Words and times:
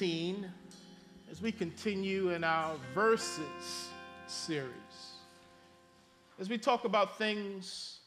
19 0.00 0.50
as 1.30 1.42
we 1.42 1.52
continue 1.52 2.30
in 2.30 2.44
our 2.44 2.76
versus 2.94 3.90
series. 4.26 4.70
As 6.40 6.48
we 6.48 6.56
talk 6.56 6.86
about 6.86 7.18
things 7.18 7.98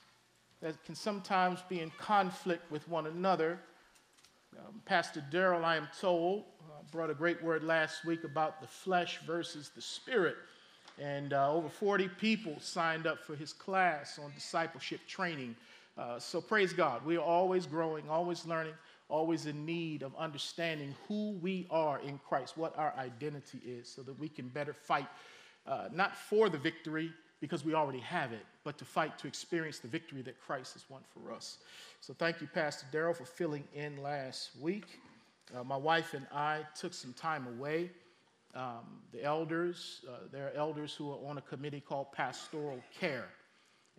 that 0.62 0.84
can 0.84 0.96
sometimes 0.96 1.62
be 1.70 1.82
in 1.82 1.92
conflict 2.00 2.72
with 2.72 2.88
one 2.90 3.06
another, 3.06 3.60
um, 4.58 4.82
Pastor 4.86 5.24
Daryl, 5.32 5.64
I 5.64 5.76
am 5.76 5.88
told, 6.00 6.46
uh, 6.64 6.82
brought 6.92 7.12
a 7.12 7.14
great 7.14 7.44
word 7.44 7.64
last 7.64 8.04
week 8.04 8.24
about 8.24 8.62
the 8.62 8.68
flesh 8.68 9.20
versus 9.28 9.70
the 9.76 9.82
spirit. 9.82 10.38
And 11.00 11.34
uh, 11.34 11.54
over 11.54 11.70
40 11.70 12.10
people 12.20 12.56
signed 12.60 13.06
up 13.06 13.24
for 13.24 13.36
his 13.36 13.54
class 13.54 14.18
on 14.18 14.32
discipleship 14.34 15.02
training. 15.08 15.56
Uh, 15.98 16.18
so 16.18 16.42
praise 16.42 16.74
God. 16.74 17.06
We 17.06 17.18
are 17.18 17.24
always 17.24 17.68
growing, 17.68 18.10
always 18.10 18.46
learning, 18.48 18.74
always 19.10 19.46
in 19.46 19.66
need 19.66 20.02
of 20.02 20.16
understanding 20.16 20.96
who 21.08 21.32
we 21.42 21.68
are 21.70 22.00
in 22.00 22.20
Christ, 22.28 22.58
what 22.58 22.78
our 22.78 22.94
identity 22.98 23.60
is, 23.66 23.88
so 23.88 24.02
that 24.02 24.18
we 24.20 24.28
can 24.28 24.48
better 24.48 24.74
fight, 24.74 25.08
uh, 25.68 25.90
not 25.94 26.16
for 26.16 26.50
the 26.50 26.58
victory, 26.58 27.12
because 27.42 27.64
we 27.64 27.74
already 27.74 28.00
have 28.00 28.32
it, 28.32 28.46
but 28.64 28.78
to 28.78 28.86
fight 28.86 29.20
to 29.20 29.28
experience 29.28 29.80
the 29.80 29.88
victory 29.88 30.22
that 30.22 30.40
Christ 30.40 30.74
has 30.74 30.86
won 30.90 31.02
for 31.14 31.32
us. 31.32 31.58
So 32.02 32.14
thank 32.14 32.42
you, 32.42 32.48
Pastor 32.48 32.88
Daryl, 32.92 33.16
for 33.16 33.26
filling 33.26 33.64
in 33.76 34.02
last 34.02 34.52
week. 34.60 35.00
Uh, 35.56 35.64
my 35.64 35.78
wife 35.78 36.14
and 36.14 36.26
I 36.34 36.62
took 36.80 36.94
some 36.94 37.14
time 37.14 37.46
away. 37.48 37.92
Um, 38.56 39.02
the 39.12 39.24
elders, 39.24 40.02
uh, 40.10 40.28
there 40.32 40.48
are 40.48 40.54
elders 40.56 40.96
who 40.96 41.12
are 41.12 41.20
on 41.30 41.38
a 41.38 41.42
committee 41.42 41.82
called 41.82 42.12
Pastoral 42.14 42.82
Care, 43.00 43.28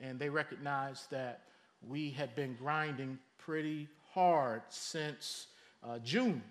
and 0.00 0.19
they 0.19 0.30
recognized 0.30 1.11
that 1.11 1.42
we 1.86 2.11
had 2.11 2.34
been 2.34 2.55
grinding 2.55 3.19
pretty 3.38 3.86
hard 4.16 4.62
since 4.70 5.48
uh, 5.87 5.98
June 5.98 6.43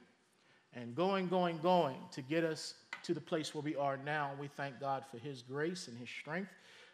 and 0.75 0.93
going, 0.93 1.27
going, 1.27 1.57
going 1.63 1.97
to 2.11 2.21
get 2.21 2.43
us 2.43 2.75
to 3.01 3.15
the 3.15 3.19
place 3.19 3.55
where 3.55 3.63
we 3.63 3.75
are 3.75 3.97
now. 3.97 4.29
We 4.39 4.47
thank 4.47 4.79
God 4.79 5.03
for 5.09 5.17
His 5.17 5.41
grace 5.41 5.87
and 5.87 5.97
His 5.97 6.07
strength. 6.07 6.51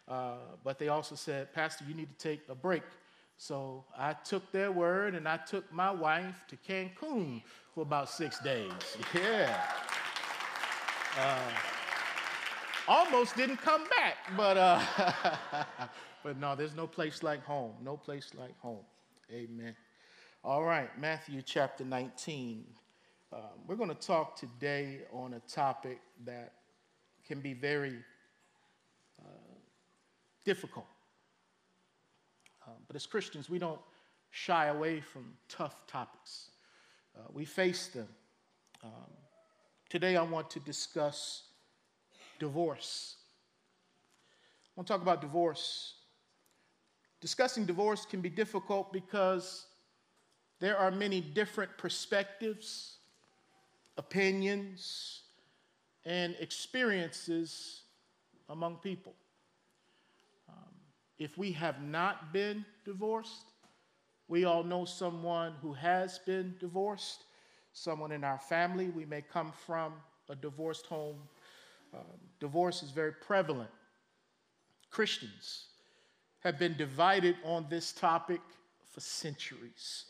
Uh, 0.08 0.36
but 0.64 0.78
they 0.78 0.88
also 0.88 1.14
said, 1.14 1.52
Pastor, 1.52 1.84
you 1.86 1.94
need 1.94 2.08
to 2.08 2.16
take 2.16 2.40
a 2.48 2.54
break. 2.54 2.84
So 3.36 3.84
I 3.98 4.14
took 4.14 4.50
their 4.50 4.72
word 4.72 5.14
and 5.14 5.28
I 5.28 5.36
took 5.36 5.70
my 5.70 5.90
wife 5.90 6.42
to 6.48 6.56
Cancun 6.56 7.42
for 7.74 7.82
about 7.82 8.08
six 8.08 8.38
days. 8.38 8.72
Yeah. 9.14 9.54
Uh, 11.18 11.50
almost 12.88 13.36
didn't 13.36 13.58
come 13.58 13.84
back, 13.98 14.16
but, 14.38 14.56
uh, 14.56 14.80
but 16.24 16.38
no, 16.38 16.56
there's 16.56 16.74
no 16.74 16.86
place 16.86 17.22
like 17.22 17.44
home. 17.44 17.72
No 17.84 17.98
place 17.98 18.30
like 18.34 18.58
home. 18.60 18.84
Amen. 19.30 19.76
All 20.44 20.64
right, 20.64 20.90
Matthew 20.98 21.40
chapter 21.40 21.84
19. 21.84 22.64
Um, 23.32 23.40
we're 23.68 23.76
going 23.76 23.90
to 23.90 23.94
talk 23.94 24.34
today 24.34 25.02
on 25.12 25.34
a 25.34 25.40
topic 25.48 26.00
that 26.24 26.54
can 27.24 27.38
be 27.38 27.54
very 27.54 27.94
uh, 29.24 29.54
difficult. 30.44 30.88
Um, 32.66 32.74
but 32.88 32.96
as 32.96 33.06
Christians, 33.06 33.48
we 33.48 33.60
don't 33.60 33.78
shy 34.32 34.66
away 34.66 35.00
from 35.00 35.32
tough 35.48 35.86
topics, 35.86 36.50
uh, 37.16 37.28
we 37.32 37.44
face 37.44 37.86
them. 37.86 38.08
Um, 38.82 39.12
today, 39.90 40.16
I 40.16 40.22
want 40.22 40.50
to 40.50 40.58
discuss 40.58 41.44
divorce. 42.40 43.14
I 44.66 44.70
want 44.74 44.88
to 44.88 44.92
talk 44.92 45.02
about 45.02 45.20
divorce. 45.20 45.94
Discussing 47.20 47.64
divorce 47.64 48.04
can 48.04 48.20
be 48.20 48.28
difficult 48.28 48.92
because 48.92 49.66
there 50.62 50.78
are 50.78 50.92
many 50.92 51.20
different 51.20 51.76
perspectives, 51.76 52.98
opinions, 53.98 55.22
and 56.04 56.36
experiences 56.38 57.82
among 58.48 58.76
people. 58.76 59.12
Um, 60.48 60.70
if 61.18 61.36
we 61.36 61.50
have 61.50 61.82
not 61.82 62.32
been 62.32 62.64
divorced, 62.84 63.46
we 64.28 64.44
all 64.44 64.62
know 64.62 64.84
someone 64.84 65.54
who 65.60 65.72
has 65.72 66.20
been 66.20 66.54
divorced, 66.60 67.24
someone 67.72 68.12
in 68.12 68.22
our 68.22 68.38
family. 68.38 68.88
We 68.90 69.04
may 69.04 69.22
come 69.22 69.52
from 69.66 69.94
a 70.28 70.36
divorced 70.36 70.86
home. 70.86 71.18
Um, 71.92 72.02
divorce 72.38 72.84
is 72.84 72.92
very 72.92 73.14
prevalent. 73.14 73.70
Christians 74.90 75.66
have 76.38 76.56
been 76.56 76.76
divided 76.76 77.34
on 77.44 77.66
this 77.68 77.90
topic 77.90 78.40
for 78.92 79.00
centuries. 79.00 80.04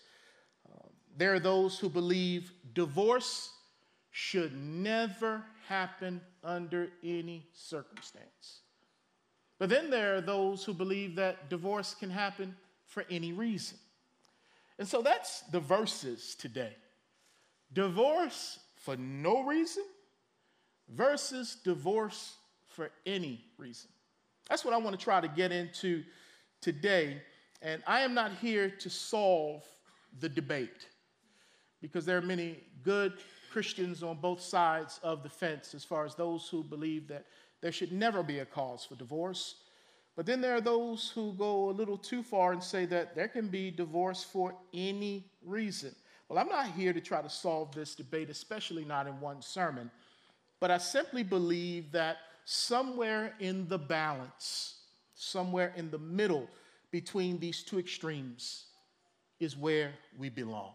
There 1.17 1.35
are 1.35 1.41
those 1.41 1.79
who 1.79 1.89
believe 1.89 2.53
divorce 2.75 3.51
should 4.11 4.55
never 4.55 5.43
happen 5.69 6.21
under 6.45 6.89
any 7.03 7.47
circumstance. 7.53 8.61
But 9.59 9.69
then 9.69 9.91
there 9.91 10.17
are 10.17 10.21
those 10.21 10.65
who 10.65 10.75
believe 10.75 11.17
that 11.17 11.49
divorce 11.49 11.95
can 11.95 12.11
happen 12.11 12.57
for 12.87 13.05
any 13.11 13.33
reason. 13.33 13.79
And 14.79 14.89
so 14.89 15.03
that's 15.03 15.43
the 15.53 15.61
versus 15.61 16.35
today. 16.35 16.75
Divorce 17.73 18.59
for 18.77 18.97
no 18.97 19.45
reason 19.45 19.85
versus 20.89 21.57
divorce 21.63 22.35
for 22.67 22.91
any 23.07 23.45
reason. 23.57 23.89
That's 24.49 24.65
what 24.65 24.75
I 24.75 24.79
want 24.79 24.99
to 24.99 25.03
try 25.03 25.21
to 25.21 25.29
get 25.29 25.53
into 25.53 26.03
today. 26.61 27.23
And 27.63 27.83
I 27.87 28.01
am 28.01 28.15
not 28.15 28.33
here 28.35 28.69
to 28.69 28.91
solve 28.91 29.65
the 30.21 30.29
debate 30.29 30.89
because 31.83 32.07
there 32.07 32.17
are 32.17 32.23
many 32.23 32.63
good 32.83 33.13
Christians 33.51 34.03
on 34.03 34.17
both 34.17 34.41
sides 34.41 34.99
of 35.03 35.23
the 35.23 35.29
fence 35.29 35.75
as 35.75 35.85
far 35.85 36.07
as 36.07 36.15
those 36.15 36.49
who 36.49 36.63
believe 36.63 37.09
that 37.09 37.27
there 37.61 37.73
should 37.73 37.93
never 37.93 38.23
be 38.23 38.39
a 38.39 38.47
cause 38.47 38.87
for 38.87 38.95
divorce. 38.95 39.57
But 40.17 40.25
then 40.25 40.41
there 40.41 40.55
are 40.55 40.61
those 40.61 41.11
who 41.15 41.33
go 41.35 41.69
a 41.69 41.73
little 41.73 41.99
too 41.99 42.23
far 42.23 42.53
and 42.53 42.63
say 42.63 42.87
that 42.87 43.15
there 43.15 43.29
can 43.29 43.49
be 43.49 43.71
divorce 43.71 44.23
for 44.23 44.55
any 44.73 45.27
reason. 45.45 45.95
Well, 46.29 46.39
I'm 46.39 46.49
not 46.49 46.69
here 46.69 46.93
to 46.93 47.01
try 47.01 47.21
to 47.21 47.29
solve 47.29 47.75
this 47.75 47.95
debate, 47.95 48.31
especially 48.31 48.85
not 48.85 49.07
in 49.07 49.21
one 49.21 49.43
sermon, 49.43 49.91
but 50.61 50.71
I 50.71 50.79
simply 50.79 51.23
believe 51.23 51.93
that 51.93 52.19
somewhere 52.45 53.35
in 53.39 53.69
the 53.69 53.79
balance, 53.79 54.77
somewhere 55.15 55.73
in 55.77 55.91
the 55.91 55.99
middle 55.99 56.49
between 56.91 57.39
these 57.39 57.63
two 57.63 57.79
extremes, 57.79 58.67
is 59.41 59.57
where 59.57 59.93
we 60.19 60.29
belong. 60.29 60.73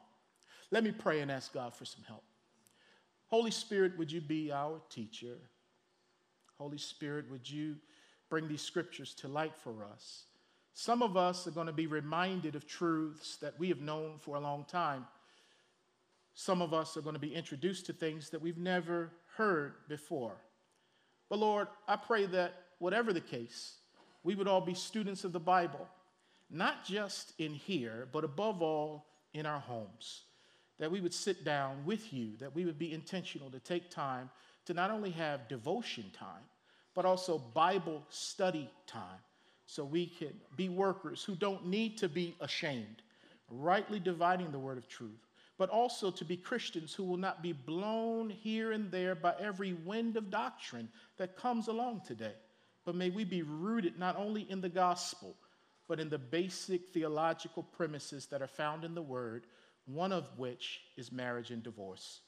Let 0.72 0.84
me 0.84 0.92
pray 0.92 1.22
and 1.22 1.32
ask 1.32 1.54
God 1.54 1.74
for 1.74 1.86
some 1.86 2.04
help. 2.08 2.24
Holy 3.28 3.52
Spirit, 3.52 3.98
would 3.98 4.12
you 4.12 4.22
be 4.22 4.52
our 4.52 4.82
teacher? 4.90 5.38
Holy 6.58 6.78
Spirit, 6.78 7.30
would 7.30 7.50
you 7.50 7.76
bring 8.30 8.48
these 8.48 8.62
scriptures 8.62 9.14
to 9.16 9.28
light 9.28 9.56
for 9.56 9.86
us? 9.86 10.24
Some 10.74 11.02
of 11.02 11.18
us 11.18 11.48
are 11.48 11.52
going 11.52 11.68
to 11.68 11.74
be 11.74 11.88
reminded 11.88 12.56
of 12.56 12.68
truths 12.68 13.38
that 13.38 13.58
we 13.58 13.70
have 13.70 13.82
known 13.82 14.18
for 14.20 14.36
a 14.36 14.40
long 14.40 14.66
time. 14.66 15.06
Some 16.34 16.62
of 16.62 16.74
us 16.74 16.96
are 16.98 17.02
going 17.02 17.16
to 17.16 17.20
be 17.20 17.34
introduced 17.34 17.86
to 17.88 17.94
things 17.94 18.30
that 18.30 18.42
we've 18.42 18.58
never 18.58 19.12
heard 19.38 19.74
before. 19.88 20.36
But 21.30 21.40
Lord, 21.40 21.68
I 21.88 21.96
pray 21.96 22.26
that 22.28 22.54
whatever 22.80 23.12
the 23.12 23.22
case, 23.22 23.78
we 24.24 24.36
would 24.36 24.48
all 24.48 24.62
be 24.62 24.74
students 24.74 25.24
of 25.24 25.32
the 25.32 25.40
Bible, 25.40 25.88
not 26.50 26.86
just 26.86 27.34
in 27.40 27.54
here, 27.54 28.08
but 28.12 28.24
above 28.24 28.62
all 28.62 29.06
in 29.34 29.46
our 29.46 29.60
homes 29.60 30.24
that 30.80 30.92
we 30.92 31.02
would 31.02 31.14
sit 31.14 31.44
down 31.44 31.84
with 31.86 32.14
you, 32.14 32.38
that 32.40 32.54
we 32.54 32.66
would 32.66 32.78
be 32.78 32.94
intentional 32.94 33.50
to 33.50 33.60
take 33.60 33.90
time 33.90 34.30
to 34.66 34.74
not 34.74 34.92
only 34.92 35.12
have 35.12 35.48
devotion 35.48 36.06
time, 36.18 36.44
but 36.94 37.06
also 37.06 37.38
Bible 37.54 38.04
study 38.10 38.70
time, 38.86 39.20
so 39.66 39.84
we 39.84 40.08
can 40.08 40.34
be 40.56 40.70
workers 40.70 41.24
who 41.24 41.36
don't 41.36 41.68
need 41.68 41.98
to 41.98 42.10
be 42.10 42.36
ashamed, 42.42 43.02
rightly 43.50 44.00
dividing 44.00 44.52
the 44.52 44.60
word 44.60 44.78
of 44.78 44.88
truth, 44.88 45.28
but 45.58 45.70
also 45.70 46.12
to 46.12 46.26
be 46.26 46.38
Christians 46.38 46.94
who 46.94 47.04
will 47.04 47.18
not 47.18 47.42
be 47.42 47.54
blown 47.54 48.30
here 48.30 48.72
and 48.72 48.92
there 48.92 49.16
by 49.16 49.34
every 49.40 49.74
wind 49.74 50.18
of 50.18 50.30
doctrine 50.30 50.90
that 51.18 51.38
comes 51.38 51.68
along 51.68 52.02
today. 52.06 52.36
But 52.86 52.96
may 52.96 53.10
we 53.10 53.24
be 53.24 53.42
rooted 53.42 54.00
not 54.00 54.16
only 54.18 54.50
in 54.50 54.62
the 54.62 54.70
gospel, 54.70 55.36
but 55.88 56.00
in 56.00 56.10
the 56.10 56.18
basic 56.18 56.90
theological 56.90 57.64
premises 57.64 58.26
that 58.28 58.42
are 58.42 58.48
found 58.48 58.84
in 58.84 58.94
the 58.94 59.02
word 59.02 59.48
one 59.88 60.12
of 60.12 60.28
which 60.38 60.82
is 60.98 61.12
marriage 61.12 61.50
and 61.50 61.64
divorce. 61.64 62.20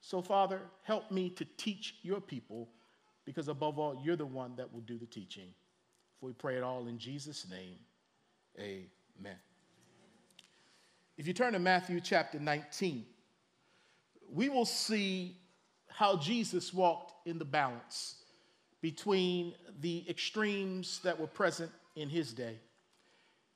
So, 0.00 0.20
Father, 0.20 0.60
help 0.82 1.10
me 1.10 1.30
to 1.30 1.44
teach 1.56 1.94
your 2.02 2.20
people, 2.20 2.68
because 3.24 3.48
above 3.48 3.78
all, 3.78 4.00
you're 4.02 4.16
the 4.16 4.26
one 4.26 4.56
that 4.56 4.72
will 4.72 4.80
do 4.80 4.98
the 4.98 5.06
teaching. 5.06 5.54
For 6.18 6.26
we 6.26 6.32
pray 6.32 6.56
it 6.56 6.62
all 6.62 6.88
in 6.88 6.98
Jesus' 6.98 7.46
name, 7.48 7.76
amen. 8.58 9.36
If 11.16 11.26
you 11.26 11.34
turn 11.34 11.52
to 11.52 11.58
Matthew 11.58 12.00
chapter 12.00 12.40
19, 12.40 13.04
we 14.30 14.48
will 14.48 14.64
see 14.64 15.36
how 15.88 16.16
Jesus 16.16 16.72
walked 16.72 17.28
in 17.28 17.38
the 17.38 17.44
balance 17.44 18.16
between 18.80 19.54
the 19.80 20.04
extremes 20.08 21.00
that 21.04 21.20
were 21.20 21.26
present 21.26 21.70
in 21.94 22.08
his 22.08 22.32
day 22.32 22.58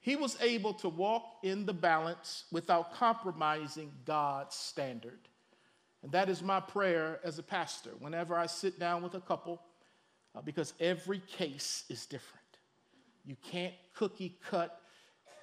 he 0.06 0.14
was 0.14 0.40
able 0.40 0.72
to 0.72 0.88
walk 0.88 1.24
in 1.42 1.66
the 1.66 1.72
balance 1.72 2.44
without 2.52 2.94
compromising 2.94 3.90
God's 4.04 4.54
standard. 4.54 5.18
And 6.04 6.12
that 6.12 6.28
is 6.28 6.44
my 6.44 6.60
prayer 6.60 7.18
as 7.24 7.40
a 7.40 7.42
pastor 7.42 7.90
whenever 7.98 8.36
I 8.36 8.46
sit 8.46 8.78
down 8.78 9.02
with 9.02 9.14
a 9.14 9.20
couple, 9.20 9.60
uh, 10.36 10.42
because 10.42 10.74
every 10.78 11.18
case 11.18 11.82
is 11.88 12.06
different. 12.06 12.46
You 13.24 13.34
can't 13.50 13.74
cookie 13.96 14.38
cut 14.48 14.80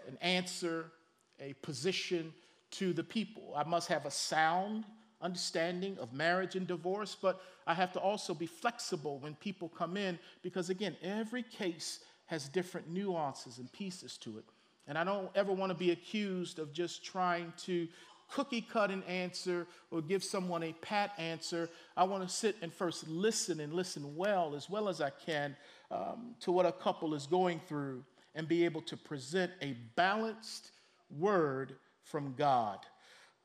an 0.07 0.17
answer, 0.21 0.93
a 1.41 1.51
position 1.61 2.33
to 2.71 2.93
the 2.93 3.03
people. 3.03 3.53
I 3.57 3.65
must 3.65 3.89
have 3.89 4.05
a 4.05 4.11
sound 4.11 4.85
understanding 5.21 5.97
of 5.99 6.13
marriage 6.13 6.55
and 6.55 6.65
divorce, 6.65 7.17
but 7.21 7.41
I 7.67 7.73
have 7.73 7.91
to 7.93 7.99
also 7.99 8.33
be 8.33 8.45
flexible 8.45 9.19
when 9.19 9.35
people 9.35 9.67
come 9.67 9.97
in 9.97 10.17
because, 10.41 10.69
again, 10.69 10.95
every 11.03 11.43
case 11.43 11.99
has 12.27 12.47
different 12.47 12.89
nuances 12.89 13.57
and 13.57 13.71
pieces 13.71 14.17
to 14.17 14.37
it. 14.37 14.45
And 14.87 14.97
I 14.97 15.03
don't 15.03 15.29
ever 15.35 15.53
want 15.53 15.71
to 15.71 15.77
be 15.77 15.91
accused 15.91 16.59
of 16.59 16.73
just 16.73 17.03
trying 17.03 17.53
to 17.65 17.87
cookie 18.29 18.61
cut 18.61 18.89
an 18.89 19.03
answer 19.03 19.67
or 19.91 20.01
give 20.01 20.23
someone 20.23 20.63
a 20.63 20.73
pat 20.73 21.11
answer. 21.17 21.69
I 21.95 22.03
want 22.03 22.27
to 22.27 22.33
sit 22.33 22.55
and 22.61 22.73
first 22.73 23.07
listen 23.07 23.59
and 23.59 23.73
listen 23.73 24.15
well, 24.15 24.55
as 24.55 24.69
well 24.69 24.89
as 24.89 25.01
I 25.01 25.11
can, 25.11 25.55
um, 25.91 26.35
to 26.41 26.51
what 26.51 26.65
a 26.65 26.71
couple 26.71 27.13
is 27.13 27.27
going 27.27 27.61
through 27.67 28.03
and 28.35 28.47
be 28.47 28.65
able 28.65 28.81
to 28.81 28.97
present 28.97 29.51
a 29.61 29.75
balanced 29.95 30.71
word 31.09 31.75
from 32.03 32.33
God. 32.37 32.79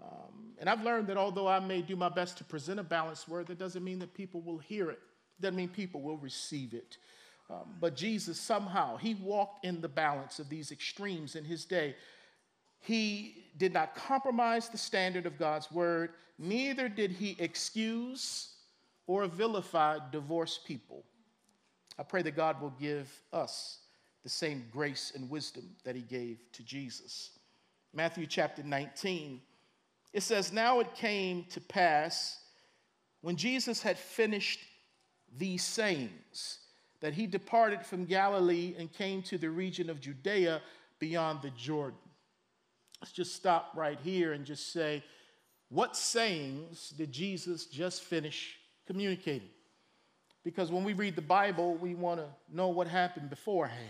Um, 0.03 0.53
and 0.59 0.71
I've 0.71 0.83
learned 0.83 1.09
that 1.09 1.17
although 1.17 1.49
I 1.49 1.59
may 1.59 1.83
do 1.83 1.97
my 1.97 2.09
best 2.09 2.39
to 2.39 2.45
present 2.45 2.81
a 2.81 2.85
balanced 2.85 3.29
word, 3.29 3.49
that 3.49 3.59
doesn't 3.59 3.85
mean 3.85 3.99
that 3.99 4.15
people 4.15 4.41
will 4.41 4.59
hear 4.59 4.91
it. 4.91 5.01
It 5.39 5.43
doesn't 5.43 5.57
mean 5.57 5.69
people 5.69 6.01
will 6.01 6.17
receive 6.17 6.73
it. 6.73 6.99
Um, 7.50 7.75
but 7.81 7.97
Jesus 7.97 8.39
somehow, 8.39 8.97
he 8.97 9.15
walked 9.15 9.65
in 9.65 9.81
the 9.81 9.89
balance 9.89 10.39
of 10.39 10.49
these 10.49 10.71
extremes 10.71 11.35
in 11.35 11.45
his 11.45 11.65
day. 11.65 11.97
He 12.81 13.47
did 13.56 13.73
not 13.73 13.95
compromise 13.95 14.69
the 14.69 14.79
standard 14.79 15.27
of 15.27 15.39
God's 15.39 15.71
word, 15.73 16.11
neither 16.39 16.89
did 16.89 17.11
he 17.11 17.37
excuse 17.39 18.55
or 19.06 19.27
vilify 19.27 19.99
divorced 20.12 20.67
people. 20.67 21.05
I 21.99 22.03
pray 22.03 22.23
that 22.23 22.37
God 22.37 22.61
will 22.61 22.75
give 22.79 23.11
us 23.33 23.81
the 24.23 24.29
same 24.29 24.67
grace 24.71 25.12
and 25.15 25.31
wisdom 25.31 25.65
that 25.85 25.97
he 25.97 26.03
gave 26.03 26.39
to 26.53 26.62
Jesus. 26.62 27.31
Matthew 27.94 28.27
chapter 28.27 28.62
19, 28.62 29.41
it 30.12 30.23
says, 30.23 30.53
Now 30.53 30.81
it 30.81 30.94
came 30.94 31.44
to 31.51 31.61
pass 31.61 32.39
when 33.23 33.37
Jesus 33.37 33.83
had 33.83 33.99
finished 33.99 34.61
these 35.37 35.65
sayings 35.65 36.59
that 37.00 37.15
he 37.15 37.27
departed 37.27 37.85
from 37.85 38.05
Galilee 38.05 38.75
and 38.79 38.93
came 38.93 39.23
to 39.23 39.39
the 39.39 39.50
region 39.50 39.89
of 39.89 40.00
Judea 40.00 40.61
beyond 40.99 41.43
the 41.43 41.50
Jordan. 41.50 41.99
Let's 43.00 43.12
just 43.12 43.37
stop 43.37 43.73
right 43.77 43.99
here 44.03 44.33
and 44.33 44.45
just 44.45 44.73
say, 44.73 45.05
what 45.69 45.97
sayings 45.97 46.91
did 46.91 47.12
Jesus 47.12 47.67
just 47.67 48.03
finish 48.03 48.59
communicating? 48.87 49.50
Because 50.45 50.73
when 50.73 50.83
we 50.83 50.95
read 50.95 51.15
the 51.15 51.23
Bible, 51.23 51.75
we 51.77 51.95
want 51.95 52.21
to 52.21 52.27
know 52.53 52.69
what 52.69 52.89
happened 52.89 53.31
beforehand. 53.31 53.85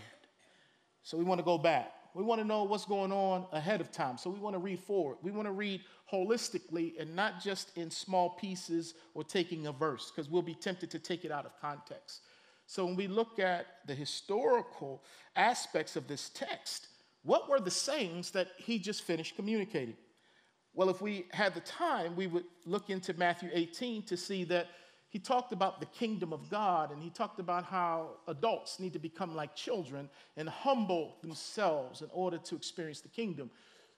So 1.03 1.17
we 1.17 1.23
want 1.23 1.39
to 1.39 1.45
go 1.45 1.57
back. 1.57 1.93
We 2.13 2.23
want 2.23 2.41
to 2.41 2.47
know 2.47 2.63
what's 2.63 2.85
going 2.85 3.11
on 3.11 3.45
ahead 3.51 3.81
of 3.81 3.91
time. 3.91 4.17
So 4.17 4.29
we 4.29 4.39
want 4.39 4.55
to 4.55 4.59
read 4.59 4.79
forward. 4.79 5.17
We 5.21 5.31
want 5.31 5.47
to 5.47 5.51
read 5.51 5.81
holistically 6.11 6.99
and 6.99 7.15
not 7.15 7.41
just 7.41 7.77
in 7.77 7.89
small 7.89 8.31
pieces 8.31 8.95
or 9.13 9.23
taking 9.23 9.67
a 9.67 9.71
verse, 9.71 10.11
because 10.11 10.29
we'll 10.29 10.41
be 10.41 10.55
tempted 10.55 10.91
to 10.91 10.99
take 10.99 11.23
it 11.23 11.31
out 11.31 11.45
of 11.45 11.51
context. 11.61 12.23
So 12.69 12.85
when 12.85 12.95
we 12.95 13.07
look 13.07 13.39
at 13.39 13.65
the 13.87 13.95
historical 13.95 15.03
aspects 15.35 15.95
of 15.95 16.07
this 16.07 16.29
text, 16.29 16.85
what 17.23 17.49
were 17.49 17.59
the 17.59 17.71
sayings 17.71 18.29
that 18.31 18.49
he 18.57 18.77
just 18.77 19.01
finished 19.01 19.35
communicating? 19.35 19.95
Well, 20.75 20.91
if 20.91 21.01
we 21.01 21.25
had 21.31 21.55
the 21.55 21.61
time, 21.61 22.15
we 22.15 22.27
would 22.27 22.43
look 22.67 22.91
into 22.91 23.15
Matthew 23.15 23.49
18 23.51 24.03
to 24.03 24.15
see 24.15 24.43
that 24.43 24.67
he 25.09 25.17
talked 25.17 25.51
about 25.51 25.79
the 25.79 25.87
kingdom 25.87 26.31
of 26.31 26.47
God 26.47 26.91
and 26.91 27.01
he 27.01 27.09
talked 27.09 27.39
about 27.39 27.63
how 27.63 28.17
adults 28.27 28.79
need 28.79 28.93
to 28.93 28.99
become 28.99 29.35
like 29.35 29.55
children 29.55 30.07
and 30.37 30.47
humble 30.47 31.15
themselves 31.23 32.03
in 32.03 32.07
order 32.13 32.37
to 32.37 32.55
experience 32.55 33.01
the 33.01 33.09
kingdom. 33.09 33.49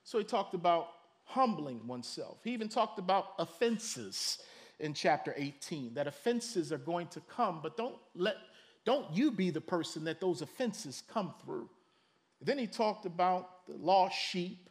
So 0.02 0.16
he 0.16 0.24
talked 0.24 0.54
about 0.54 0.88
humbling 1.24 1.86
oneself. 1.86 2.38
He 2.42 2.52
even 2.52 2.70
talked 2.70 2.98
about 2.98 3.34
offenses 3.38 4.38
in 4.80 4.94
chapter 4.94 5.34
18, 5.36 5.92
that 5.94 6.06
offenses 6.06 6.72
are 6.72 6.78
going 6.78 7.06
to 7.08 7.20
come, 7.20 7.60
but 7.62 7.76
don't 7.76 7.96
let 8.14 8.36
don't 8.84 9.12
you 9.12 9.30
be 9.30 9.50
the 9.50 9.60
person 9.60 10.04
that 10.04 10.20
those 10.20 10.42
offenses 10.42 11.02
come 11.08 11.34
through. 11.44 11.68
Then 12.40 12.58
he 12.58 12.66
talked 12.66 13.06
about 13.06 13.66
the 13.66 13.76
lost 13.76 14.16
sheep. 14.16 14.68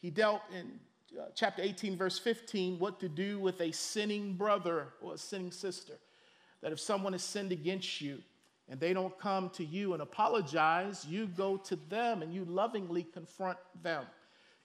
He 0.00 0.10
dealt 0.10 0.42
in 0.52 0.78
uh, 1.18 1.26
chapter 1.34 1.62
18, 1.62 1.96
verse 1.96 2.18
15, 2.18 2.78
what 2.78 3.00
to 3.00 3.08
do 3.08 3.38
with 3.38 3.60
a 3.60 3.72
sinning 3.72 4.34
brother 4.34 4.88
or 5.00 5.14
a 5.14 5.18
sinning 5.18 5.50
sister. 5.50 5.94
That 6.60 6.72
if 6.72 6.80
someone 6.80 7.12
has 7.12 7.22
sinned 7.22 7.52
against 7.52 8.00
you 8.00 8.18
and 8.68 8.78
they 8.78 8.92
don't 8.92 9.18
come 9.18 9.50
to 9.50 9.64
you 9.64 9.94
and 9.94 10.02
apologize, 10.02 11.06
you 11.08 11.26
go 11.26 11.56
to 11.58 11.76
them 11.76 12.22
and 12.22 12.34
you 12.34 12.44
lovingly 12.44 13.04
confront 13.04 13.58
them. 13.82 14.04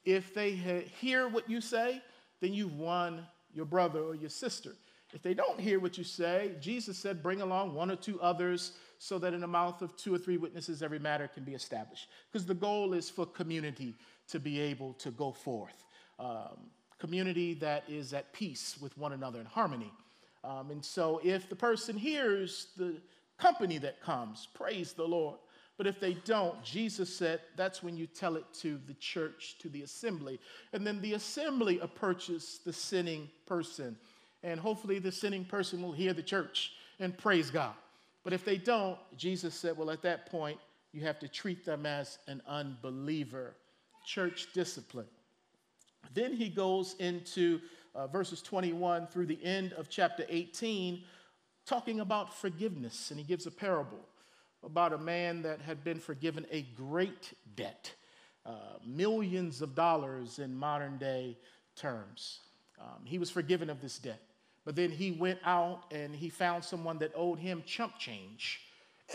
If 0.04 0.34
they 0.34 0.51
hear 1.00 1.28
what 1.28 1.50
you 1.50 1.62
say, 1.62 2.01
then 2.42 2.54
you've 2.54 2.78
won 2.78 3.25
your 3.54 3.66
brother 3.66 4.00
or 4.01 4.16
your 4.16 4.30
sister. 4.30 4.72
If 5.13 5.22
they 5.22 5.34
don't 5.34 5.60
hear 5.60 5.80
what 5.80 5.98
you 5.98 6.04
say, 6.04 6.51
Jesus 6.60 6.98
said, 6.98 7.24
bring 7.24 7.42
along 7.42 7.74
one 7.74 7.90
or 7.92 7.96
two 7.96 8.19
others 8.22 8.74
so 9.00 9.18
that 9.18 9.34
in 9.34 9.40
the 9.40 9.48
mouth 9.48 9.81
of 9.81 9.96
two 9.96 10.13
or 10.13 10.18
three 10.18 10.38
witnesses 10.38 10.84
every 10.84 11.00
matter 11.00 11.28
can 11.28 11.44
be 11.44 11.54
established. 11.54 12.10
Because 12.31 12.46
the 12.46 12.54
goal 12.54 12.94
is 12.94 13.10
for 13.10 13.25
community 13.25 13.96
to 14.28 14.40
be 14.40 14.60
able 14.60 14.94
to 14.96 15.10
go 15.12 15.31
forth. 15.31 15.86
Um, 16.19 16.69
community 17.00 17.54
that 17.56 17.86
is 17.88 18.13
at 18.13 18.31
peace 18.34 18.78
with 18.80 18.96
one 18.98 19.13
another 19.13 19.40
in 19.40 19.46
harmony. 19.46 19.92
Um, 20.44 20.69
and 20.69 20.84
so 20.84 21.22
if 21.24 21.50
the 21.50 21.56
person 21.56 21.98
hears 21.98 22.68
the 22.78 22.98
company 23.38 23.78
that 23.78 24.01
comes, 24.01 24.50
praise 24.54 24.92
the 24.92 25.07
Lord. 25.07 25.40
But 25.78 25.88
if 25.88 26.01
they 26.01 26.16
don't, 26.25 26.62
Jesus 26.62 27.16
said 27.16 27.40
that's 27.56 27.81
when 27.81 27.96
you 27.96 28.06
tell 28.06 28.36
it 28.36 28.44
to 28.56 28.81
the 28.86 28.96
church, 28.96 29.56
to 29.60 29.69
the 29.69 29.84
assembly. 29.84 30.42
And 30.74 30.86
then 30.86 31.00
the 31.00 31.13
assembly 31.13 31.80
approaches 31.80 32.60
the 32.66 32.74
sinning 32.74 33.30
person. 33.46 33.96
And 34.44 34.60
hopefully 34.60 35.00
the 35.00 35.12
sinning 35.12 35.46
person 35.46 35.81
will 35.81 35.94
hear 35.94 36.12
the 36.12 36.22
church 36.22 36.74
and 37.00 37.18
praise 37.18 37.50
God. 37.50 37.75
But 38.24 38.33
if 38.33 38.44
they 38.44 38.57
don't, 38.57 38.98
Jesus 39.18 39.56
said, 39.56 39.77
well, 39.77 39.92
at 39.92 40.01
that 40.01 40.25
point, 40.25 40.60
you 40.92 41.01
have 41.01 41.19
to 41.19 41.27
treat 41.27 41.66
them 41.66 41.86
as 41.86 42.18
an 42.27 42.42
unbeliever. 42.48 43.56
Church 44.06 44.48
discipline. 44.54 45.07
Then 46.13 46.33
he 46.33 46.50
goes 46.50 46.95
into 47.00 47.60
uh, 47.95 48.07
verses 48.07 48.42
21 48.42 49.07
through 49.07 49.27
the 49.27 49.44
end 49.44 49.74
of 49.74 49.89
chapter 49.89 50.25
18, 50.27 51.04
talking 51.66 52.00
about 52.00 52.33
forgiveness. 52.33 53.12
And 53.12 53.20
he 53.20 53.25
gives 53.25 53.46
a 53.46 53.51
parable 53.51 54.00
about 54.63 54.94
a 54.94 54.98
man 54.98 55.41
that 55.44 55.62
had 55.62 55.84
been 55.84 56.00
forgiven 56.00 56.46
a 56.51 56.63
great 56.75 57.34
debt, 57.55 57.94
uh, 58.46 58.77
millions 58.86 59.62
of 59.62 59.75
dollars 59.75 60.39
in 60.39 60.55
modern 60.55 60.98
day 60.98 61.38
terms. 61.75 62.39
Um, 62.79 63.05
he 63.05 63.17
was 63.17 63.29
forgiven 63.29 63.70
of 63.70 63.82
this 63.82 63.98
debt. 64.00 64.22
But 64.70 64.76
then 64.76 64.92
he 64.92 65.10
went 65.10 65.40
out 65.44 65.86
and 65.90 66.16
he 66.16 66.30
found 66.30 66.64
someone 66.64 67.00
that 67.00 67.12
owed 67.16 67.40
him 67.40 67.64
chump 67.66 67.98
change. 67.98 68.62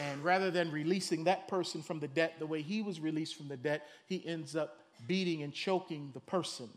And 0.01 0.25
rather 0.25 0.51
than 0.51 0.73
releasing 0.73 1.23
that 1.25 1.47
person 1.47 1.81
from 1.81 2.01
the 2.01 2.09
debt 2.09 2.41
the 2.41 2.47
way 2.47 2.61
he 2.61 2.83
was 2.83 2.99
released 2.99 3.37
from 3.37 3.47
the 3.47 3.57
debt, 3.57 3.87
he 4.07 4.21
ends 4.27 4.57
up 4.57 4.81
beating 5.07 5.45
and 5.45 5.55
choking 5.55 6.11
the 6.13 6.19
person. 6.19 6.69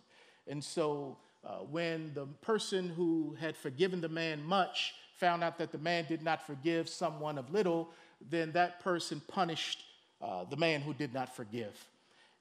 And 0.47 0.63
so 0.63 1.17
uh, 1.43 1.53
when 1.71 2.11
the 2.13 2.27
person 2.43 2.89
who 2.89 3.35
had 3.39 3.57
forgiven 3.57 3.99
the 3.99 4.09
man 4.09 4.43
much 4.43 4.93
found 5.15 5.43
out 5.43 5.57
that 5.57 5.71
the 5.71 5.79
man 5.79 6.05
did 6.07 6.21
not 6.21 6.45
forgive 6.45 6.87
someone 6.87 7.39
of 7.39 7.49
little, 7.51 7.89
then 8.29 8.51
that 8.51 8.79
person 8.81 9.23
punished 9.27 9.85
uh, 10.21 10.43
the 10.43 10.55
man 10.55 10.81
who 10.81 10.93
did 10.93 11.15
not 11.15 11.35
forgive. 11.35 11.83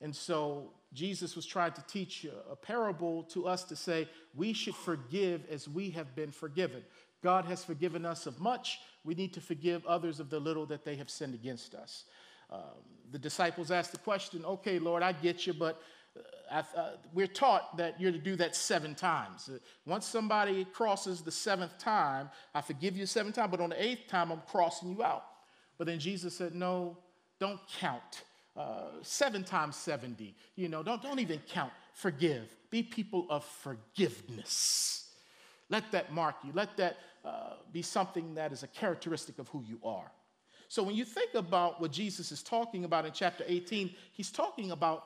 And 0.01 0.15
so 0.15 0.73
Jesus 0.93 1.37
was 1.37 1.47
trying 1.47 1.73
to 1.73 1.83
teach 1.87 2.27
a 2.51 2.57
parable 2.57 3.23
to 3.25 3.47
us 3.47 3.65
to 3.65 3.77
say 3.77 4.09
we 4.35 4.53
should 4.53 4.75
forgive 4.75 5.43
as 5.51 5.69
we 5.69 5.91
have 5.91 6.15
been 6.15 6.31
forgiven. 6.31 6.83
God 7.23 7.47
has 7.47 7.65
forgiven 7.65 8.05
us 8.05 8.27
of 8.27 8.39
much. 8.39 8.79
We 9.05 9.15
need 9.15 9.33
to 9.35 9.41
forgive 9.41 9.85
others 9.87 10.21
of 10.21 10.31
the 10.31 10.39
little 10.39 10.67
that 10.67 10.85
they 10.85 10.97
have 10.97 11.11
sinned 11.11 11.35
against 11.35 11.75
us. 11.75 12.05
Um, 12.51 12.61
the 13.11 13.19
disciples 13.19 13.71
asked 13.71 13.93
the 13.93 13.99
question, 13.99 14.45
okay, 14.45 14.79
Lord, 14.79 15.03
I 15.03 15.13
get 15.13 15.47
you, 15.47 15.55
but 15.55 15.83
uh, 16.51 16.63
uh, 16.77 16.91
we're 17.13 17.27
taught 17.27 17.77
that 17.77 18.01
you're 18.01 18.13
to 18.13 18.19
do 18.19 18.37
that 18.37 18.55
seven 18.55 18.95
times. 18.95 19.49
Uh, 19.53 19.59
once 19.87 20.07
somebody 20.07 20.65
crosses 20.67 21.23
the 21.23 21.33
seventh 21.33 21.79
time, 21.79 22.31
I 22.55 22.61
forgive 22.61 22.97
you 22.97 23.07
seven 23.07 23.33
times, 23.33 23.51
but 23.51 23.61
on 23.61 23.71
the 23.71 23.83
eighth 23.83 24.09
time, 24.09 24.31
I'm 24.31 24.43
crossing 24.47 24.91
you 24.91 25.03
out. 25.03 25.25
But 25.79 25.87
then 25.87 25.99
Jesus 25.99 26.37
said, 26.37 26.55
no, 26.55 26.97
don't 27.41 27.61
count 27.81 28.23
uh, 28.57 28.89
seven 29.03 29.45
times 29.45 29.77
70. 29.77 30.35
You 30.55 30.69
know, 30.69 30.83
don't, 30.83 31.03
don't 31.03 31.19
even 31.19 31.41
count. 31.49 31.73
Forgive. 31.93 32.55
Be 32.71 32.83
people 32.83 33.27
of 33.31 33.45
forgiveness. 33.45 35.11
Let 35.69 35.91
that 35.93 36.13
mark 36.13 36.37
you. 36.45 36.53
Let 36.55 36.77
that 36.77 36.97
uh, 37.25 37.55
be 37.73 37.83
something 37.83 38.35
that 38.35 38.53
is 38.53 38.63
a 38.63 38.69
characteristic 38.69 39.39
of 39.39 39.49
who 39.49 39.63
you 39.67 39.79
are. 39.85 40.11
So 40.69 40.83
when 40.83 40.95
you 40.97 41.05
think 41.05 41.35
about 41.35 41.81
what 41.81 41.93
Jesus 41.93 42.33
is 42.33 42.43
talking 42.43 42.85
about 42.85 43.05
in 43.05 43.13
chapter 43.13 43.45
18, 43.47 43.95
he's 44.13 44.31
talking 44.31 44.71
about 44.73 45.05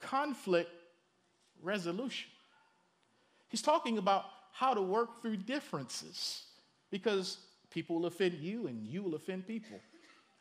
conflict 0.00 0.70
resolution. 1.62 2.30
He's 3.48 3.62
talking 3.62 3.98
about 3.98 4.24
how 4.52 4.74
to 4.74 4.82
work 4.82 5.22
through 5.22 5.36
differences 5.38 6.44
because 6.90 7.38
people 7.70 7.96
will 7.96 8.06
offend 8.06 8.34
you 8.34 8.66
and 8.66 8.86
you 8.86 9.02
will 9.02 9.14
offend 9.14 9.46
people. 9.46 9.80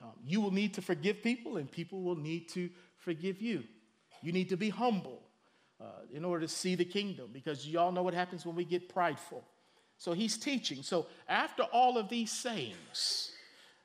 Um, 0.01 0.13
you 0.23 0.41
will 0.41 0.51
need 0.51 0.73
to 0.75 0.81
forgive 0.81 1.23
people 1.23 1.57
and 1.57 1.71
people 1.71 2.03
will 2.03 2.15
need 2.15 2.49
to 2.49 2.69
forgive 2.97 3.41
you. 3.41 3.63
You 4.21 4.31
need 4.31 4.49
to 4.49 4.57
be 4.57 4.69
humble 4.69 5.21
uh, 5.79 5.85
in 6.13 6.25
order 6.25 6.45
to 6.45 6.51
see 6.51 6.75
the 6.75 6.85
kingdom 6.85 7.29
because 7.33 7.67
y'all 7.67 7.91
know 7.91 8.03
what 8.03 8.13
happens 8.13 8.45
when 8.45 8.55
we 8.55 8.65
get 8.65 8.89
prideful. 8.89 9.43
So 9.97 10.13
he's 10.13 10.37
teaching. 10.37 10.83
So 10.83 11.07
after 11.27 11.63
all 11.63 11.97
of 11.97 12.09
these 12.09 12.31
sayings, 12.31 13.31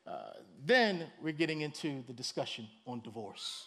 uh, 0.06 0.32
then 0.64 1.06
we're 1.22 1.32
getting 1.32 1.62
into 1.62 2.02
the 2.06 2.12
discussion 2.12 2.68
on 2.86 3.00
divorce. 3.00 3.66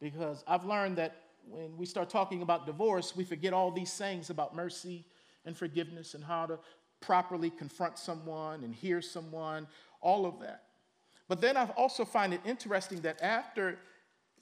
Because 0.00 0.44
I've 0.46 0.64
learned 0.64 0.98
that 0.98 1.16
when 1.48 1.76
we 1.76 1.86
start 1.86 2.10
talking 2.10 2.42
about 2.42 2.66
divorce, 2.66 3.16
we 3.16 3.24
forget 3.24 3.52
all 3.52 3.70
these 3.70 3.92
sayings 3.92 4.30
about 4.30 4.54
mercy 4.54 5.06
and 5.44 5.56
forgiveness 5.56 6.14
and 6.14 6.22
how 6.22 6.46
to 6.46 6.58
properly 7.00 7.50
confront 7.50 7.98
someone 7.98 8.64
and 8.64 8.74
hear 8.74 9.00
someone, 9.00 9.66
all 10.00 10.26
of 10.26 10.40
that. 10.40 10.62
But 11.28 11.40
then 11.40 11.56
I 11.56 11.64
also 11.76 12.04
find 12.04 12.34
it 12.34 12.40
interesting 12.44 13.00
that 13.02 13.22
after 13.22 13.78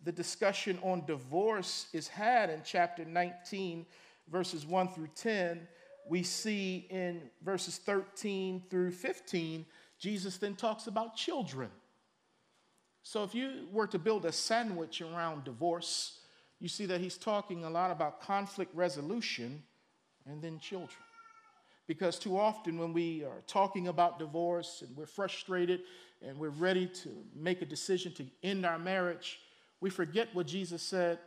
the 0.03 0.13
discussion 0.13 0.79
on 0.83 1.05
divorce 1.07 1.87
is 1.93 2.09
had 2.09 2.51
in 2.51 2.63
chapter 2.65 3.05
19, 3.05 3.87
verses 4.29 4.67
1 4.67 4.89
through 4.89 5.11
10, 5.15 5.67
we 6.09 6.23
see 6.23 6.87
in 6.91 7.23
verses 7.43 7.79
13 7.79 8.65
through 8.71 8.91
15, 8.93 9.67
Jesus 9.99 10.39
then 10.39 10.57
talks 10.57 10.87
about 10.87 11.15
children. 11.15 11.71
So 13.03 13.23
if 13.23 13.35
you 13.35 13.67
were 13.71 13.87
to 13.87 13.99
build 13.99 14.25
a 14.25 14.33
sandwich 14.33 15.03
around 15.03 15.45
divorce, 15.45 16.21
you 16.59 16.69
see 16.69 16.87
that 16.87 17.01
he's 17.01 17.17
talking 17.17 17.65
a 17.65 17.71
lot 17.71 17.91
about 17.91 18.21
conflict 18.21 18.75
resolution 18.75 19.63
and 20.27 20.43
then 20.43 20.59
children. 20.59 20.99
Because 21.91 22.21
too 22.21 22.39
often, 22.39 22.79
when 22.79 22.93
we 22.93 23.25
are 23.25 23.43
talking 23.49 23.89
about 23.89 24.21
divorce 24.21 24.85
and 24.87 24.97
we're 24.97 25.07
frustrated 25.07 25.81
and 26.25 26.39
we're 26.39 26.51
ready 26.51 26.87
to 26.87 27.09
make 27.35 27.63
a 27.63 27.67
decision 27.67 28.13
to 28.13 28.25
end 28.45 28.65
our 28.65 28.79
marriage, 28.79 29.41
we 29.81 29.91
forget 29.91 30.29
what 30.33 30.47
Jesus 30.47 30.83
said 30.83 31.19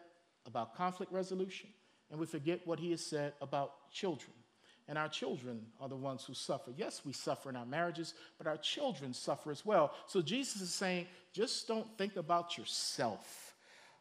about 0.47 0.73
conflict 0.73 1.11
resolution 1.11 1.67
and 2.09 2.17
we 2.17 2.25
forget 2.25 2.65
what 2.65 2.79
he 2.79 2.91
has 2.91 3.05
said 3.05 3.33
about 3.41 3.91
children. 3.91 4.31
And 4.87 4.97
our 4.97 5.09
children 5.09 5.65
are 5.81 5.89
the 5.89 5.97
ones 5.97 6.23
who 6.23 6.33
suffer. 6.33 6.71
Yes, 6.77 7.01
we 7.05 7.11
suffer 7.11 7.49
in 7.49 7.57
our 7.57 7.65
marriages, 7.65 8.13
but 8.37 8.47
our 8.47 8.55
children 8.55 9.13
suffer 9.13 9.51
as 9.51 9.65
well. 9.65 9.91
So 10.07 10.21
Jesus 10.21 10.61
is 10.61 10.73
saying, 10.73 11.07
just 11.33 11.67
don't 11.67 11.87
think 11.97 12.15
about 12.15 12.57
yourself. 12.57 13.53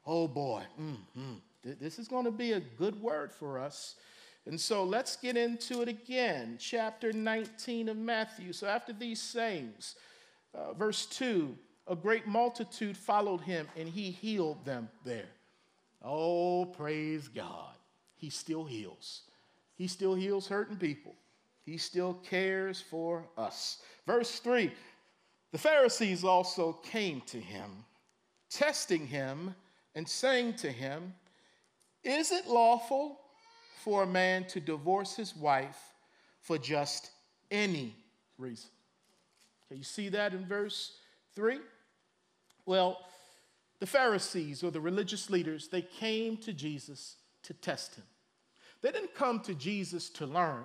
Oh 0.07 0.29
boy, 0.29 0.63
mm-hmm. 0.81 1.39
this 1.81 1.99
is 1.99 2.07
going 2.07 2.25
to 2.25 2.31
be 2.31 2.53
a 2.53 2.61
good 2.61 3.03
word 3.03 3.33
for 3.33 3.59
us. 3.59 3.97
And 4.47 4.61
so 4.61 4.83
let's 4.83 5.17
get 5.17 5.37
into 5.37 5.83
it 5.83 5.89
again. 5.89 6.57
Chapter 6.59 7.13
19 7.13 7.89
of 7.89 7.97
Matthew. 7.97 8.53
So 8.53 8.67
after 8.67 8.93
these 8.93 9.21
sayings, 9.21 9.95
uh, 10.55 10.73
verse 10.73 11.07
2 11.07 11.57
a 11.89 11.97
great 11.97 12.27
multitude 12.27 12.97
followed 12.97 13.41
him, 13.41 13.69
and 13.77 13.89
he 13.89 14.11
healed 14.11 14.65
them 14.65 14.89
there. 15.05 15.29
Oh, 16.01 16.65
praise 16.65 17.29
God. 17.29 17.75
He 18.15 18.31
still 18.31 18.65
heals. 18.65 19.23
He 19.75 19.89
still 19.89 20.15
heals 20.15 20.47
hurting 20.47 20.77
people. 20.77 21.15
He 21.65 21.77
still 21.79 22.15
cares 22.15 22.81
for 22.81 23.25
us. 23.37 23.83
Verse 24.07 24.39
3 24.39 24.71
The 25.51 25.59
Pharisees 25.59 26.25
also 26.25 26.75
came 26.85 27.21
to 27.23 27.39
him, 27.39 27.85
testing 28.49 29.07
him 29.07 29.55
and 29.95 30.09
saying 30.09 30.55
to 30.55 30.71
him, 30.71 31.15
Is 32.05 32.31
it 32.31 32.47
lawful 32.47 33.22
for 33.85 34.03
a 34.03 34.07
man 34.07 34.45
to 34.49 34.61
divorce 34.61 35.17
his 35.17 35.35
wife 35.37 35.79
for 36.41 36.59
just 36.59 37.11
any 37.51 37.95
reason? 38.39 38.71
Can 39.69 39.79
you 39.79 39.85
see 39.85 40.09
that 40.11 40.35
in 40.35 40.45
verse 40.47 40.99
3? 41.35 41.59
Well, 42.67 42.99
the 43.81 43.87
Pharisees 43.87 44.63
or 44.63 44.71
the 44.71 44.81
religious 44.81 45.31
leaders, 45.31 45.69
they 45.69 45.83
came 45.83 46.37
to 46.39 46.53
Jesus 46.53 47.17
to 47.43 47.55
test 47.55 47.97
him. 47.97 48.05
They 48.81 48.93
didn't 48.93 49.15
come 49.15 49.41
to 49.41 49.55
Jesus 49.55 50.09
to 50.11 50.27
learn. 50.27 50.65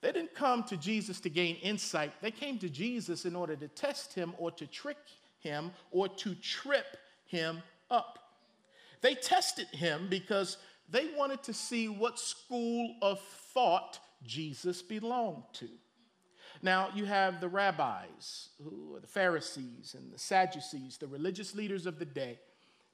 They 0.00 0.12
didn't 0.12 0.34
come 0.34 0.62
to 0.64 0.76
Jesus 0.76 1.20
to 1.20 1.30
gain 1.30 1.56
insight. 1.56 2.12
They 2.20 2.30
came 2.30 2.58
to 2.58 2.68
Jesus 2.68 3.24
in 3.24 3.34
order 3.34 3.56
to 3.56 3.68
test 3.68 4.14
him 4.14 4.34
or 4.38 4.50
to 4.52 4.66
trick 4.66 4.98
him 5.40 5.72
or 5.90 6.08
to 6.08 6.34
trip 6.36 6.96
him 7.26 7.62
up. 7.90 8.18
They 9.00 9.14
tested 9.14 9.66
him 9.68 10.06
because 10.08 10.56
they 10.90 11.08
wanted 11.16 11.42
to 11.44 11.52
see 11.52 11.88
what 11.88 12.18
school 12.18 12.96
of 13.02 13.20
thought 13.52 13.98
Jesus 14.24 14.82
belonged 14.82 15.44
to. 15.54 15.68
Now, 16.62 16.88
you 16.94 17.04
have 17.04 17.40
the 17.40 17.48
rabbis, 17.48 18.48
who 18.62 18.96
are 18.96 19.00
the 19.00 19.06
Pharisees 19.06 19.94
and 19.96 20.12
the 20.12 20.18
Sadducees, 20.18 20.96
the 20.96 21.06
religious 21.06 21.54
leaders 21.54 21.86
of 21.86 21.98
the 21.98 22.04
day. 22.04 22.38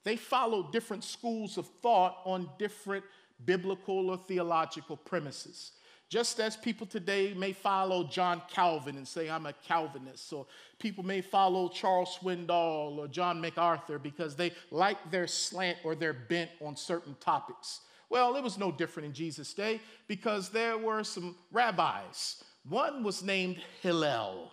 They 0.03 0.17
followed 0.17 0.71
different 0.71 1.03
schools 1.03 1.57
of 1.57 1.67
thought 1.81 2.17
on 2.25 2.49
different 2.59 3.03
biblical 3.43 4.11
or 4.11 4.17
theological 4.17 4.97
premises. 4.97 5.71
Just 6.07 6.39
as 6.39 6.55
people 6.55 6.85
today 6.85 7.33
may 7.33 7.51
follow 7.51 8.03
John 8.03 8.41
Calvin 8.49 8.95
and 8.97 9.07
say, 9.07 9.29
I'm 9.29 9.47
a 9.47 9.53
Calvinist, 9.53 10.31
or 10.31 10.45
people 10.77 11.03
may 11.03 11.21
follow 11.21 11.67
Charles 11.67 12.17
Swindoll 12.21 12.97
or 12.97 13.07
John 13.07 13.41
MacArthur 13.41 13.97
because 13.97 14.35
they 14.35 14.51
like 14.69 14.97
their 15.09 15.27
slant 15.27 15.79
or 15.83 15.95
their 15.95 16.13
bent 16.13 16.51
on 16.63 16.75
certain 16.75 17.15
topics. 17.19 17.81
Well, 18.09 18.35
it 18.35 18.43
was 18.43 18.57
no 18.57 18.71
different 18.71 19.07
in 19.07 19.13
Jesus' 19.13 19.53
day 19.53 19.81
because 20.07 20.49
there 20.49 20.77
were 20.77 21.03
some 21.03 21.35
rabbis 21.51 22.43
one 22.67 23.03
was 23.03 23.23
named 23.23 23.57
Hillel. 23.81 24.51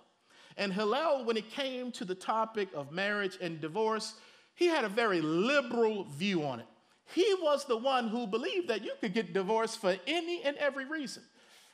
And 0.56 0.72
Hillel, 0.72 1.24
when 1.24 1.36
it 1.36 1.50
came 1.50 1.90
to 1.92 2.04
the 2.04 2.14
topic 2.14 2.68
of 2.74 2.92
marriage 2.92 3.38
and 3.40 3.60
divorce, 3.60 4.14
he 4.54 4.66
had 4.66 4.84
a 4.84 4.88
very 4.88 5.22
liberal 5.22 6.04
view 6.04 6.44
on 6.44 6.60
it. 6.60 6.66
He 7.14 7.34
was 7.40 7.64
the 7.64 7.76
one 7.76 8.08
who 8.08 8.26
believed 8.26 8.68
that 8.68 8.84
you 8.84 8.92
could 9.00 9.14
get 9.14 9.32
divorced 9.32 9.80
for 9.80 9.96
any 10.06 10.42
and 10.42 10.56
every 10.58 10.84
reason. 10.84 11.22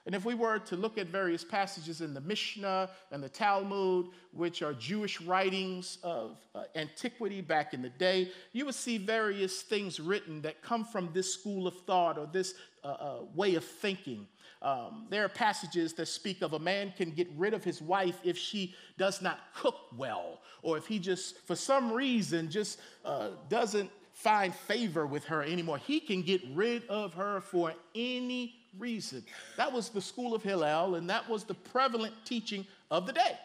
And 0.08 0.14
if 0.14 0.24
we 0.24 0.32
were 0.32 0.58
to 0.58 0.74
look 0.74 0.96
at 0.96 1.08
various 1.08 1.44
passages 1.44 2.00
in 2.00 2.14
the 2.14 2.22
Mishnah 2.22 2.88
and 3.12 3.22
the 3.22 3.28
Talmud, 3.28 4.06
which 4.32 4.62
are 4.62 4.72
Jewish 4.72 5.20
writings 5.20 5.98
of 6.02 6.38
uh, 6.54 6.62
antiquity 6.76 7.42
back 7.42 7.74
in 7.74 7.82
the 7.82 7.90
day, 7.90 8.30
you 8.54 8.64
would 8.64 8.74
see 8.74 8.96
various 8.96 9.60
things 9.60 10.00
written 10.00 10.40
that 10.40 10.62
come 10.62 10.86
from 10.86 11.10
this 11.12 11.34
school 11.34 11.66
of 11.66 11.78
thought 11.82 12.16
or 12.16 12.26
this 12.26 12.54
uh, 12.82 12.86
uh, 12.86 13.18
way 13.34 13.54
of 13.56 13.62
thinking. 13.62 14.26
Um, 14.62 15.08
there 15.10 15.26
are 15.26 15.28
passages 15.28 15.92
that 15.92 16.06
speak 16.06 16.40
of 16.40 16.54
a 16.54 16.58
man 16.58 16.94
can 16.96 17.10
get 17.10 17.28
rid 17.36 17.52
of 17.52 17.62
his 17.62 17.82
wife 17.82 18.18
if 18.24 18.38
she 18.38 18.74
does 18.96 19.20
not 19.20 19.40
cook 19.54 19.76
well, 19.94 20.40
or 20.62 20.78
if 20.78 20.86
he 20.86 20.98
just, 20.98 21.46
for 21.46 21.54
some 21.54 21.92
reason, 21.92 22.50
just 22.50 22.80
uh, 23.04 23.32
doesn't 23.50 23.90
find 24.14 24.54
favor 24.54 25.06
with 25.06 25.24
her 25.26 25.42
anymore. 25.42 25.76
He 25.76 26.00
can 26.00 26.22
get 26.22 26.40
rid 26.54 26.86
of 26.86 27.12
her 27.12 27.42
for 27.42 27.74
any 27.94 28.57
reason. 28.78 29.24
That 29.56 29.72
was 29.72 29.88
the 29.88 30.00
school 30.00 30.34
of 30.34 30.42
Hillel, 30.42 30.96
and 30.96 31.08
that 31.10 31.28
was 31.28 31.44
the 31.44 31.54
prevalent 31.54 32.14
teaching 32.24 32.66
of 32.90 33.06
the 33.06 33.12
day. 33.12 33.38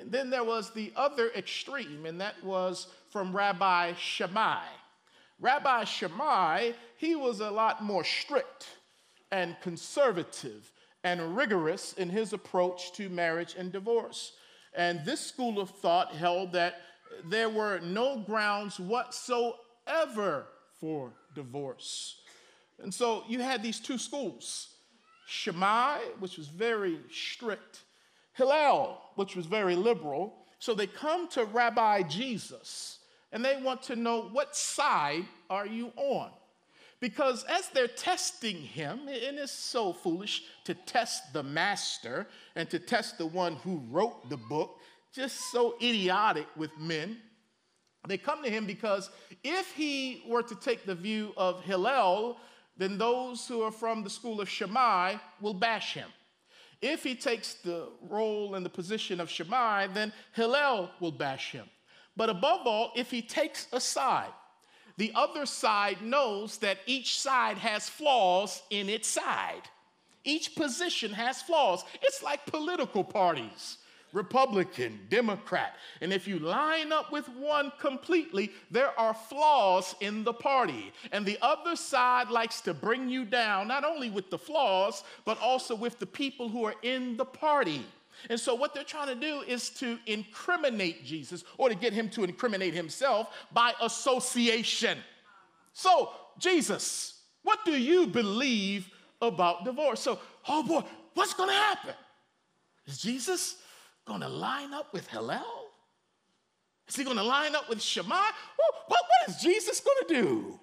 And 0.00 0.10
then 0.10 0.30
there 0.30 0.44
was 0.44 0.70
the 0.70 0.92
other 0.96 1.30
extreme, 1.36 2.06
and 2.06 2.20
that 2.20 2.42
was 2.42 2.88
from 3.10 3.34
Rabbi 3.34 3.94
Shammai. 3.94 4.64
Rabbi 5.38 5.84
Shammai, 5.84 6.72
he 6.96 7.14
was 7.14 7.40
a 7.40 7.50
lot 7.50 7.82
more 7.82 8.04
strict 8.04 8.68
and 9.30 9.56
conservative 9.60 10.72
and 11.04 11.36
rigorous 11.36 11.92
in 11.92 12.08
his 12.08 12.32
approach 12.32 12.92
to 12.92 13.08
marriage 13.08 13.54
and 13.56 13.70
divorce. 13.70 14.32
And 14.74 15.04
this 15.04 15.20
school 15.20 15.60
of 15.60 15.70
thought 15.70 16.12
held 16.12 16.52
that 16.52 16.80
there 17.24 17.48
were 17.48 17.80
no 17.80 18.18
grounds 18.18 18.80
whatsoever 18.80 20.46
for 20.80 21.12
divorce. 21.34 22.20
And 22.82 22.92
so 22.92 23.24
you 23.28 23.40
had 23.40 23.62
these 23.62 23.80
two 23.80 23.98
schools 23.98 24.68
Shammai, 25.26 25.98
which 26.20 26.36
was 26.36 26.46
very 26.46 27.00
strict, 27.10 27.82
Hillel, 28.34 29.02
which 29.16 29.34
was 29.34 29.46
very 29.46 29.74
liberal. 29.74 30.34
So 30.58 30.72
they 30.72 30.86
come 30.86 31.28
to 31.30 31.44
Rabbi 31.44 32.02
Jesus 32.02 33.00
and 33.32 33.44
they 33.44 33.60
want 33.60 33.82
to 33.84 33.96
know 33.96 34.28
what 34.32 34.54
side 34.54 35.24
are 35.50 35.66
you 35.66 35.92
on? 35.96 36.30
Because 37.00 37.44
as 37.44 37.68
they're 37.68 37.88
testing 37.88 38.56
him, 38.56 39.00
and 39.00 39.38
it's 39.38 39.52
so 39.52 39.92
foolish 39.92 40.44
to 40.64 40.74
test 40.74 41.32
the 41.32 41.42
master 41.42 42.26
and 42.54 42.70
to 42.70 42.78
test 42.78 43.18
the 43.18 43.26
one 43.26 43.56
who 43.56 43.82
wrote 43.90 44.30
the 44.30 44.38
book, 44.38 44.78
just 45.12 45.52
so 45.52 45.74
idiotic 45.82 46.46
with 46.56 46.70
men. 46.78 47.18
They 48.08 48.16
come 48.16 48.42
to 48.42 48.50
him 48.50 48.66
because 48.66 49.10
if 49.44 49.72
he 49.72 50.22
were 50.26 50.42
to 50.44 50.54
take 50.54 50.86
the 50.86 50.94
view 50.94 51.34
of 51.36 51.62
Hillel, 51.64 52.38
then 52.76 52.98
those 52.98 53.46
who 53.46 53.62
are 53.62 53.72
from 53.72 54.02
the 54.02 54.10
school 54.10 54.40
of 54.40 54.48
Shammai 54.48 55.16
will 55.40 55.54
bash 55.54 55.94
him. 55.94 56.08
If 56.82 57.02
he 57.02 57.14
takes 57.14 57.54
the 57.54 57.88
role 58.02 58.54
and 58.54 58.64
the 58.64 58.70
position 58.70 59.20
of 59.20 59.30
Shammai, 59.30 59.86
then 59.88 60.12
Hillel 60.34 60.90
will 61.00 61.12
bash 61.12 61.52
him. 61.52 61.66
But 62.16 62.30
above 62.30 62.66
all, 62.66 62.92
if 62.94 63.10
he 63.10 63.22
takes 63.22 63.66
a 63.72 63.80
side, 63.80 64.32
the 64.98 65.12
other 65.14 65.46
side 65.46 66.00
knows 66.02 66.58
that 66.58 66.78
each 66.86 67.20
side 67.20 67.58
has 67.58 67.88
flaws 67.88 68.62
in 68.70 68.88
its 68.88 69.08
side. 69.08 69.62
Each 70.24 70.54
position 70.56 71.12
has 71.12 71.42
flaws. 71.42 71.84
It's 72.02 72.22
like 72.22 72.46
political 72.46 73.04
parties. 73.04 73.78
Republican, 74.12 75.00
Democrat. 75.10 75.76
And 76.00 76.12
if 76.12 76.26
you 76.26 76.38
line 76.38 76.92
up 76.92 77.12
with 77.12 77.28
one 77.30 77.72
completely, 77.78 78.50
there 78.70 78.98
are 78.98 79.14
flaws 79.14 79.94
in 80.00 80.24
the 80.24 80.32
party. 80.32 80.92
And 81.12 81.26
the 81.26 81.38
other 81.42 81.76
side 81.76 82.30
likes 82.30 82.60
to 82.62 82.74
bring 82.74 83.08
you 83.08 83.24
down, 83.24 83.68
not 83.68 83.84
only 83.84 84.10
with 84.10 84.30
the 84.30 84.38
flaws, 84.38 85.04
but 85.24 85.40
also 85.40 85.74
with 85.74 85.98
the 85.98 86.06
people 86.06 86.48
who 86.48 86.64
are 86.64 86.74
in 86.82 87.16
the 87.16 87.24
party. 87.24 87.84
And 88.30 88.40
so, 88.40 88.54
what 88.54 88.72
they're 88.72 88.84
trying 88.84 89.08
to 89.08 89.20
do 89.20 89.42
is 89.46 89.68
to 89.70 89.98
incriminate 90.06 91.04
Jesus 91.04 91.44
or 91.58 91.68
to 91.68 91.74
get 91.74 91.92
him 91.92 92.08
to 92.10 92.24
incriminate 92.24 92.72
himself 92.72 93.28
by 93.52 93.74
association. 93.82 94.98
So, 95.74 96.10
Jesus, 96.38 97.20
what 97.42 97.64
do 97.64 97.72
you 97.72 98.06
believe 98.06 98.88
about 99.20 99.64
divorce? 99.64 100.00
So, 100.00 100.18
oh 100.48 100.62
boy, 100.62 100.82
what's 101.14 101.34
going 101.34 101.50
to 101.50 101.54
happen? 101.54 101.94
Is 102.86 102.98
Jesus 102.98 103.56
going 104.06 104.20
to 104.20 104.28
line 104.28 104.72
up 104.72 104.92
with 104.92 105.06
Hillel? 105.08 105.66
Is 106.88 106.96
he 106.96 107.04
going 107.04 107.16
to 107.16 107.22
line 107.22 107.54
up 107.54 107.68
with 107.68 107.82
Shammai? 107.82 108.14
What, 108.16 108.74
what 108.88 109.00
is 109.28 109.36
Jesus 109.36 109.80
going 109.80 110.06
to 110.06 110.22
do? 110.22 110.60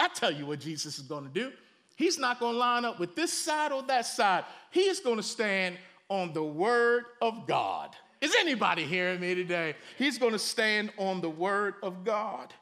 I 0.00 0.08
tell 0.08 0.32
you 0.32 0.46
what 0.46 0.60
Jesus 0.60 0.98
is 0.98 1.04
going 1.04 1.24
to 1.24 1.30
do. 1.30 1.52
He's 1.96 2.18
not 2.18 2.40
going 2.40 2.54
to 2.54 2.58
line 2.58 2.84
up 2.84 2.98
with 2.98 3.14
this 3.14 3.32
side 3.32 3.70
or 3.70 3.82
that 3.84 4.06
side. 4.06 4.44
He 4.70 4.80
is 4.80 5.00
going 5.00 5.18
to 5.18 5.22
stand 5.22 5.76
on 6.08 6.32
the 6.32 6.42
word 6.42 7.04
of 7.20 7.46
God. 7.46 7.94
Is 8.20 8.34
anybody 8.38 8.84
hearing 8.84 9.20
me 9.20 9.34
today? 9.34 9.74
He's 9.98 10.16
going 10.16 10.32
to 10.32 10.38
stand 10.38 10.90
on 10.96 11.20
the 11.20 11.28
word 11.28 11.74
of 11.82 12.04
God. 12.04 12.54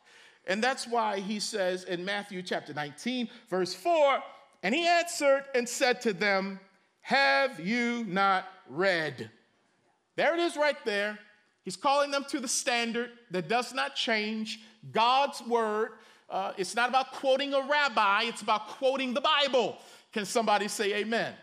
And 0.47 0.63
that's 0.63 0.87
why 0.87 1.21
he 1.21 1.39
says 1.39 1.85
in 1.85 2.05
Matthew 2.05 2.43
chapter 2.43 2.75
19, 2.75 3.29
verse 3.49 3.75
4, 3.75 4.23
and 4.63 4.75
he 4.75 4.87
answered 4.87 5.45
and 5.55 5.69
said 5.69 6.01
to 6.03 6.13
them, 6.13 6.59
Have 7.03 7.61
you 7.61 8.05
not 8.09 8.47
read? 8.69 9.31
There 10.17 10.35
it 10.35 10.41
is 10.41 10.57
right 10.57 10.77
there. 10.85 11.19
He's 11.63 11.77
calling 11.77 12.11
them 12.11 12.25
to 12.29 12.41
the 12.41 12.49
standard 12.49 13.11
that 13.31 13.49
does 13.49 13.75
not 13.75 13.95
change 13.95 14.61
God's 14.93 15.43
word. 15.43 15.93
Uh, 16.29 16.53
it's 16.57 16.75
not 16.75 16.89
about 16.89 17.13
quoting 17.13 17.55
a 17.55 17.61
rabbi, 17.61 18.23
it's 18.25 18.43
about 18.43 18.69
quoting 18.69 19.15
the 19.15 19.21
Bible. 19.21 19.79
Can 20.13 20.25
somebody 20.25 20.69
say 20.69 20.95
amen? 20.95 21.35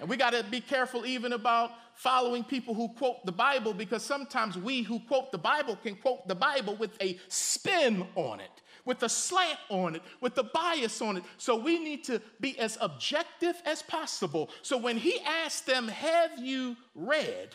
And 0.00 0.08
we 0.08 0.16
got 0.16 0.32
to 0.32 0.42
be 0.42 0.60
careful 0.60 1.06
even 1.06 1.32
about 1.32 1.70
following 1.94 2.42
people 2.42 2.74
who 2.74 2.88
quote 2.88 3.24
the 3.24 3.32
Bible 3.32 3.72
because 3.72 4.02
sometimes 4.02 4.58
we 4.58 4.82
who 4.82 4.98
quote 5.00 5.30
the 5.30 5.38
Bible 5.38 5.76
can 5.76 5.94
quote 5.94 6.26
the 6.26 6.34
Bible 6.34 6.74
with 6.76 7.00
a 7.00 7.18
spin 7.28 8.04
on 8.16 8.40
it, 8.40 8.50
with 8.84 9.02
a 9.04 9.08
slant 9.08 9.58
on 9.68 9.94
it, 9.94 10.02
with 10.20 10.36
a 10.38 10.42
bias 10.42 11.00
on 11.00 11.18
it. 11.18 11.22
So 11.38 11.56
we 11.56 11.78
need 11.78 12.02
to 12.04 12.20
be 12.40 12.58
as 12.58 12.76
objective 12.80 13.54
as 13.64 13.82
possible. 13.82 14.50
So 14.62 14.76
when 14.76 14.96
he 14.96 15.20
asked 15.20 15.66
them, 15.66 15.88
Have 15.88 16.38
you 16.38 16.76
read? 16.94 17.54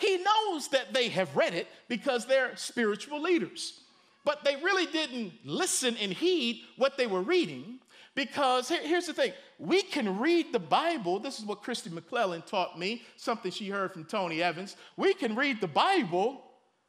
He 0.00 0.16
knows 0.18 0.68
that 0.68 0.92
they 0.92 1.08
have 1.10 1.36
read 1.36 1.54
it 1.54 1.68
because 1.88 2.26
they're 2.26 2.56
spiritual 2.56 3.20
leaders. 3.20 3.80
But 4.24 4.44
they 4.44 4.56
really 4.56 4.86
didn't 4.86 5.32
listen 5.44 5.96
and 5.96 6.12
heed 6.12 6.62
what 6.76 6.96
they 6.96 7.06
were 7.06 7.22
reading 7.22 7.80
because 8.14 8.68
here's 8.68 9.06
the 9.06 9.14
thing 9.14 9.32
we 9.58 9.82
can 9.82 10.18
read 10.18 10.52
the 10.52 10.58
Bible. 10.58 11.18
This 11.18 11.38
is 11.38 11.44
what 11.44 11.62
Christy 11.62 11.90
McClellan 11.90 12.42
taught 12.42 12.78
me, 12.78 13.02
something 13.16 13.50
she 13.50 13.68
heard 13.68 13.92
from 13.92 14.04
Tony 14.04 14.42
Evans. 14.42 14.76
We 14.96 15.14
can 15.14 15.36
read 15.36 15.60
the 15.60 15.68
Bible, 15.68 16.42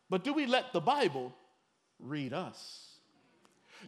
but 0.10 0.24
do 0.24 0.34
we 0.34 0.46
let 0.46 0.74
the 0.74 0.82
Bible 0.82 1.34
read 2.00 2.34
us? 2.34 2.91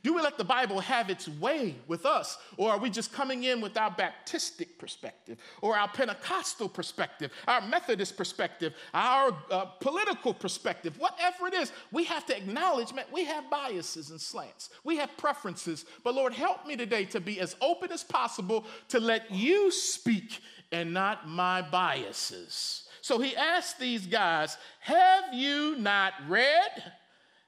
Do 0.04 0.14
we 0.14 0.22
let 0.22 0.38
the 0.38 0.44
Bible 0.44 0.82
have 0.82 1.10
its 1.10 1.30
way 1.30 1.76
with 1.88 2.06
us? 2.06 2.38
Or 2.58 2.72
are 2.72 2.78
we 2.78 2.90
just 2.90 3.14
coming 3.14 3.46
in 3.46 3.62
with 3.62 3.78
our 3.78 3.90
Baptistic 3.90 4.78
perspective, 4.78 5.38
or 5.62 5.78
our 5.78 5.88
Pentecostal 5.88 6.68
perspective, 6.68 7.32
our 7.48 7.62
Methodist 7.62 8.18
perspective, 8.18 8.74
our 8.94 9.34
uh, 9.50 9.66
political 9.66 10.34
perspective, 10.34 11.00
whatever 11.00 11.48
it 11.48 11.54
is? 11.54 11.72
We 11.94 12.04
have 12.04 12.26
to 12.26 12.36
acknowledge, 12.36 12.94
man, 12.94 13.06
we 13.14 13.24
have 13.24 13.50
biases 13.50 14.10
and 14.10 14.20
slants, 14.20 14.72
we 14.84 14.98
have 14.98 15.16
preferences. 15.16 15.86
But 16.04 16.16
Lord, 16.16 16.34
help 16.34 16.68
me 16.68 16.76
today 16.76 17.06
to 17.06 17.22
be 17.22 17.40
as 17.40 17.56
open 17.62 17.90
as 17.94 18.04
possible 18.04 18.66
to 18.90 19.00
let 19.00 19.32
you 19.32 19.72
speak 19.72 20.42
and 20.74 20.94
not 20.94 21.30
my 21.30 21.62
biases. 21.62 22.90
So 23.00 23.20
he 23.20 23.38
asked 23.38 23.80
these 23.80 24.06
guys, 24.06 24.58
Have 24.82 25.34
you 25.34 25.78
not 25.78 26.14
read? 26.28 26.94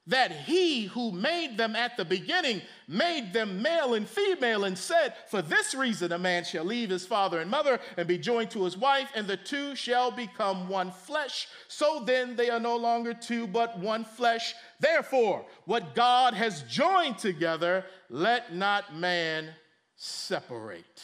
That 0.08 0.32
he 0.32 0.86
who 0.86 1.12
made 1.12 1.58
them 1.58 1.76
at 1.76 1.98
the 1.98 2.06
beginning 2.06 2.62
made 2.88 3.34
them 3.34 3.62
male 3.62 3.96
and 3.96 4.08
female 4.08 4.66
and 4.66 4.78
said, 4.78 5.16
For 5.30 5.42
this 5.42 5.74
reason 5.74 6.12
a 6.12 6.20
man 6.20 6.44
shall 6.44 6.64
leave 6.64 6.92
his 6.92 7.06
father 7.06 7.40
and 7.40 7.50
mother 7.50 7.80
and 7.98 8.08
be 8.08 8.20
joined 8.20 8.52
to 8.52 8.64
his 8.66 8.78
wife, 8.78 9.10
and 9.16 9.26
the 9.28 9.38
two 9.38 9.76
shall 9.76 10.12
become 10.12 10.70
one 10.70 10.92
flesh. 10.92 11.48
So 11.68 12.04
then 12.06 12.36
they 12.36 12.52
are 12.52 12.60
no 12.60 12.76
longer 12.76 13.16
two, 13.16 13.48
but 13.48 13.80
one 13.80 14.06
flesh. 14.06 14.54
Therefore, 14.80 15.46
what 15.66 15.96
God 15.96 16.36
has 16.36 16.62
joined 16.64 17.18
together, 17.18 17.86
let 18.10 18.54
not 18.54 18.96
man 18.96 19.50
separate. 19.96 21.04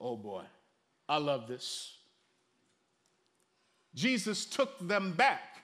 Oh 0.00 0.16
boy, 0.16 0.44
I 1.08 1.18
love 1.18 1.46
this. 1.46 1.92
Jesus 3.94 4.46
took 4.46 4.78
them 4.88 5.12
back 5.12 5.62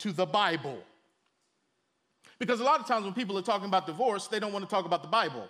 to 0.00 0.12
the 0.12 0.26
Bible. 0.26 0.82
Because 2.38 2.60
a 2.60 2.64
lot 2.64 2.80
of 2.80 2.86
times 2.86 3.04
when 3.04 3.14
people 3.14 3.36
are 3.38 3.42
talking 3.42 3.66
about 3.66 3.86
divorce, 3.86 4.26
they 4.28 4.38
don't 4.38 4.52
want 4.52 4.64
to 4.64 4.70
talk 4.70 4.84
about 4.84 5.02
the 5.02 5.08
Bible. 5.08 5.48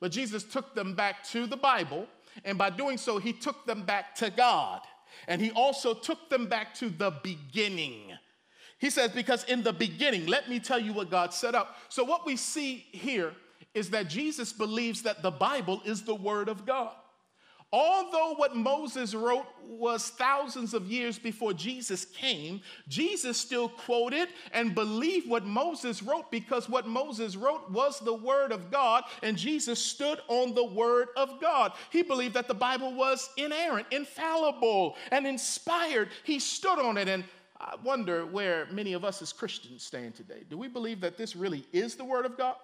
But 0.00 0.12
Jesus 0.12 0.44
took 0.44 0.74
them 0.74 0.94
back 0.94 1.24
to 1.28 1.46
the 1.46 1.56
Bible, 1.56 2.06
and 2.44 2.56
by 2.56 2.70
doing 2.70 2.96
so, 2.96 3.18
he 3.18 3.32
took 3.32 3.66
them 3.66 3.82
back 3.84 4.14
to 4.16 4.30
God. 4.30 4.80
And 5.28 5.40
he 5.40 5.50
also 5.52 5.94
took 5.94 6.30
them 6.30 6.46
back 6.46 6.74
to 6.76 6.88
the 6.88 7.12
beginning. 7.22 8.12
He 8.78 8.90
says, 8.90 9.10
Because 9.10 9.44
in 9.44 9.62
the 9.62 9.72
beginning, 9.72 10.26
let 10.26 10.48
me 10.48 10.58
tell 10.58 10.78
you 10.78 10.92
what 10.92 11.10
God 11.10 11.32
set 11.32 11.54
up. 11.54 11.76
So, 11.88 12.02
what 12.02 12.26
we 12.26 12.36
see 12.36 12.86
here 12.90 13.32
is 13.74 13.90
that 13.90 14.08
Jesus 14.08 14.52
believes 14.52 15.02
that 15.02 15.22
the 15.22 15.30
Bible 15.30 15.82
is 15.84 16.02
the 16.02 16.14
Word 16.14 16.48
of 16.48 16.66
God. 16.66 16.92
Although 17.72 18.34
what 18.36 18.54
Moses 18.54 19.14
wrote 19.14 19.46
was 19.66 20.10
thousands 20.10 20.74
of 20.74 20.92
years 20.92 21.18
before 21.18 21.54
Jesus 21.54 22.04
came, 22.04 22.60
Jesus 22.86 23.38
still 23.38 23.70
quoted 23.70 24.28
and 24.52 24.74
believed 24.74 25.26
what 25.26 25.46
Moses 25.46 26.02
wrote 26.02 26.30
because 26.30 26.68
what 26.68 26.86
Moses 26.86 27.34
wrote 27.34 27.70
was 27.70 27.98
the 28.00 28.12
Word 28.12 28.52
of 28.52 28.70
God, 28.70 29.04
and 29.22 29.38
Jesus 29.38 29.82
stood 29.82 30.20
on 30.28 30.54
the 30.54 30.64
Word 30.64 31.08
of 31.16 31.40
God. 31.40 31.72
He 31.90 32.02
believed 32.02 32.34
that 32.34 32.46
the 32.46 32.52
Bible 32.52 32.92
was 32.92 33.30
inerrant, 33.38 33.86
infallible, 33.90 34.96
and 35.10 35.26
inspired. 35.26 36.10
He 36.24 36.40
stood 36.40 36.78
on 36.78 36.98
it. 36.98 37.08
And 37.08 37.24
I 37.58 37.76
wonder 37.82 38.26
where 38.26 38.66
many 38.70 38.92
of 38.92 39.02
us 39.02 39.22
as 39.22 39.32
Christians 39.32 39.82
stand 39.82 40.14
today. 40.14 40.42
Do 40.50 40.58
we 40.58 40.68
believe 40.68 41.00
that 41.00 41.16
this 41.16 41.34
really 41.34 41.66
is 41.72 41.94
the 41.94 42.04
Word 42.04 42.26
of 42.26 42.36
God? 42.36 42.56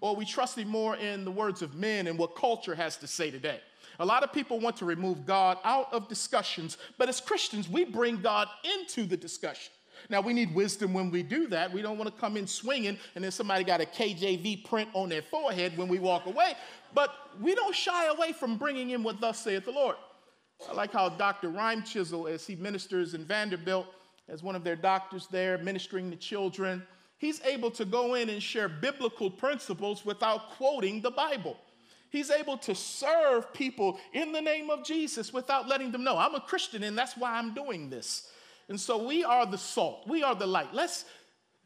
Or 0.00 0.10
are 0.10 0.16
we 0.16 0.24
trusting 0.24 0.68
more 0.68 0.96
in 0.96 1.24
the 1.24 1.30
words 1.30 1.60
of 1.60 1.74
men 1.74 2.06
and 2.06 2.16
what 2.16 2.36
culture 2.36 2.74
has 2.76 2.96
to 2.98 3.08
say 3.08 3.32
today? 3.32 3.60
A 3.98 4.04
lot 4.04 4.22
of 4.22 4.32
people 4.32 4.60
want 4.60 4.76
to 4.78 4.84
remove 4.84 5.24
God 5.26 5.58
out 5.64 5.92
of 5.92 6.08
discussions, 6.08 6.78
but 6.98 7.08
as 7.08 7.20
Christians, 7.20 7.68
we 7.68 7.84
bring 7.84 8.20
God 8.20 8.48
into 8.76 9.06
the 9.06 9.16
discussion. 9.16 9.72
Now, 10.10 10.20
we 10.20 10.32
need 10.32 10.54
wisdom 10.54 10.92
when 10.92 11.10
we 11.10 11.22
do 11.22 11.46
that. 11.48 11.72
We 11.72 11.80
don't 11.80 11.96
want 11.98 12.14
to 12.14 12.20
come 12.20 12.36
in 12.36 12.46
swinging 12.46 12.98
and 13.14 13.24
then 13.24 13.30
somebody 13.30 13.64
got 13.64 13.80
a 13.80 13.86
KJV 13.86 14.64
print 14.64 14.90
on 14.92 15.08
their 15.08 15.22
forehead 15.22 15.76
when 15.78 15.88
we 15.88 15.98
walk 15.98 16.26
away. 16.26 16.54
But 16.92 17.14
we 17.40 17.54
don't 17.54 17.74
shy 17.74 18.06
away 18.06 18.32
from 18.32 18.56
bringing 18.56 18.90
in 18.90 19.02
what 19.02 19.20
thus 19.20 19.38
saith 19.40 19.64
the 19.64 19.72
Lord. 19.72 19.96
I 20.68 20.72
like 20.72 20.92
how 20.92 21.08
Dr. 21.08 21.48
Rhyme 21.48 21.82
Chisel, 21.82 22.26
as 22.26 22.46
he 22.46 22.56
ministers 22.56 23.14
in 23.14 23.24
Vanderbilt, 23.24 23.86
as 24.28 24.42
one 24.42 24.54
of 24.54 24.64
their 24.64 24.76
doctors 24.76 25.26
there, 25.30 25.58
ministering 25.58 26.10
to 26.10 26.16
children, 26.16 26.82
he's 27.18 27.40
able 27.42 27.70
to 27.72 27.84
go 27.84 28.14
in 28.14 28.30
and 28.30 28.42
share 28.42 28.68
biblical 28.68 29.30
principles 29.30 30.04
without 30.04 30.50
quoting 30.50 31.00
the 31.00 31.10
Bible. 31.10 31.56
He's 32.14 32.30
able 32.30 32.56
to 32.58 32.76
serve 32.76 33.52
people 33.52 33.98
in 34.12 34.30
the 34.30 34.40
name 34.40 34.70
of 34.70 34.84
Jesus 34.84 35.32
without 35.32 35.66
letting 35.66 35.90
them 35.90 36.04
know, 36.04 36.16
I'm 36.16 36.36
a 36.36 36.40
Christian 36.40 36.84
and 36.84 36.96
that's 36.96 37.16
why 37.16 37.32
I'm 37.32 37.54
doing 37.54 37.90
this. 37.90 38.30
And 38.68 38.78
so 38.78 39.04
we 39.04 39.24
are 39.24 39.44
the 39.44 39.58
salt, 39.58 40.06
we 40.06 40.22
are 40.22 40.36
the 40.36 40.46
light. 40.46 40.72
Let's 40.72 41.06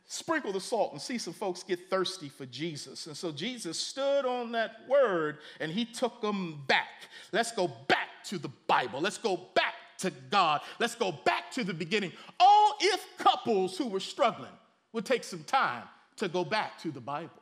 sprinkle 0.07 0.55
the 0.55 0.61
salt 0.61 0.93
and 0.93 1.03
see 1.03 1.19
some 1.19 1.35
folks 1.35 1.63
get 1.63 1.91
thirsty 1.91 2.31
for 2.31 2.47
Jesus. 2.47 3.09
And 3.09 3.15
so 3.15 3.31
Jesus 3.31 3.79
stood 3.79 4.25
on 4.25 4.53
that 4.53 4.89
word 4.89 5.37
and 5.61 5.71
he 5.71 5.85
took 5.85 6.23
them 6.23 6.63
back. 6.67 7.11
Let's 7.31 7.53
go 7.53 7.71
back 7.87 8.25
to 8.29 8.39
the 8.39 8.51
Bible. 8.67 9.03
Let's 9.03 9.19
go 9.19 9.49
back 9.55 9.75
to 9.99 10.11
God. 10.31 10.63
Let's 10.79 10.95
go 10.95 11.13
back 11.13 11.51
to 11.53 11.63
the 11.63 11.75
beginning. 11.75 12.13
Oh, 12.41 12.75
if 12.81 13.07
couples 13.19 13.77
who 13.77 13.87
were 13.87 14.01
struggling 14.01 14.57
would 14.95 15.05
take 15.05 15.25
some 15.25 15.45
time 15.45 15.83
to 16.17 16.27
go 16.27 16.43
back 16.43 16.79
to 16.79 16.91
the 16.91 17.03
Bible 17.03 17.38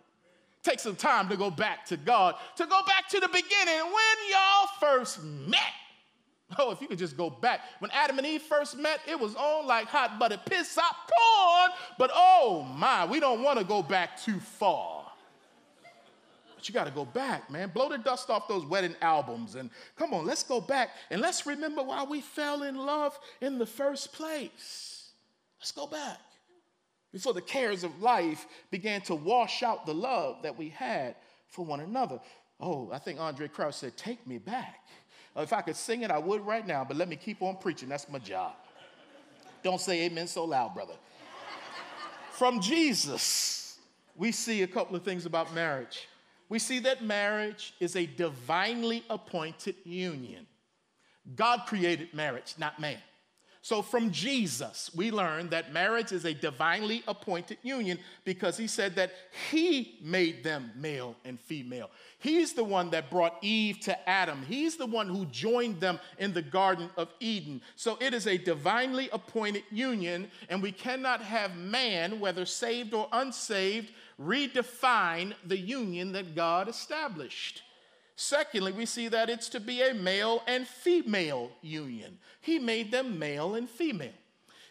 take 0.66 0.80
some 0.80 0.96
time 0.96 1.28
to 1.28 1.36
go 1.36 1.50
back 1.50 1.86
to 1.86 1.96
God, 1.96 2.34
to 2.56 2.66
go 2.66 2.82
back 2.86 3.08
to 3.10 3.20
the 3.20 3.28
beginning 3.28 3.84
when 3.84 4.30
y'all 4.30 4.68
first 4.80 5.22
met. 5.22 5.60
Oh, 6.58 6.70
if 6.70 6.80
you 6.80 6.88
could 6.88 6.98
just 6.98 7.16
go 7.16 7.30
back. 7.30 7.60
When 7.80 7.90
Adam 7.92 8.18
and 8.18 8.26
Eve 8.26 8.42
first 8.42 8.76
met, 8.76 9.00
it 9.08 9.18
was 9.18 9.34
on 9.34 9.66
like 9.66 9.86
hot 9.86 10.18
buttered 10.18 10.44
piss 10.44 10.74
popcorn. 10.74 11.76
But 11.98 12.10
oh 12.14 12.66
my, 12.76 13.04
we 13.04 13.18
don't 13.18 13.42
want 13.42 13.58
to 13.58 13.64
go 13.64 13.82
back 13.82 14.20
too 14.20 14.38
far. 14.38 15.04
but 16.54 16.68
you 16.68 16.72
got 16.72 16.84
to 16.84 16.92
go 16.92 17.04
back, 17.04 17.50
man. 17.50 17.70
Blow 17.70 17.88
the 17.88 17.98
dust 17.98 18.30
off 18.30 18.46
those 18.46 18.64
wedding 18.64 18.94
albums 19.02 19.56
and 19.56 19.70
come 19.96 20.14
on, 20.14 20.24
let's 20.24 20.44
go 20.44 20.60
back 20.60 20.90
and 21.10 21.20
let's 21.20 21.46
remember 21.46 21.82
why 21.82 22.04
we 22.04 22.20
fell 22.20 22.62
in 22.62 22.76
love 22.76 23.18
in 23.40 23.58
the 23.58 23.66
first 23.66 24.12
place. 24.12 25.10
Let's 25.58 25.72
go 25.72 25.86
back 25.88 26.20
before 27.16 27.32
the 27.32 27.40
cares 27.40 27.82
of 27.82 28.02
life 28.02 28.46
began 28.70 29.00
to 29.00 29.14
wash 29.14 29.62
out 29.62 29.86
the 29.86 29.94
love 29.94 30.42
that 30.42 30.58
we 30.58 30.68
had 30.68 31.14
for 31.48 31.64
one 31.64 31.80
another. 31.80 32.20
Oh, 32.60 32.90
I 32.92 32.98
think 32.98 33.18
Andraé 33.18 33.50
Crouch 33.50 33.72
said, 33.72 33.96
Take 33.96 34.26
me 34.26 34.36
back. 34.36 34.84
Uh, 35.34 35.40
if 35.40 35.50
I 35.54 35.62
could 35.62 35.76
sing 35.76 36.02
it, 36.02 36.10
I 36.10 36.18
would 36.18 36.44
right 36.44 36.66
now, 36.66 36.84
but 36.84 36.98
let 36.98 37.08
me 37.08 37.16
keep 37.16 37.40
on 37.40 37.56
preaching. 37.56 37.88
That's 37.88 38.06
my 38.10 38.18
job. 38.18 38.52
Don't 39.62 39.80
say 39.80 40.02
amen 40.02 40.26
so 40.26 40.44
loud, 40.44 40.74
brother. 40.74 40.92
From 42.32 42.60
Jesus, 42.60 43.78
we 44.14 44.30
see 44.30 44.62
a 44.62 44.66
couple 44.66 44.94
of 44.94 45.02
things 45.02 45.24
about 45.24 45.54
marriage. 45.54 46.08
We 46.50 46.58
see 46.58 46.80
that 46.80 47.02
marriage 47.02 47.72
is 47.80 47.96
a 47.96 48.04
divinely 48.04 49.04
appointed 49.08 49.76
union. 49.84 50.46
God 51.34 51.62
created 51.66 52.12
marriage, 52.12 52.56
not 52.58 52.78
man. 52.78 52.98
So, 53.66 53.82
from 53.82 54.12
Jesus, 54.12 54.92
we 54.94 55.10
learn 55.10 55.48
that 55.48 55.72
marriage 55.72 56.12
is 56.12 56.24
a 56.24 56.32
divinely 56.32 57.02
appointed 57.08 57.58
union 57.64 57.98
because 58.24 58.56
he 58.56 58.68
said 58.68 58.94
that 58.94 59.10
he 59.50 59.98
made 60.00 60.44
them 60.44 60.70
male 60.76 61.16
and 61.24 61.40
female. 61.40 61.90
He's 62.20 62.52
the 62.52 62.62
one 62.62 62.90
that 62.90 63.10
brought 63.10 63.42
Eve 63.42 63.80
to 63.80 64.08
Adam, 64.08 64.44
he's 64.46 64.76
the 64.76 64.86
one 64.86 65.08
who 65.08 65.26
joined 65.26 65.80
them 65.80 65.98
in 66.20 66.32
the 66.32 66.42
Garden 66.42 66.90
of 66.96 67.08
Eden. 67.18 67.60
So, 67.74 67.98
it 68.00 68.14
is 68.14 68.28
a 68.28 68.38
divinely 68.38 69.08
appointed 69.12 69.64
union, 69.72 70.30
and 70.48 70.62
we 70.62 70.70
cannot 70.70 71.20
have 71.20 71.56
man, 71.56 72.20
whether 72.20 72.46
saved 72.46 72.94
or 72.94 73.08
unsaved, 73.10 73.90
redefine 74.22 75.34
the 75.44 75.58
union 75.58 76.12
that 76.12 76.36
God 76.36 76.68
established. 76.68 77.64
Secondly, 78.16 78.72
we 78.72 78.86
see 78.86 79.08
that 79.08 79.28
it's 79.28 79.50
to 79.50 79.60
be 79.60 79.82
a 79.82 79.92
male 79.92 80.42
and 80.46 80.66
female 80.66 81.50
union. 81.60 82.18
He 82.40 82.58
made 82.58 82.90
them 82.90 83.18
male 83.18 83.54
and 83.54 83.68
female. 83.68 84.14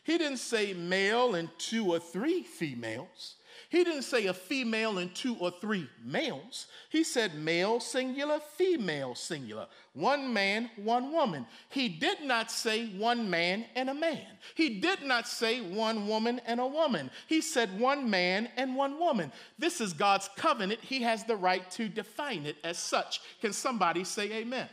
He 0.04 0.18
didn't 0.18 0.38
say 0.38 0.74
male 0.74 1.36
and 1.36 1.50
two 1.60 1.94
or 1.94 2.00
three 2.00 2.44
females. 2.44 3.35
He 3.70 3.84
didn't 3.84 4.04
say 4.04 4.28
a 4.28 4.34
female 4.34 4.98
and 5.00 5.14
two 5.14 5.36
or 5.40 5.52
three 5.60 5.90
males. 6.04 6.68
He 6.90 7.04
said 7.04 7.36
male 7.36 7.80
singular, 7.80 8.40
female 8.40 9.16
singular. 9.16 9.68
One 9.94 10.34
man, 10.34 10.70
one 10.76 11.12
woman. 11.12 11.46
He 11.70 11.90
did 11.90 12.22
not 12.22 12.52
say 12.52 12.88
one 12.98 13.30
man 13.30 13.66
and 13.76 13.90
a 13.90 13.94
man. 13.94 14.26
He 14.56 14.80
did 14.80 15.02
not 15.04 15.28
say 15.28 15.62
one 15.62 16.08
woman 16.08 16.42
and 16.46 16.60
a 16.60 16.68
woman. 16.68 17.10
He 17.28 17.42
said 17.42 17.80
one 17.80 18.10
man 18.10 18.50
and 18.58 18.76
one 18.76 19.00
woman. 19.00 19.32
This 19.58 19.82
is 19.82 19.94
God's 19.94 20.30
covenant. 20.36 20.82
He 20.82 21.02
has 21.02 21.24
the 21.24 21.36
right 21.36 21.70
to 21.72 21.88
define 21.88 22.46
it 22.46 22.58
as 22.64 22.78
such. 22.78 23.22
Can 23.42 23.54
somebody 23.54 24.04
say 24.04 24.32
amen? 24.34 24.70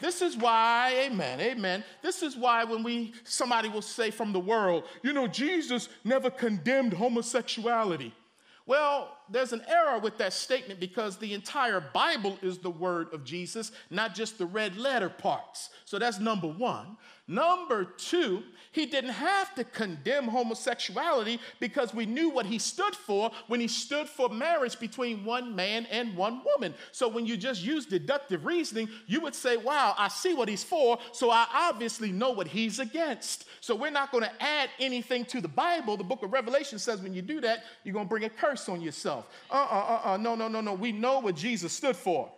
This 0.00 0.22
is 0.22 0.36
why, 0.36 0.94
amen, 1.06 1.40
amen. 1.40 1.84
This 2.02 2.22
is 2.22 2.36
why 2.36 2.64
when 2.64 2.82
we 2.82 3.12
somebody 3.24 3.68
will 3.68 3.82
say 3.82 4.10
from 4.10 4.32
the 4.32 4.40
world, 4.40 4.84
you 5.02 5.12
know, 5.12 5.26
Jesus 5.26 5.88
never 6.04 6.30
condemned 6.30 6.92
homosexuality. 6.92 8.14
Well, 8.66 9.17
there's 9.30 9.52
an 9.52 9.62
error 9.68 9.98
with 9.98 10.18
that 10.18 10.32
statement 10.32 10.80
because 10.80 11.16
the 11.16 11.34
entire 11.34 11.80
Bible 11.80 12.38
is 12.42 12.58
the 12.58 12.70
word 12.70 13.12
of 13.12 13.24
Jesus, 13.24 13.72
not 13.90 14.14
just 14.14 14.38
the 14.38 14.46
red 14.46 14.76
letter 14.76 15.08
parts. 15.08 15.70
So 15.84 15.98
that's 15.98 16.18
number 16.18 16.48
one. 16.48 16.96
Number 17.30 17.84
two, 17.84 18.42
he 18.72 18.86
didn't 18.86 19.10
have 19.10 19.54
to 19.56 19.64
condemn 19.64 20.28
homosexuality 20.28 21.38
because 21.60 21.92
we 21.92 22.06
knew 22.06 22.30
what 22.30 22.46
he 22.46 22.58
stood 22.58 22.94
for 22.94 23.30
when 23.48 23.60
he 23.60 23.68
stood 23.68 24.08
for 24.08 24.30
marriage 24.30 24.80
between 24.80 25.26
one 25.26 25.54
man 25.54 25.86
and 25.90 26.16
one 26.16 26.40
woman. 26.42 26.72
So 26.90 27.06
when 27.06 27.26
you 27.26 27.36
just 27.36 27.62
use 27.62 27.84
deductive 27.84 28.46
reasoning, 28.46 28.88
you 29.06 29.20
would 29.20 29.34
say, 29.34 29.58
wow, 29.58 29.94
I 29.98 30.08
see 30.08 30.32
what 30.32 30.48
he's 30.48 30.64
for, 30.64 30.98
so 31.12 31.30
I 31.30 31.46
obviously 31.52 32.12
know 32.12 32.30
what 32.30 32.48
he's 32.48 32.78
against. 32.78 33.44
So 33.60 33.74
we're 33.74 33.90
not 33.90 34.10
going 34.10 34.24
to 34.24 34.42
add 34.42 34.70
anything 34.80 35.26
to 35.26 35.42
the 35.42 35.48
Bible. 35.48 35.98
The 35.98 36.04
book 36.04 36.22
of 36.22 36.32
Revelation 36.32 36.78
says 36.78 37.02
when 37.02 37.12
you 37.12 37.20
do 37.20 37.42
that, 37.42 37.64
you're 37.84 37.92
going 37.92 38.06
to 38.06 38.10
bring 38.10 38.24
a 38.24 38.30
curse 38.30 38.70
on 38.70 38.80
yourself. 38.80 39.17
Uh 39.50 39.54
uh 39.54 40.00
uh 40.04 40.10
uh, 40.12 40.16
no, 40.16 40.34
no, 40.34 40.48
no, 40.48 40.60
no. 40.60 40.74
We 40.74 40.92
know 40.92 41.20
what 41.20 41.36
Jesus 41.36 41.72
stood 41.72 41.96
for. 41.96 42.30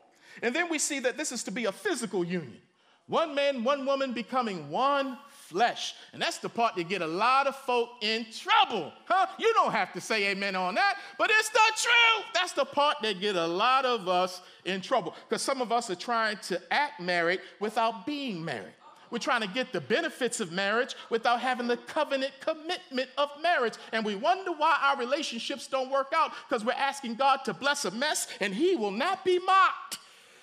And 0.42 0.54
then 0.54 0.68
we 0.68 0.78
see 0.78 1.00
that 1.00 1.16
this 1.16 1.32
is 1.32 1.42
to 1.44 1.50
be 1.50 1.66
a 1.66 1.72
physical 1.72 2.24
union. 2.24 2.58
One 3.06 3.34
man, 3.34 3.64
one 3.64 3.84
woman 3.86 4.12
becoming 4.12 4.70
one 4.70 5.18
flesh. 5.30 5.94
And 6.12 6.22
that's 6.22 6.38
the 6.38 6.48
part 6.48 6.76
that 6.76 6.88
get 6.88 7.02
a 7.02 7.06
lot 7.06 7.48
of 7.48 7.56
folk 7.56 7.88
in 8.02 8.24
trouble. 8.30 8.92
Huh? 9.04 9.26
You 9.36 9.52
don't 9.54 9.72
have 9.72 9.92
to 9.94 10.00
say 10.00 10.28
amen 10.28 10.54
on 10.54 10.76
that, 10.76 10.96
but 11.18 11.28
it's 11.36 11.48
the 11.48 11.58
truth. 11.76 12.26
That's 12.32 12.52
the 12.52 12.64
part 12.64 12.98
that 13.02 13.20
get 13.20 13.34
a 13.34 13.46
lot 13.46 13.84
of 13.84 14.08
us 14.08 14.40
in 14.64 14.80
trouble 14.80 15.14
because 15.28 15.42
some 15.42 15.60
of 15.60 15.72
us 15.72 15.90
are 15.90 15.96
trying 15.96 16.36
to 16.44 16.60
act 16.70 17.00
married 17.00 17.40
without 17.58 18.06
being 18.06 18.44
married. 18.44 18.74
We're 19.11 19.18
trying 19.18 19.42
to 19.42 19.49
get 19.49 19.73
the 19.73 19.81
benefits 19.81 20.40
of 20.40 20.53
marriage 20.53 20.94
without 21.09 21.40
having 21.40 21.66
the 21.66 21.77
covenant 21.77 22.33
commitment 22.40 23.11
of 23.18 23.31
marriage. 23.42 23.75
And 23.92 24.05
we 24.05 24.14
wonder 24.14 24.53
why 24.53 24.79
our 24.83 24.96
relationships 24.96 25.66
don't 25.66 25.90
work 25.90 26.12
out 26.14 26.33
because 26.49 26.64
we're 26.64 26.73
asking 26.73 27.16
God 27.16 27.44
to 27.44 27.55
bless 27.55 27.85
a 27.85 27.90
mess 27.90 28.29
and 28.40 28.55
He 28.55 28.77
will 28.77 28.90
not 28.90 29.25
be 29.25 29.38
mocked. 29.38 29.99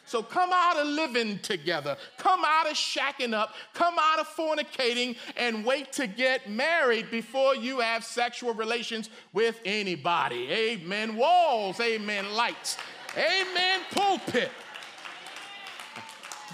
So 0.07 0.23
come 0.23 0.51
out 0.53 0.77
of 0.77 0.87
living 0.87 1.37
together, 1.39 1.97
come 2.17 2.41
out 2.45 2.65
of 2.65 2.77
shacking 2.77 3.33
up, 3.33 3.55
come 3.73 3.95
out 3.99 4.19
of 4.19 4.27
fornicating, 4.27 5.17
and 5.35 5.65
wait 5.65 5.91
to 5.93 6.07
get 6.07 6.49
married 6.49 7.11
before 7.11 7.55
you 7.55 7.81
have 7.81 8.05
sexual 8.05 8.53
relations 8.53 9.09
with 9.33 9.59
anybody. 9.65 10.49
Amen. 10.49 11.17
Walls, 11.17 11.81
amen. 11.81 12.33
Lights, 12.33 12.77
amen. 13.17 13.81
Pulpit. 13.91 14.49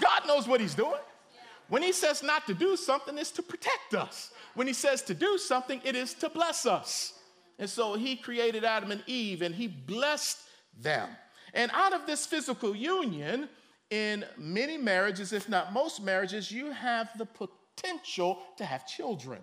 God 0.00 0.26
knows 0.26 0.48
what 0.48 0.60
He's 0.60 0.74
doing. 0.74 0.98
When 1.68 1.82
He 1.82 1.92
says 1.92 2.22
not 2.22 2.46
to 2.46 2.54
do 2.54 2.76
something, 2.76 3.16
it's 3.18 3.30
to 3.32 3.42
protect 3.42 3.94
us. 3.94 4.32
When 4.54 4.66
He 4.66 4.72
says 4.72 5.02
to 5.02 5.14
do 5.14 5.38
something, 5.38 5.80
it 5.84 5.96
is 5.96 6.14
to 6.14 6.28
bless 6.28 6.66
us. 6.66 7.14
And 7.58 7.68
so 7.68 7.94
He 7.94 8.16
created 8.16 8.64
Adam 8.64 8.90
and 8.90 9.02
Eve 9.06 9.42
and 9.42 9.54
He 9.54 9.66
blessed 9.66 10.38
them. 10.80 11.08
And 11.52 11.70
out 11.72 11.92
of 11.92 12.06
this 12.06 12.26
physical 12.26 12.74
union, 12.74 13.48
in 13.90 14.24
many 14.36 14.76
marriages, 14.76 15.32
if 15.32 15.48
not 15.48 15.72
most 15.72 16.02
marriages, 16.02 16.50
you 16.50 16.70
have 16.72 17.10
the 17.16 17.26
potential 17.26 18.40
to 18.56 18.64
have 18.64 18.86
children. 18.86 19.40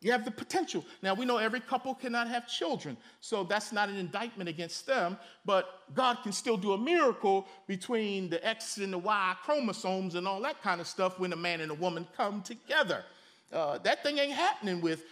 You 0.00 0.12
have 0.12 0.24
the 0.24 0.30
potential. 0.30 0.84
Now, 1.02 1.14
we 1.14 1.24
know 1.24 1.38
every 1.38 1.58
couple 1.58 1.92
cannot 1.92 2.28
have 2.28 2.46
children, 2.46 2.96
so 3.20 3.42
that's 3.42 3.72
not 3.72 3.88
an 3.88 3.96
indictment 3.96 4.48
against 4.48 4.86
them, 4.86 5.18
but 5.44 5.82
God 5.92 6.18
can 6.22 6.30
still 6.30 6.56
do 6.56 6.72
a 6.72 6.78
miracle 6.78 7.48
between 7.66 8.30
the 8.30 8.44
X 8.46 8.78
and 8.78 8.92
the 8.92 8.98
Y 8.98 9.34
chromosomes 9.42 10.14
and 10.14 10.28
all 10.28 10.40
that 10.42 10.62
kind 10.62 10.80
of 10.80 10.86
stuff 10.86 11.18
when 11.18 11.32
a 11.32 11.36
man 11.36 11.60
and 11.60 11.72
a 11.72 11.74
woman 11.74 12.06
come 12.16 12.42
together. 12.42 13.04
Uh, 13.52 13.78
that 13.78 14.04
thing 14.04 14.18
ain't 14.18 14.32
happening 14.32 14.80
with 14.80 15.04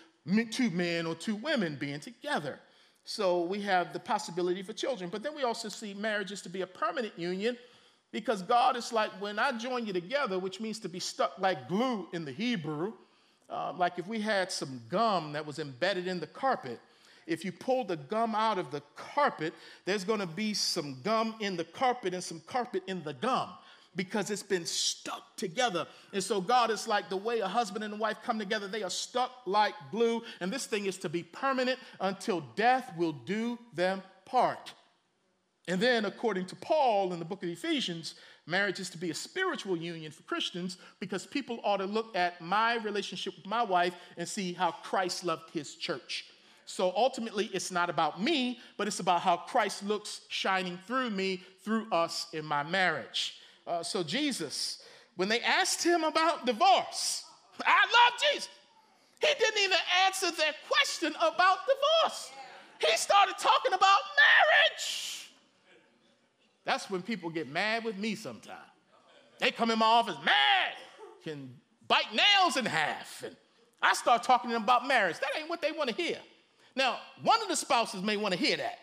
two 0.53 0.70
men 0.70 1.07
or 1.07 1.16
two 1.16 1.37
women 1.37 1.77
being 1.81 1.99
together. 1.99 2.61
So 3.05 3.42
we 3.42 3.61
have 3.62 3.92
the 3.92 4.01
possibility 4.01 4.62
for 4.62 4.72
children. 4.72 5.11
But 5.11 5.22
then 5.22 5.35
we 5.35 5.42
also 5.42 5.68
see 5.68 5.94
marriages 5.94 6.42
to 6.42 6.49
be 6.49 6.62
a 6.62 6.66
permanent 6.66 7.18
union 7.18 7.57
because 8.12 8.42
God 8.42 8.77
is 8.77 8.92
like, 8.92 9.11
when 9.20 9.38
I 9.38 9.53
join 9.53 9.87
you 9.87 9.92
together, 9.92 10.38
which 10.38 10.61
means 10.61 10.79
to 10.81 10.88
be 10.88 11.01
stuck 11.01 11.38
like 11.38 11.68
glue 11.68 12.09
in 12.12 12.25
the 12.25 12.33
Hebrew, 12.33 12.92
uh, 13.48 13.72
like 13.76 13.98
if 13.98 14.06
we 14.06 14.20
had 14.20 14.50
some 14.50 14.80
gum 14.88 15.32
that 15.32 15.46
was 15.46 15.59
embedded 15.59 16.06
in 16.09 16.20
the 16.20 16.26
carpet, 16.26 16.80
if 17.26 17.44
you 17.44 17.52
pull 17.52 17.85
the 17.85 17.96
gum 17.96 18.35
out 18.35 18.59
of 18.59 18.70
the 18.70 18.82
carpet, 18.94 19.52
there's 19.85 20.04
going 20.04 20.20
to 20.20 20.26
be 20.26 20.54
some 20.54 20.98
gum 21.02 21.35
in 21.40 21.56
the 21.56 21.64
carpet 21.64 22.14
and 22.14 22.22
some 22.22 22.40
carpet 22.46 22.82
in 22.87 23.02
the 23.02 23.14
gum 23.14 23.50
because 23.96 24.30
it's 24.30 24.42
been 24.42 24.66
stuck 24.66 25.37
together. 25.37 25.87
And 26.12 26.22
so 26.22 26.40
God 26.40 26.70
is 26.70 26.87
like 26.87 27.09
the 27.09 27.16
way 27.16 27.40
a 27.40 27.48
husband 27.48 27.82
and 27.82 27.94
a 27.94 27.96
wife 27.96 28.18
come 28.22 28.38
together, 28.38 28.68
they 28.68 28.82
are 28.82 28.90
stuck 28.90 29.32
like 29.46 29.74
glue. 29.90 30.22
And 30.40 30.52
this 30.52 30.66
thing 30.66 30.87
is 30.87 30.98
to 30.98 31.09
be 31.09 31.22
permanent 31.22 31.78
until 32.00 32.42
death 32.54 32.92
will 32.96 33.12
do 33.12 33.59
them 33.74 34.02
part. 34.26 34.74
And 35.68 35.80
then, 35.80 36.04
according 36.04 36.46
to 36.46 36.56
Paul 36.56 37.12
in 37.12 37.18
the 37.18 37.24
book 37.24 37.42
of 37.42 37.48
Ephesians, 37.48 38.14
marriage 38.46 38.80
is 38.80 38.90
to 38.90 38.98
be 38.98 39.11
a 39.11 39.14
spiritual 39.14 39.76
union 39.76 40.12
for 40.12 40.22
Christians 40.22 40.78
because 41.00 41.26
people 41.26 41.61
ought 41.64 41.78
to 41.78 41.87
look 41.87 42.16
at 42.16 42.40
my 42.40 42.76
relationship 42.76 43.35
with 43.37 43.46
my 43.46 43.62
wife 43.62 43.94
and 44.16 44.28
see 44.28 44.52
how 44.52 44.70
Christ 44.70 45.24
loved 45.24 45.50
his 45.50 45.74
church. 45.74 46.26
So 46.64 46.92
ultimately, 46.96 47.48
it's 47.52 47.70
not 47.70 47.90
about 47.90 48.20
me, 48.20 48.59
but 48.76 48.88
it's 48.88 49.00
about 49.00 49.20
how 49.20 49.37
Christ 49.37 49.85
looks 49.85 50.22
shining 50.28 50.78
through 50.87 51.11
me, 51.11 51.42
through 51.62 51.87
us 51.92 52.26
in 52.32 52.44
my 52.44 52.64
marriage. 52.64 53.37
Uh, 53.66 53.82
so, 53.82 54.02
Jesus, 54.02 54.82
when 55.14 55.28
they 55.28 55.40
asked 55.40 55.82
him 55.82 56.02
about 56.02 56.44
divorce, 56.44 57.24
I 57.64 57.82
love 57.85 58.20
Jesus. 58.32 58.48
He 59.20 59.28
didn't 59.38 59.62
even 59.62 59.78
answer 60.04 60.30
their 60.32 60.54
question 60.68 61.14
about 61.18 61.59
divorce. 61.66 62.30
He 62.80 62.96
started 62.96 63.37
talking 63.38 63.72
about 63.72 63.98
marriage. 64.16 65.15
That's 66.66 66.90
when 66.90 67.00
people 67.00 67.31
get 67.31 67.48
mad 67.48 67.85
with 67.85 67.96
me 67.96 68.16
sometimes. 68.16 68.59
They 69.38 69.52
come 69.52 69.70
in 69.70 69.79
my 69.79 69.87
office 69.87 70.16
mad, 70.24 70.74
can 71.22 71.55
bite 71.87 72.12
nails 72.12 72.57
in 72.57 72.66
half. 72.66 73.22
And 73.24 73.37
I 73.81 73.94
start 73.94 74.24
talking 74.24 74.50
to 74.50 74.55
them 74.55 74.64
about 74.64 74.87
marriage. 74.87 75.18
That 75.20 75.31
ain't 75.38 75.48
what 75.48 75.62
they 75.62 75.70
want 75.70 75.90
to 75.90 75.94
hear. 75.94 76.18
Now, 76.74 76.98
one 77.22 77.40
of 77.40 77.48
the 77.48 77.57
spouses 77.57 78.02
may 78.02 78.16
want 78.16 78.35
to 78.35 78.40
hear 78.40 78.57
that, 78.57 78.81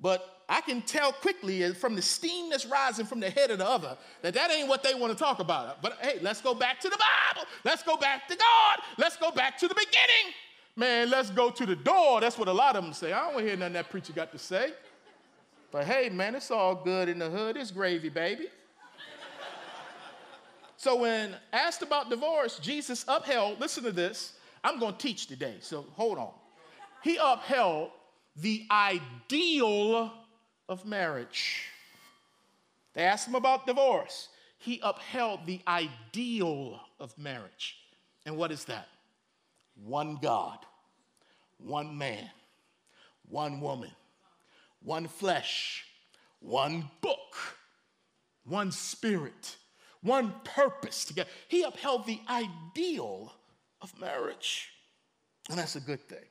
but 0.00 0.42
I 0.48 0.60
can 0.60 0.82
tell 0.82 1.12
quickly 1.12 1.72
from 1.72 1.94
the 1.94 2.02
steam 2.02 2.50
that's 2.50 2.66
rising 2.66 3.06
from 3.06 3.20
the 3.20 3.30
head 3.30 3.52
of 3.52 3.58
the 3.58 3.68
other 3.68 3.96
that 4.22 4.34
that 4.34 4.50
ain't 4.50 4.68
what 4.68 4.82
they 4.82 4.94
want 4.94 5.12
to 5.12 5.18
talk 5.18 5.38
about. 5.38 5.80
But 5.80 5.98
hey, 6.00 6.18
let's 6.20 6.40
go 6.40 6.52
back 6.52 6.80
to 6.80 6.88
the 6.88 6.98
Bible. 6.98 7.46
Let's 7.64 7.84
go 7.84 7.96
back 7.96 8.26
to 8.26 8.36
God. 8.36 8.78
Let's 8.98 9.16
go 9.16 9.30
back 9.30 9.56
to 9.58 9.68
the 9.68 9.74
beginning. 9.74 10.34
Man, 10.74 11.10
let's 11.10 11.30
go 11.30 11.50
to 11.50 11.64
the 11.64 11.76
door. 11.76 12.20
That's 12.20 12.36
what 12.36 12.48
a 12.48 12.52
lot 12.52 12.74
of 12.74 12.82
them 12.82 12.92
say. 12.92 13.12
I 13.12 13.20
don't 13.20 13.34
want 13.34 13.44
to 13.44 13.50
hear 13.50 13.56
nothing 13.56 13.74
that 13.74 13.88
preacher 13.88 14.12
got 14.12 14.32
to 14.32 14.38
say. 14.38 14.72
But 15.70 15.84
hey, 15.84 16.08
man, 16.08 16.34
it's 16.34 16.50
all 16.50 16.74
good 16.74 17.08
in 17.08 17.18
the 17.18 17.30
hood. 17.30 17.56
It's 17.56 17.70
gravy, 17.70 18.08
baby. 18.08 18.48
so 20.76 20.96
when 20.96 21.36
asked 21.52 21.82
about 21.82 22.10
divorce, 22.10 22.58
Jesus 22.58 23.04
upheld, 23.06 23.60
listen 23.60 23.84
to 23.84 23.92
this. 23.92 24.34
I'm 24.64 24.78
going 24.78 24.92
to 24.94 24.98
teach 24.98 25.26
today, 25.26 25.56
so 25.60 25.86
hold 25.92 26.18
on. 26.18 26.32
He 27.02 27.18
upheld 27.22 27.90
the 28.36 28.66
ideal 28.70 30.12
of 30.68 30.84
marriage. 30.84 31.66
They 32.94 33.02
asked 33.02 33.28
him 33.28 33.34
about 33.36 33.66
divorce. 33.66 34.28
He 34.58 34.80
upheld 34.82 35.46
the 35.46 35.60
ideal 35.66 36.80
of 36.98 37.16
marriage. 37.16 37.76
And 38.26 38.36
what 38.36 38.52
is 38.52 38.64
that? 38.66 38.88
One 39.82 40.18
God, 40.20 40.58
one 41.58 41.96
man, 41.96 42.28
one 43.28 43.60
woman, 43.60 43.90
one 44.82 45.06
flesh, 45.08 45.84
one 46.40 46.90
book, 47.00 47.36
one 48.44 48.72
spirit, 48.72 49.56
one 50.02 50.34
purpose 50.44 51.04
together. 51.04 51.28
He 51.48 51.62
upheld 51.62 52.06
the 52.06 52.20
ideal 52.28 53.32
of 53.80 53.98
marriage. 53.98 54.70
And 55.48 55.58
that's 55.58 55.76
a 55.76 55.80
good 55.80 56.08
thing. 56.08 56.24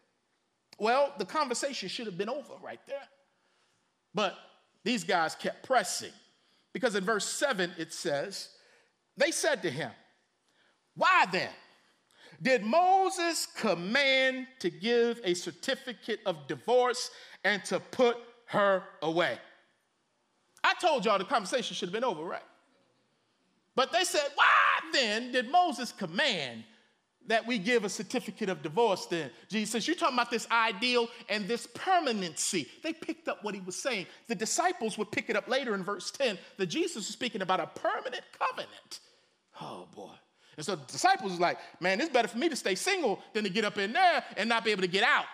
Well, 0.80 1.14
the 1.18 1.26
conversation 1.26 1.90
should 1.90 2.06
have 2.06 2.18
been 2.18 2.30
over 2.30 2.54
right 2.64 2.80
there. 2.88 3.08
But 4.14 4.36
these 4.84 5.04
guys 5.04 5.36
kept 5.36 5.64
pressing 5.64 6.12
because 6.74 6.96
in 6.96 7.04
verse 7.04 7.26
7 7.26 7.74
it 7.78 7.94
says, 7.94 8.50
They 9.18 9.32
said 9.32 9.62
to 9.64 9.70
him, 9.70 9.92
Why 10.96 11.26
then 11.32 11.50
did 12.42 12.64
Moses 12.64 13.48
command 13.58 14.48
to 14.60 14.70
give 14.70 15.20
a 15.24 15.34
certificate 15.34 16.22
of 16.26 16.48
divorce 16.48 17.12
and 17.44 17.64
to 17.66 17.80
put 17.80 18.18
her 18.50 18.84
away? 19.02 19.38
I 20.64 20.74
told 20.82 21.06
y'all 21.06 21.18
the 21.18 21.26
conversation 21.26 21.76
should 21.76 21.88
have 21.88 21.94
been 21.94 22.04
over, 22.04 22.24
right? 22.24 22.44
But 23.76 23.92
they 23.92 24.04
said, 24.04 24.28
Why 24.36 24.92
then 24.94 25.32
did 25.32 25.50
Moses 25.50 25.92
command 25.92 26.64
that 27.30 27.46
we 27.46 27.60
give 27.60 27.86
a 27.86 27.90
certificate 27.90 28.50
of 28.50 28.62
divorce 28.64 29.06
then. 29.06 29.30
Jesus 29.50 29.88
You're 29.88 29.96
talking 29.96 30.16
about 30.16 30.32
this 30.32 30.48
ideal 30.52 31.08
and 31.30 31.48
this 31.48 31.68
permanency. 31.68 32.68
They 32.84 32.92
picked 32.92 33.28
up 33.28 33.44
what 33.44 33.54
he 33.54 33.62
was 33.62 33.76
saying. 33.76 34.08
The 34.28 34.36
disciples 34.36 34.98
would 34.98 35.12
pick 35.12 35.30
it 35.30 35.36
up 35.36 35.48
later 35.48 35.76
in 35.76 35.84
verse 35.84 36.12
10 36.12 36.38
that 36.58 36.66
Jesus 36.66 36.96
was 36.96 37.08
speaking 37.08 37.42
about 37.42 37.60
a 37.60 37.68
permanent 37.68 38.24
covenant. 38.38 39.00
Oh 39.62 39.88
boy. 39.96 40.14
And 40.58 40.66
so 40.66 40.76
the 40.76 40.86
disciples 40.86 41.32
was 41.32 41.40
like, 41.40 41.60
Man, 41.80 42.02
it's 42.02 42.10
better 42.10 42.28
for 42.28 42.38
me 42.38 42.50
to 42.50 42.56
stay 42.56 42.76
single 42.76 43.22
than 43.34 43.44
to 43.44 43.50
get 43.50 43.64
up 43.64 43.78
in 43.78 43.94
there 43.94 44.24
and 44.36 44.50
not 44.50 44.66
be 44.66 44.72
able 44.72 44.82
to 44.82 44.88
get 44.88 45.04
out. 45.04 45.26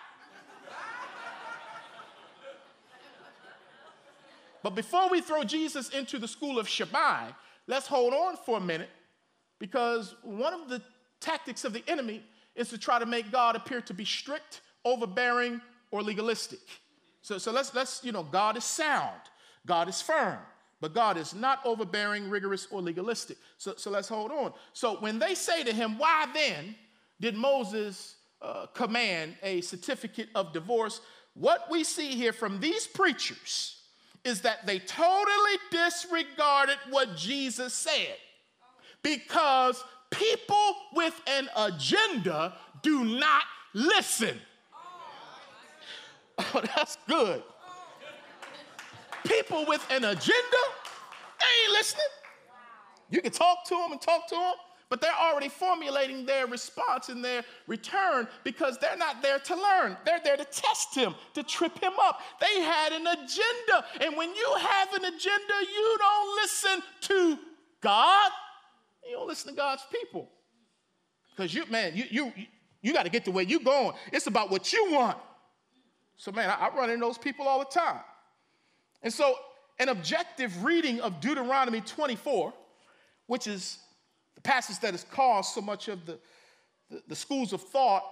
But 4.66 4.74
before 4.74 5.08
we 5.08 5.20
throw 5.20 5.44
Jesus 5.44 5.90
into 5.90 6.18
the 6.18 6.26
school 6.26 6.58
of 6.58 6.68
Shammai, 6.68 7.30
let's 7.68 7.86
hold 7.86 8.12
on 8.12 8.36
for 8.36 8.58
a 8.58 8.60
minute 8.60 8.88
because 9.60 10.16
one 10.24 10.52
of 10.52 10.68
the 10.68 10.82
tactics 11.20 11.64
of 11.64 11.72
the 11.72 11.84
enemy 11.86 12.20
is 12.56 12.70
to 12.70 12.76
try 12.76 12.98
to 12.98 13.06
make 13.06 13.30
God 13.30 13.54
appear 13.54 13.80
to 13.82 13.94
be 13.94 14.04
strict, 14.04 14.62
overbearing, 14.84 15.60
or 15.92 16.02
legalistic. 16.02 16.58
So, 17.22 17.38
so 17.38 17.52
let's, 17.52 17.76
let's, 17.76 18.02
you 18.02 18.10
know, 18.10 18.24
God 18.24 18.56
is 18.56 18.64
sound, 18.64 19.20
God 19.66 19.88
is 19.88 20.02
firm, 20.02 20.38
but 20.80 20.92
God 20.92 21.16
is 21.16 21.32
not 21.32 21.60
overbearing, 21.64 22.28
rigorous, 22.28 22.66
or 22.72 22.82
legalistic. 22.82 23.36
So, 23.58 23.74
so 23.76 23.92
let's 23.92 24.08
hold 24.08 24.32
on. 24.32 24.52
So 24.72 24.96
when 24.96 25.20
they 25.20 25.36
say 25.36 25.62
to 25.62 25.72
him, 25.72 25.96
Why 25.96 26.26
then 26.34 26.74
did 27.20 27.36
Moses 27.36 28.16
uh, 28.42 28.66
command 28.74 29.36
a 29.44 29.60
certificate 29.60 30.30
of 30.34 30.52
divorce? 30.52 31.02
What 31.34 31.68
we 31.70 31.84
see 31.84 32.16
here 32.16 32.32
from 32.32 32.58
these 32.58 32.88
preachers 32.88 33.76
is 34.26 34.40
that 34.40 34.66
they 34.66 34.80
totally 34.80 35.56
disregarded 35.70 36.76
what 36.90 37.16
Jesus 37.16 37.72
said 37.72 38.16
because 39.02 39.82
people 40.10 40.74
with 40.94 41.18
an 41.28 41.48
agenda 41.56 42.54
do 42.82 43.04
not 43.04 43.44
listen. 43.72 44.36
Oh, 46.38 46.62
that's 46.74 46.98
good. 47.08 47.42
People 49.24 49.64
with 49.66 49.84
an 49.90 50.04
agenda, 50.04 50.62
they 51.40 51.64
ain't 51.64 51.72
listening. 51.72 52.04
You 53.10 53.22
can 53.22 53.30
talk 53.30 53.64
to 53.68 53.74
them 53.76 53.92
and 53.92 54.00
talk 54.00 54.28
to 54.28 54.34
them, 54.34 54.54
but 54.88 55.00
they're 55.00 55.10
already 55.12 55.48
formulating 55.48 56.24
their 56.24 56.46
response 56.46 57.08
and 57.08 57.24
their 57.24 57.42
return 57.66 58.28
because 58.44 58.78
they're 58.78 58.96
not 58.96 59.20
there 59.20 59.40
to 59.40 59.54
learn. 59.54 59.96
They're 60.04 60.20
there 60.22 60.36
to 60.36 60.44
test 60.44 60.94
him, 60.94 61.14
to 61.34 61.42
trip 61.42 61.78
him 61.82 61.94
up. 62.00 62.20
They 62.40 62.60
had 62.60 62.92
an 62.92 63.06
agenda. 63.06 63.84
And 64.00 64.16
when 64.16 64.32
you 64.34 64.56
have 64.60 64.92
an 64.94 65.04
agenda, 65.04 65.54
you 65.74 65.96
don't 65.98 66.36
listen 66.36 66.82
to 67.02 67.38
God. 67.80 68.30
You 69.08 69.16
don't 69.16 69.26
listen 69.26 69.50
to 69.50 69.56
God's 69.56 69.82
people. 69.90 70.28
Because 71.34 71.52
you, 71.52 71.66
man, 71.66 71.92
you, 71.96 72.04
you, 72.08 72.32
you 72.80 72.92
got 72.92 73.02
to 73.04 73.10
get 73.10 73.24
to 73.24 73.32
where 73.32 73.44
you're 73.44 73.60
going. 73.60 73.92
It's 74.12 74.28
about 74.28 74.50
what 74.50 74.72
you 74.72 74.92
want. 74.92 75.18
So, 76.16 76.30
man, 76.30 76.48
I, 76.48 76.68
I 76.68 76.74
run 76.74 76.90
into 76.90 77.04
those 77.04 77.18
people 77.18 77.48
all 77.48 77.58
the 77.58 77.64
time. 77.64 78.00
And 79.02 79.12
so, 79.12 79.34
an 79.78 79.88
objective 79.88 80.64
reading 80.64 81.00
of 81.00 81.20
Deuteronomy 81.20 81.82
24, 81.82 82.54
which 83.26 83.46
is 83.46 83.78
the 84.36 84.40
passage 84.42 84.78
that 84.80 84.92
has 84.92 85.04
caused 85.10 85.52
so 85.52 85.60
much 85.60 85.88
of 85.88 86.06
the, 86.06 86.18
the, 86.90 87.02
the 87.08 87.16
schools 87.16 87.52
of 87.52 87.60
thought, 87.60 88.04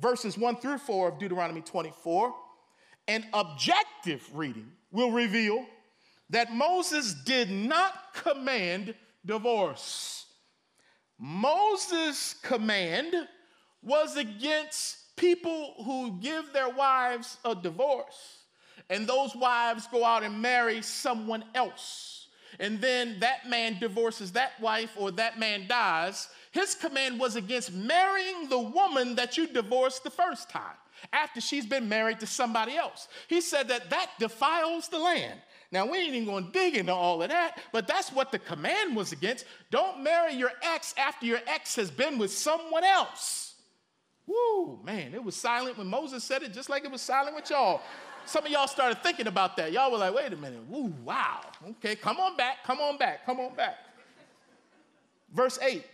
verses 0.00 0.38
1 0.38 0.56
through 0.56 0.78
4 0.78 1.08
of 1.08 1.18
Deuteronomy 1.18 1.60
24, 1.60 2.34
an 3.08 3.26
objective 3.34 4.26
reading 4.32 4.70
will 4.90 5.10
reveal 5.10 5.66
that 6.30 6.52
Moses 6.52 7.12
did 7.12 7.50
not 7.50 8.14
command 8.14 8.94
divorce. 9.26 10.26
Moses' 11.18 12.34
command 12.42 13.14
was 13.82 14.16
against 14.16 15.14
people 15.16 15.74
who 15.84 16.18
give 16.20 16.52
their 16.52 16.70
wives 16.70 17.36
a 17.44 17.54
divorce, 17.54 18.44
and 18.88 19.06
those 19.06 19.36
wives 19.36 19.86
go 19.86 20.04
out 20.04 20.22
and 20.22 20.40
marry 20.40 20.82
someone 20.82 21.44
else. 21.54 22.21
And 22.62 22.80
then 22.80 23.18
that 23.18 23.48
man 23.48 23.80
divorces 23.80 24.30
that 24.32 24.52
wife, 24.60 24.92
or 24.96 25.10
that 25.10 25.36
man 25.36 25.66
dies. 25.66 26.28
His 26.52 26.76
command 26.76 27.18
was 27.18 27.34
against 27.34 27.72
marrying 27.72 28.48
the 28.48 28.60
woman 28.60 29.16
that 29.16 29.36
you 29.36 29.48
divorced 29.48 30.04
the 30.04 30.10
first 30.10 30.48
time 30.48 30.76
after 31.12 31.40
she's 31.40 31.66
been 31.66 31.88
married 31.88 32.20
to 32.20 32.26
somebody 32.26 32.76
else. 32.76 33.08
He 33.26 33.40
said 33.40 33.66
that 33.66 33.90
that 33.90 34.10
defiles 34.20 34.86
the 34.86 35.00
land. 35.00 35.40
Now, 35.72 35.86
we 35.86 35.98
ain't 35.98 36.14
even 36.14 36.44
to 36.44 36.52
dig 36.52 36.76
into 36.76 36.94
all 36.94 37.20
of 37.20 37.30
that, 37.30 37.58
but 37.72 37.88
that's 37.88 38.12
what 38.12 38.30
the 38.30 38.38
command 38.38 38.94
was 38.94 39.10
against. 39.10 39.44
Don't 39.72 40.04
marry 40.04 40.34
your 40.34 40.52
ex 40.62 40.94
after 40.96 41.26
your 41.26 41.40
ex 41.48 41.74
has 41.74 41.90
been 41.90 42.16
with 42.16 42.30
someone 42.30 42.84
else. 42.84 43.54
Woo, 44.24 44.78
man, 44.84 45.14
it 45.14 45.24
was 45.24 45.34
silent 45.34 45.78
when 45.78 45.88
Moses 45.88 46.22
said 46.22 46.44
it, 46.44 46.52
just 46.52 46.70
like 46.70 46.84
it 46.84 46.92
was 46.92 47.02
silent 47.02 47.34
with 47.34 47.50
y'all. 47.50 47.80
Some 48.24 48.46
of 48.46 48.50
y'all 48.50 48.66
started 48.66 49.02
thinking 49.02 49.26
about 49.26 49.56
that. 49.56 49.72
Y'all 49.72 49.90
were 49.90 49.98
like, 49.98 50.14
wait 50.14 50.32
a 50.32 50.36
minute, 50.36 50.60
woo, 50.68 50.92
wow. 51.04 51.40
Okay, 51.70 51.96
come 51.96 52.18
on 52.18 52.36
back, 52.36 52.64
come 52.64 52.80
on 52.80 52.96
back, 52.96 53.24
come 53.26 53.40
on 53.40 53.54
back. 53.54 53.76
Verse 55.32 55.58
8, 55.62 55.84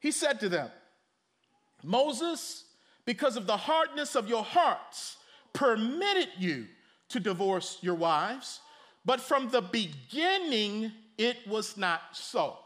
he 0.00 0.10
said 0.10 0.40
to 0.40 0.48
them, 0.48 0.70
Moses, 1.82 2.64
because 3.04 3.36
of 3.36 3.46
the 3.46 3.56
hardness 3.56 4.14
of 4.14 4.28
your 4.28 4.42
hearts, 4.42 5.18
permitted 5.52 6.28
you 6.38 6.66
to 7.10 7.20
divorce 7.20 7.78
your 7.82 7.94
wives, 7.94 8.60
but 9.04 9.20
from 9.20 9.50
the 9.50 9.60
beginning 9.60 10.90
it 11.18 11.36
was 11.46 11.76
not 11.76 12.00
so. 12.12 12.58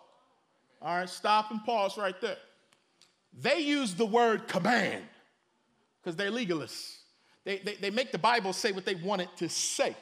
All 0.81 0.97
right, 0.97 1.09
stop 1.09 1.51
and 1.51 1.65
pause 1.65 1.99
right 1.99 2.19
there. 2.21 2.37
They 3.33 3.59
use 3.61 3.95
the 3.95 4.07
word 4.07 4.47
command 4.49 5.05
because 6.01 6.17
they're 6.17 6.31
legalists. 6.31 6.98
They, 7.49 7.57
they, 7.65 7.75
they 7.77 7.91
make 7.91 8.13
the 8.13 8.19
Bible 8.19 8.53
say 8.53 8.73
what 8.73 8.85
they 8.85 8.97
want 8.97 9.23
it 9.23 9.31
to 9.39 9.49
say. 9.49 9.97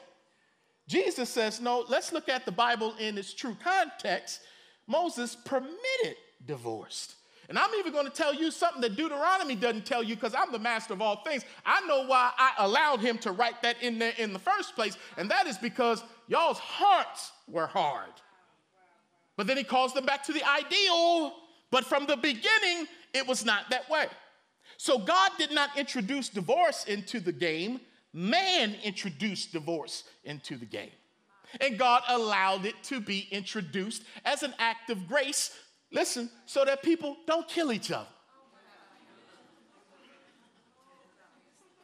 Jesus 0.85 1.29
says, 1.29 1.61
no, 1.61 1.85
let's 1.87 2.11
look 2.11 2.27
at 2.27 2.45
the 2.45 2.51
Bible 2.51 2.93
in 2.99 3.17
its 3.17 3.33
true 3.33 3.55
context. 3.63 4.41
Moses 4.85 5.37
permitted 5.45 6.17
divorce. 6.45 7.15
And 7.47 7.57
I'm 7.57 7.69
even 7.79 7.93
going 7.93 8.03
to 8.03 8.11
tell 8.11 8.33
you 8.33 8.51
something 8.51 8.81
that 8.81 8.97
Deuteronomy 8.97 9.55
doesn't 9.55 9.85
tell 9.85 10.03
you 10.03 10.15
because 10.15 10.35
I'm 10.35 10.51
the 10.51 10.59
master 10.59 10.91
of 10.93 11.01
all 11.01 11.23
things. 11.23 11.45
I 11.65 11.79
know 11.87 12.05
why 12.05 12.31
I 12.37 12.51
allowed 12.57 12.99
him 12.99 13.17
to 13.19 13.31
write 13.31 13.61
that 13.61 13.81
in 13.81 13.97
there 13.97 14.11
in 14.17 14.33
the 14.33 14.39
first 14.39 14.75
place, 14.75 14.97
and 15.15 15.31
that 15.31 15.47
is 15.47 15.57
because 15.57 16.03
y'all's 16.27 16.59
hearts 16.59 17.31
were 17.47 17.67
hard. 17.67 18.11
But 19.37 19.47
then 19.47 19.55
he 19.55 19.63
calls 19.63 19.93
them 19.93 20.05
back 20.05 20.25
to 20.25 20.33
the 20.33 20.43
ideal, 20.45 21.33
but 21.71 21.85
from 21.85 22.07
the 22.07 22.17
beginning, 22.17 22.87
it 23.13 23.25
was 23.25 23.45
not 23.45 23.69
that 23.69 23.89
way. 23.89 24.07
So 24.77 24.97
God 24.99 25.31
did 25.37 25.51
not 25.51 25.77
introduce 25.77 26.29
divorce 26.29 26.85
into 26.85 27.19
the 27.19 27.31
game 27.31 27.81
man 28.17 28.75
introduced 28.83 29.51
divorce 29.51 30.03
into 30.23 30.57
the 30.57 30.65
game. 30.65 30.91
And 31.61 31.77
God 31.77 32.01
allowed 32.09 32.65
it 32.65 32.75
to 32.85 32.99
be 32.99 33.27
introduced 33.31 34.03
as 34.25 34.43
an 34.43 34.53
act 34.59 34.89
of 34.89 35.07
grace, 35.07 35.51
listen, 35.91 36.29
so 36.45 36.65
that 36.65 36.81
people 36.81 37.15
don't 37.25 37.47
kill 37.47 37.71
each 37.71 37.91
other. 37.91 38.07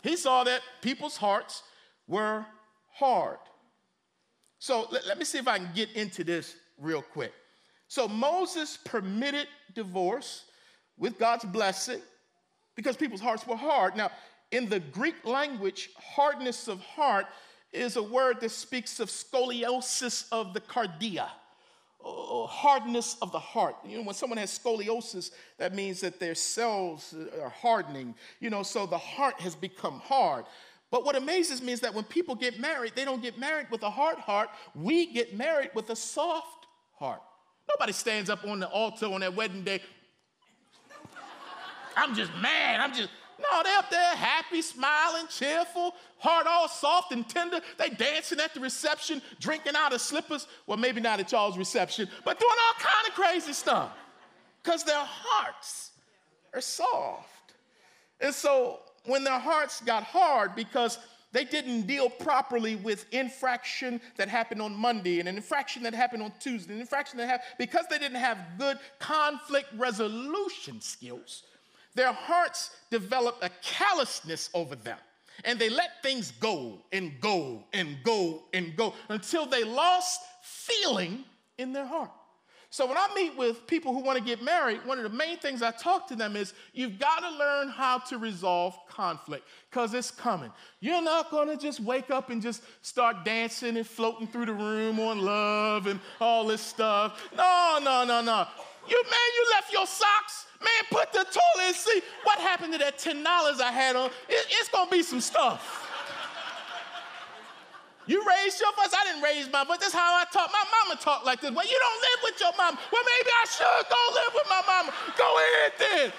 He 0.01 0.17
saw 0.17 0.43
that 0.43 0.62
people's 0.82 1.15
hearts 1.15 1.63
were 2.08 2.45
hard. 2.91 3.38
So 4.60 4.88
let, 4.91 5.08
let, 5.08 5.17
me 5.17 5.23
see 5.23 5.38
if 5.38 5.47
I 5.47 5.60
can 5.60 5.69
get 5.73 5.91
into 5.93 6.25
this 6.25 6.56
real 6.77 7.01
quick. 7.01 7.32
So 7.88 8.08
Moses 8.08 8.77
permitted 8.84 9.47
divorce 9.73 10.45
with 10.97 11.17
God's 11.19 11.45
blessing 11.45 12.01
because 12.75 12.97
people's 12.97 13.21
hearts 13.21 13.45
were 13.45 13.55
hard. 13.55 13.95
Now, 13.95 14.12
in 14.51 14.69
the 14.69 14.79
Greek 14.79 15.25
language, 15.25 15.89
hardness 15.97 16.67
of 16.67 16.79
heart 16.81 17.25
is 17.71 17.95
a 17.95 18.03
word 18.03 18.39
that 18.41 18.51
speaks 18.51 18.99
of 18.99 19.09
sclerosis 19.09 20.27
of 20.31 20.53
the 20.53 20.62
cardia, 20.62 21.27
oh, 22.03 22.45
hardness 22.45 23.17
of 23.21 23.31
the 23.31 23.39
heart. 23.39 23.75
You 23.83 23.97
know, 23.97 24.03
when 24.03 24.15
someone 24.15 24.38
has 24.38 24.51
sclerosis, 24.51 25.31
that 25.57 25.73
means 25.73 26.01
that 26.01 26.19
their 26.19 26.36
cells 26.36 27.15
are 27.41 27.49
hardening. 27.49 28.13
You 28.39 28.51
know, 28.51 28.63
so 28.63 28.86
the 28.86 28.97
heart 28.97 29.39
has 29.41 29.55
become 29.55 29.99
hard. 29.99 30.45
But 30.91 31.03
what 31.03 31.15
amazes 31.15 31.63
me 31.63 31.73
is 31.73 31.79
that 31.79 31.95
when 31.95 32.03
people 32.03 32.36
get 32.36 32.59
married, 32.59 32.93
they 32.95 33.05
don't 33.05 33.23
get 33.23 33.39
married 33.39 33.65
with 33.71 33.81
a 33.81 33.89
hard 33.89 34.19
heart. 34.19 34.49
We 34.75 35.12
get 35.12 35.36
married 35.36 35.71
with 35.73 35.89
a 35.89 35.95
soft 35.95 36.67
heart. 36.99 37.23
Nobody 37.67 37.93
stands 37.93 38.29
up 38.29 38.45
on 38.45 38.59
the 38.59 38.67
altar 38.67 39.07
on 39.07 39.21
that 39.21 39.36
wedding 39.36 39.63
day. 39.63 39.81
I'm 41.95 42.15
just 42.15 42.32
mad. 42.41 42.79
I'm 42.79 42.93
just, 42.93 43.10
no, 43.39 43.63
they're 43.63 43.77
up 43.77 43.89
there 43.89 44.15
happy, 44.15 44.62
smiling, 44.62 45.27
cheerful, 45.29 45.95
heart 46.17 46.47
all 46.47 46.67
soft 46.67 47.12
and 47.12 47.27
tender. 47.27 47.60
They 47.77 47.89
dancing 47.89 48.39
at 48.39 48.53
the 48.53 48.60
reception, 48.60 49.21
drinking 49.39 49.73
out 49.75 49.93
of 49.93 50.01
slippers. 50.01 50.47
Well, 50.67 50.77
maybe 50.77 51.01
not 51.01 51.19
at 51.19 51.32
y'all's 51.32 51.58
reception, 51.58 52.08
but 52.23 52.39
doing 52.39 52.51
all 52.51 52.73
kind 52.79 53.08
of 53.08 53.13
crazy 53.13 53.53
stuff. 53.53 53.91
Because 54.63 54.84
their 54.84 55.03
hearts 55.03 55.91
are 56.53 56.62
soft. 56.62 57.53
And 58.21 58.34
so 58.34 58.79
when 59.06 59.23
their 59.23 59.39
hearts 59.39 59.82
got 59.82 60.03
hard 60.03 60.56
because 60.56 60.97
they 61.34 61.43
didn't 61.43 61.88
deal 61.88 62.10
properly 62.10 62.75
with 62.75 63.12
infraction 63.12 63.99
that 64.17 64.29
happened 64.29 64.62
on 64.62 64.75
Monday 64.75 65.19
and 65.19 65.27
an 65.27 65.36
infraction 65.36 65.84
that 65.84 65.93
happened 65.93 66.21
on 66.23 66.32
Tuesday, 66.39 66.73
an 66.73 66.79
infraction 66.79 67.17
that 67.17 67.27
happened 67.27 67.47
because 67.58 67.86
they 67.89 67.97
didn't 67.97 68.19
have 68.19 68.38
good 68.58 68.77
conflict 68.99 69.67
resolution 69.75 70.79
skills 70.79 71.43
their 71.95 72.13
hearts 72.13 72.71
develop 72.89 73.38
a 73.41 73.49
callousness 73.62 74.49
over 74.53 74.75
them. 74.75 74.97
And 75.45 75.58
they 75.58 75.69
let 75.69 76.03
things 76.03 76.32
go 76.39 76.79
and 76.91 77.13
go 77.19 77.63
and 77.73 77.97
go 78.03 78.43
and 78.53 78.75
go 78.75 78.93
until 79.10 79.45
they 79.45 79.63
lost 79.63 80.21
feeling 80.43 81.23
in 81.58 81.73
their 81.73 81.86
heart. 81.86 82.12
So 82.73 82.88
when 82.88 82.97
I 82.97 83.08
meet 83.15 83.38
with 83.38 83.67
people 83.67 83.93
who 83.93 83.99
want 83.99 84.17
to 84.17 84.23
get 84.23 84.41
married, 84.41 84.84
one 84.84 84.97
of 84.97 85.03
the 85.03 85.15
main 85.15 85.38
things 85.38 85.62
I 85.62 85.69
talk 85.69 86.08
to 86.08 86.15
them 86.15 86.36
is 86.36 86.56
you've 86.73 86.97
got 86.97 87.19
to 87.19 87.29
learn 87.29 87.69
how 87.69 87.99
to 87.99 88.17
resolve 88.17 88.75
conflict 88.89 89.45
because 89.69 89.93
it's 89.93 90.10
coming. 90.10 90.51
You're 90.79 91.03
not 91.03 91.29
going 91.29 91.49
to 91.49 91.56
just 91.56 91.79
wake 91.79 92.10
up 92.10 92.32
and 92.32 92.41
just 92.41 92.63
start 92.82 93.25
dancing 93.25 93.77
and 93.77 93.86
floating 93.86 94.25
through 94.25 94.47
the 94.47 94.53
room 94.53 94.99
on 94.99 95.21
love 95.21 95.86
and 95.86 95.99
all 96.19 96.47
this 96.47 96.62
stuff. 96.62 97.21
No, 97.38 97.79
no, 97.84 98.06
no, 98.06 98.21
no. 98.21 98.47
You 98.89 99.03
man, 99.03 99.29
you 99.36 99.45
left 99.51 99.71
your 99.71 99.86
socks 99.86 100.47
Man, 100.63 100.84
put 100.89 101.12
the 101.12 101.26
toilet 101.26 101.76
seat. 101.76 102.04
What 102.23 102.39
happened 102.39 102.73
to 102.73 102.80
that 102.80 102.97
$10 102.97 103.26
I 103.26 103.71
had 103.71 103.95
on? 103.95 104.10
It, 104.30 104.45
it's 104.49 104.69
gonna 104.69 104.89
be 104.89 105.04
some 105.04 105.21
stuff. 105.21 105.89
You 108.06 108.26
raised 108.28 108.60
your 108.60 108.73
voice. 108.73 108.93
I 108.93 109.06
didn't 109.06 109.23
raise 109.23 109.52
my 109.52 109.63
voice. 109.63 109.78
That's 109.80 109.93
how 109.93 110.15
I 110.15 110.26
talk. 110.32 110.49
My 110.52 110.63
mama 110.84 110.99
talked 110.99 111.26
like 111.26 111.39
this. 111.39 111.52
Well, 111.52 111.65
you 111.65 111.80
don't 111.80 112.02
live 112.02 112.19
with 112.23 112.39
your 112.39 112.52
mama. 112.58 112.78
Well, 112.91 113.04
maybe 113.04 113.30
I 113.32 113.45
should 113.47 113.89
go 113.89 113.95
live 114.15 114.34
with 114.34 114.47
my 114.49 114.62
mama. 114.67 114.93
Go 115.17 115.38
ahead 115.38 115.73
then. 115.80 116.13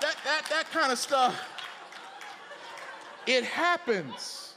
That, 0.00 0.16
that, 0.24 0.46
that 0.50 0.70
kind 0.70 0.92
of 0.92 0.98
stuff. 0.98 1.40
It 3.26 3.44
happens. 3.44 4.54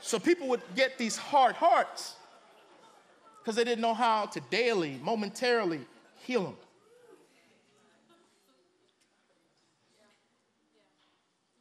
So 0.00 0.18
people 0.18 0.48
would 0.48 0.62
get 0.74 0.98
these 0.98 1.16
hard 1.16 1.54
hearts 1.54 2.16
because 3.48 3.56
they 3.56 3.64
didn't 3.64 3.80
know 3.80 3.94
how 3.94 4.26
to 4.26 4.40
daily, 4.50 5.00
momentarily 5.02 5.80
heal 6.18 6.42
them. 6.42 6.56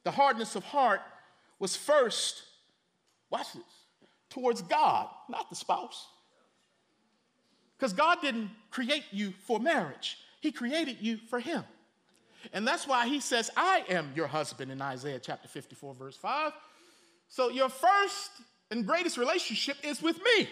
The 0.03 0.11
hardness 0.11 0.57
of 0.57 0.65
heart 0.65 0.99
was 1.59 1.77
first, 1.77 2.41
watch 3.29 3.53
this, 3.53 3.63
towards 4.29 4.61
God, 4.63 5.07
not 5.29 5.49
the 5.49 5.55
spouse. 5.55 6.07
Because 7.77 7.93
God 7.93 8.17
didn't 8.21 8.49
create 8.69 9.05
you 9.11 9.31
for 9.45 9.57
marriage, 9.57 10.17
He 10.41 10.51
created 10.51 10.97
you 10.99 11.15
for 11.29 11.39
Him. 11.39 11.63
And 12.51 12.67
that's 12.67 12.85
why 12.85 13.07
He 13.07 13.21
says, 13.21 13.49
I 13.55 13.85
am 13.87 14.11
your 14.13 14.27
husband 14.27 14.73
in 14.73 14.81
Isaiah 14.81 15.19
chapter 15.19 15.47
54, 15.47 15.93
verse 15.93 16.17
5. 16.17 16.51
So 17.29 17.47
your 17.47 17.69
first 17.69 18.31
and 18.71 18.85
greatest 18.85 19.17
relationship 19.17 19.77
is 19.83 20.01
with 20.01 20.17
me. 20.17 20.49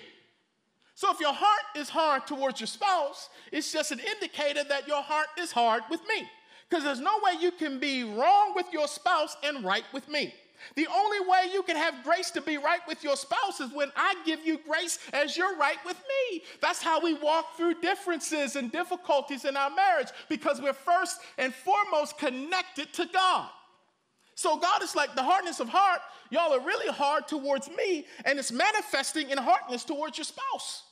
So 0.95 1.11
if 1.11 1.19
your 1.19 1.33
heart 1.33 1.61
is 1.75 1.89
hard 1.89 2.25
towards 2.25 2.61
your 2.61 2.67
spouse, 2.67 3.29
it's 3.51 3.71
just 3.71 3.91
an 3.91 3.99
indicator 3.99 4.63
that 4.63 4.87
your 4.87 5.03
heart 5.03 5.27
is 5.37 5.51
hard 5.51 5.83
with 5.89 5.99
me. 6.07 6.27
Because 6.69 6.85
there's 6.85 7.01
no 7.01 7.19
way 7.21 7.33
you 7.39 7.51
can 7.51 7.79
be 7.79 8.03
wrong 8.03 8.53
with 8.55 8.65
your 8.71 8.87
spouse 8.87 9.35
and 9.43 9.63
right 9.63 9.83
with 9.93 10.07
me. 10.07 10.33
The 10.77 10.87
only 10.87 11.19
way 11.19 11.49
you 11.53 11.63
can 11.63 11.75
have 11.75 12.03
grace 12.03 12.31
to 12.31 12.41
be 12.41 12.57
right 12.57 12.79
with 12.87 13.03
your 13.03 13.17
spouse 13.17 13.59
is 13.59 13.73
when 13.73 13.91
I 13.97 14.15
give 14.25 14.45
you 14.45 14.57
grace 14.57 14.97
as 15.11 15.35
you're 15.35 15.57
right 15.57 15.77
with 15.85 15.97
me. 15.97 16.43
That's 16.61 16.81
how 16.81 17.01
we 17.01 17.13
walk 17.13 17.57
through 17.57 17.81
differences 17.81 18.55
and 18.55 18.71
difficulties 18.71 19.43
in 19.43 19.57
our 19.57 19.69
marriage 19.69 20.07
because 20.29 20.61
we're 20.61 20.73
first 20.73 21.19
and 21.37 21.53
foremost 21.53 22.17
connected 22.17 22.93
to 22.93 23.05
God. 23.13 23.49
So 24.35 24.57
God 24.57 24.81
is 24.81 24.95
like 24.95 25.13
the 25.13 25.23
hardness 25.23 25.59
of 25.59 25.69
heart. 25.69 25.99
Y'all 26.29 26.53
are 26.53 26.65
really 26.65 26.91
hard 26.91 27.27
towards 27.27 27.69
me, 27.69 28.05
and 28.25 28.39
it's 28.39 28.51
manifesting 28.51 29.29
in 29.29 29.37
hardness 29.37 29.83
towards 29.83 30.17
your 30.17 30.25
spouse. 30.25 30.83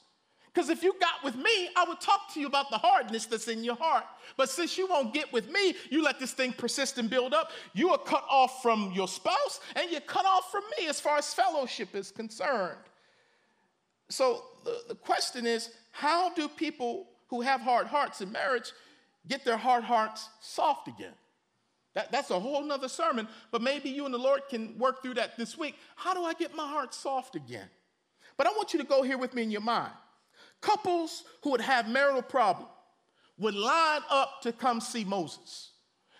Because 0.54 0.70
if 0.70 0.84
you 0.84 0.94
got 1.00 1.24
with 1.24 1.36
me, 1.36 1.70
I 1.76 1.84
would 1.88 2.00
talk 2.00 2.32
to 2.34 2.40
you 2.40 2.46
about 2.46 2.70
the 2.70 2.78
hardness 2.78 3.26
that's 3.26 3.48
in 3.48 3.64
your 3.64 3.76
heart. 3.76 4.04
But 4.38 4.50
since 4.50 4.78
you 4.78 4.88
won't 4.88 5.14
get 5.14 5.34
with 5.34 5.50
me, 5.50 5.74
you 5.90 6.04
let 6.04 6.20
this 6.20 6.32
thing 6.32 6.54
persist 6.54 7.00
and 7.00 7.10
build 7.10 7.34
up. 7.34 7.52
You 7.74 7.90
are 7.90 7.98
cut 7.98 8.24
off 8.30 8.62
from 8.62 8.92
your 8.94 9.08
spouse, 9.08 9.62
and 9.76 9.90
you're 9.90 10.02
cut 10.02 10.26
off 10.26 10.52
from 10.52 10.64
me 10.78 10.88
as 10.88 11.00
far 11.00 11.18
as 11.18 11.34
fellowship 11.34 11.96
is 11.96 12.12
concerned. 12.12 12.78
So 14.10 14.44
the, 14.64 14.84
the 14.90 14.96
question 14.96 15.48
is 15.48 15.72
how 15.92 16.32
do 16.34 16.48
people 16.48 17.08
who 17.30 17.42
have 17.42 17.62
hard 17.62 17.88
hearts 17.88 18.22
in 18.22 18.32
marriage 18.32 18.72
get 19.28 19.44
their 19.44 19.58
hard 19.58 19.84
hearts 19.84 20.30
soft 20.40 20.88
again? 20.88 21.14
That, 21.96 22.12
that's 22.12 22.30
a 22.30 22.40
whole 22.40 22.64
nother 22.64 22.90
sermon, 22.90 23.28
but 23.52 23.64
maybe 23.64 23.90
you 23.90 24.06
and 24.06 24.14
the 24.14 24.20
Lord 24.20 24.42
can 24.50 24.78
work 24.78 25.02
through 25.02 25.16
that 25.16 25.36
this 25.36 25.58
week. 25.58 25.76
How 25.96 26.14
do 26.14 26.24
I 26.24 26.34
get 26.34 26.56
my 26.56 26.68
heart 26.68 26.94
soft 26.94 27.36
again? 27.36 27.70
But 28.38 28.46
I 28.46 28.52
want 28.52 28.74
you 28.74 28.80
to 28.80 28.86
go 28.86 29.02
here 29.02 29.18
with 29.18 29.34
me 29.34 29.44
in 29.44 29.52
your 29.52 29.62
mind. 29.62 29.94
Couples 30.64 31.26
who 31.42 31.52
would 31.52 31.62
have 31.62 31.90
marital 31.90 32.22
problem 32.22 32.70
would 33.38 33.54
line 33.54 34.02
up 34.10 34.42
to 34.44 34.54
come 34.54 34.80
see 34.80 35.04
Moses. 35.04 35.72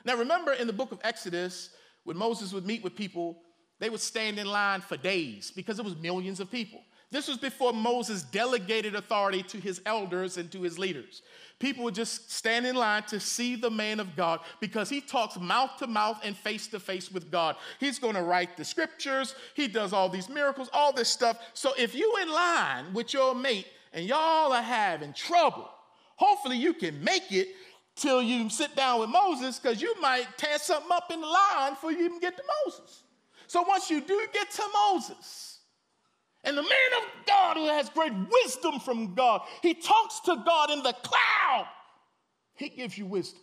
Now 0.04 0.18
remember 0.18 0.52
in 0.52 0.68
the 0.68 0.74
book 0.74 0.92
of 0.92 1.00
Exodus, 1.02 1.70
when 2.04 2.18
Moses 2.18 2.52
would 2.52 2.66
meet 2.66 2.84
with 2.84 2.94
people, 2.94 3.40
they 3.80 3.90
would 3.90 4.02
stand 4.02 4.38
in 4.38 4.48
line 4.48 4.82
for 4.82 4.98
days 4.98 5.52
because 5.56 5.80
it 5.80 5.86
was 5.86 5.96
millions 5.96 6.42
of 6.42 6.52
people. 6.52 6.82
This 7.10 7.28
was 7.28 7.38
before 7.38 7.72
Moses 7.72 8.24
delegated 8.24 8.96
authority 8.96 9.44
to 9.44 9.58
his 9.60 9.82
elders 9.86 10.38
and 10.38 10.52
to 10.52 10.62
his 10.62 10.78
leaders. 10.78 11.22
People 11.60 11.86
would 11.86 11.96
just 11.96 12.32
stand 12.32 12.66
in 12.66 12.76
line 12.76 13.04
to 13.04 13.20
see 13.20 13.56
the 13.56 13.70
man 13.70 14.02
of 14.02 14.16
God 14.16 14.42
because 14.60 14.90
he 14.90 15.00
talks 15.00 15.40
mouth 15.40 15.78
to 15.78 15.88
mouth 15.88 16.20
and 16.24 16.36
face 16.36 16.68
to 16.68 16.80
face 16.80 17.12
with 17.12 17.32
God. 17.32 17.56
He's 17.80 18.00
going 18.00 18.16
to 18.16 18.24
write 18.24 18.58
the 18.58 18.66
scriptures, 18.66 19.36
he 19.54 19.68
does 19.70 19.94
all 19.94 20.10
these 20.10 20.28
miracles, 20.28 20.70
all 20.74 20.92
this 20.92 21.08
stuff. 21.08 21.40
So 21.54 21.74
if 21.78 21.96
you 21.96 22.18
in 22.22 22.30
line 22.30 22.94
with 22.94 23.14
your 23.14 23.34
mate 23.36 23.68
and 23.94 24.06
y'all 24.06 24.52
are 24.52 24.62
having 24.62 25.14
trouble, 25.14 25.70
hopefully 26.16 26.58
you 26.58 26.74
can 26.74 27.04
make 27.04 27.32
it 27.32 27.50
till 27.96 28.22
you 28.22 28.50
sit 28.50 28.76
down 28.76 29.00
with 29.00 29.10
Moses 29.10 29.60
because 29.60 29.82
you 29.82 29.96
might 30.02 30.26
tear 30.38 30.58
something 30.58 30.92
up 30.92 31.12
in 31.12 31.22
the 31.22 31.28
line 31.28 31.74
before 31.74 31.92
you 31.92 32.06
even 32.06 32.20
get 32.20 32.36
to 32.36 32.44
Moses. 32.66 33.04
So 33.48 33.62
once 33.62 33.90
you 33.90 34.02
do 34.02 34.28
get 34.34 34.50
to 34.52 34.64
Moses, 34.74 35.60
and 36.44 36.58
the 36.58 36.62
man 36.62 36.72
of 36.98 37.26
God 37.26 37.58
who 37.58 37.68
has 37.68 37.90
great 37.90 38.14
wisdom 38.44 38.80
from 38.80 39.14
God, 39.14 39.42
he 39.62 39.74
talks 39.74 40.20
to 40.22 40.42
God 40.46 40.72
in 40.72 40.84
the 40.84 40.94
cloud. 40.94 41.68
He 42.56 42.70
gives 42.70 42.98
you 42.98 43.06
wisdom. 43.06 43.42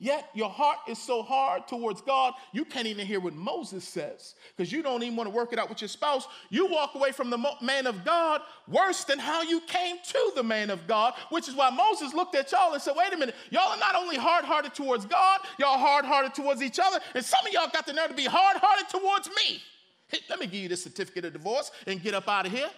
Yet 0.00 0.30
your 0.32 0.48
heart 0.48 0.78
is 0.86 0.96
so 0.96 1.22
hard 1.22 1.66
towards 1.66 2.00
God, 2.02 2.34
you 2.52 2.64
can't 2.64 2.86
even 2.86 3.04
hear 3.04 3.18
what 3.18 3.34
Moses 3.34 3.82
says 3.82 4.36
because 4.56 4.70
you 4.70 4.80
don't 4.80 5.02
even 5.02 5.16
want 5.16 5.28
to 5.28 5.34
work 5.34 5.52
it 5.52 5.58
out 5.58 5.68
with 5.68 5.80
your 5.80 5.88
spouse. 5.88 6.28
You 6.50 6.66
walk 6.66 6.94
away 6.94 7.10
from 7.10 7.30
the 7.30 7.38
man 7.60 7.88
of 7.88 8.04
God 8.04 8.42
worse 8.68 9.02
than 9.02 9.18
how 9.18 9.42
you 9.42 9.60
came 9.62 9.96
to 10.04 10.32
the 10.36 10.44
man 10.44 10.70
of 10.70 10.86
God, 10.86 11.14
which 11.30 11.48
is 11.48 11.56
why 11.56 11.70
Moses 11.70 12.14
looked 12.14 12.36
at 12.36 12.52
y'all 12.52 12.74
and 12.74 12.80
said, 12.80 12.94
Wait 12.96 13.12
a 13.12 13.16
minute, 13.16 13.34
y'all 13.50 13.72
are 13.72 13.78
not 13.78 13.96
only 13.96 14.16
hard 14.16 14.44
hearted 14.44 14.72
towards 14.72 15.04
God, 15.04 15.40
y'all 15.58 15.70
are 15.70 15.78
hard 15.78 16.04
hearted 16.04 16.32
towards 16.32 16.62
each 16.62 16.78
other, 16.78 17.00
and 17.16 17.24
some 17.24 17.44
of 17.44 17.52
y'all 17.52 17.68
got 17.72 17.84
the 17.84 17.92
nerve 17.92 18.10
to 18.10 18.14
be 18.14 18.24
hard 18.24 18.56
hearted 18.56 18.88
towards 18.88 19.28
me. 19.30 19.60
Hey, 20.06 20.20
let 20.30 20.38
me 20.38 20.46
give 20.46 20.62
you 20.62 20.68
this 20.68 20.84
certificate 20.84 21.24
of 21.24 21.32
divorce 21.32 21.72
and 21.88 22.00
get 22.00 22.14
up 22.14 22.28
out 22.28 22.46
of 22.46 22.52
here. 22.52 22.70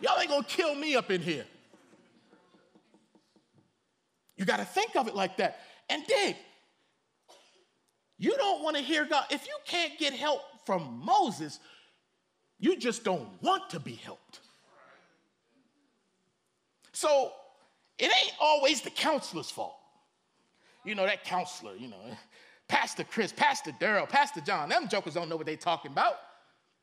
Y'all 0.00 0.18
ain't 0.18 0.30
gonna 0.30 0.42
kill 0.42 0.74
me 0.74 0.96
up 0.96 1.12
in 1.12 1.20
here. 1.20 1.44
You 4.36 4.44
got 4.44 4.56
to 4.56 4.64
think 4.64 4.96
of 4.96 5.06
it 5.06 5.14
like 5.14 5.36
that. 5.36 5.60
And 5.88 6.04
dig. 6.06 6.36
You 8.18 8.36
don't 8.36 8.62
want 8.62 8.76
to 8.76 8.82
hear 8.82 9.04
God. 9.04 9.24
If 9.30 9.46
you 9.46 9.56
can't 9.64 9.98
get 9.98 10.12
help 10.12 10.40
from 10.64 11.02
Moses, 11.04 11.58
you 12.58 12.76
just 12.76 13.04
don't 13.04 13.28
want 13.42 13.70
to 13.70 13.80
be 13.80 13.94
helped. 13.94 14.40
So 16.92 17.32
it 17.98 18.04
ain't 18.04 18.34
always 18.40 18.80
the 18.80 18.90
counselor's 18.90 19.50
fault. 19.50 19.76
You 20.84 20.94
know, 20.94 21.06
that 21.06 21.24
counselor, 21.24 21.74
you 21.74 21.88
know, 21.88 22.16
Pastor 22.68 23.04
Chris, 23.04 23.32
Pastor 23.32 23.72
Daryl, 23.80 24.08
Pastor 24.08 24.40
John, 24.40 24.68
them 24.68 24.88
jokers 24.88 25.14
don't 25.14 25.28
know 25.28 25.36
what 25.36 25.46
they 25.46 25.56
talking 25.56 25.92
about. 25.92 26.14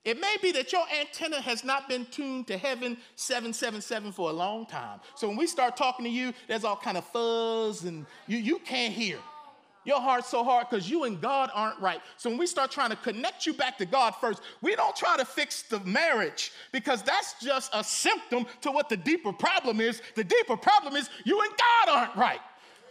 It 0.03 0.19
may 0.19 0.35
be 0.41 0.51
that 0.53 0.71
your 0.71 0.83
antenna 0.99 1.39
has 1.41 1.63
not 1.63 1.87
been 1.87 2.05
tuned 2.05 2.47
to 2.47 2.57
heaven 2.57 2.97
777 3.15 4.11
for 4.11 4.31
a 4.31 4.33
long 4.33 4.65
time. 4.65 4.99
So 5.15 5.27
when 5.27 5.37
we 5.37 5.45
start 5.45 5.77
talking 5.77 6.05
to 6.05 6.11
you, 6.11 6.33
there's 6.47 6.63
all 6.63 6.75
kind 6.75 6.97
of 6.97 7.05
fuzz 7.05 7.83
and 7.83 8.07
you, 8.27 8.39
you 8.39 8.59
can't 8.59 8.93
hear. 8.93 9.19
Your 9.83 9.99
heart's 9.99 10.27
so 10.27 10.43
hard 10.43 10.69
because 10.69 10.89
you 10.89 11.05
and 11.05 11.19
God 11.19 11.49
aren't 11.53 11.79
right. 11.79 12.01
So 12.17 12.29
when 12.29 12.37
we 12.37 12.45
start 12.45 12.69
trying 12.69 12.91
to 12.91 12.95
connect 12.95 13.47
you 13.47 13.53
back 13.53 13.79
to 13.79 13.85
God 13.85 14.11
first, 14.11 14.41
we 14.61 14.75
don't 14.75 14.95
try 14.95 15.17
to 15.17 15.25
fix 15.25 15.63
the 15.63 15.79
marriage 15.81 16.51
because 16.71 17.01
that's 17.01 17.35
just 17.41 17.71
a 17.73 17.83
symptom 17.83 18.45
to 18.61 18.71
what 18.71 18.89
the 18.89 18.97
deeper 18.97 19.33
problem 19.33 19.81
is. 19.81 20.01
The 20.15 20.23
deeper 20.23 20.55
problem 20.55 20.95
is 20.95 21.09
you 21.25 21.41
and 21.41 21.51
God 21.51 21.97
aren't 21.97 22.15
right. 22.15 22.39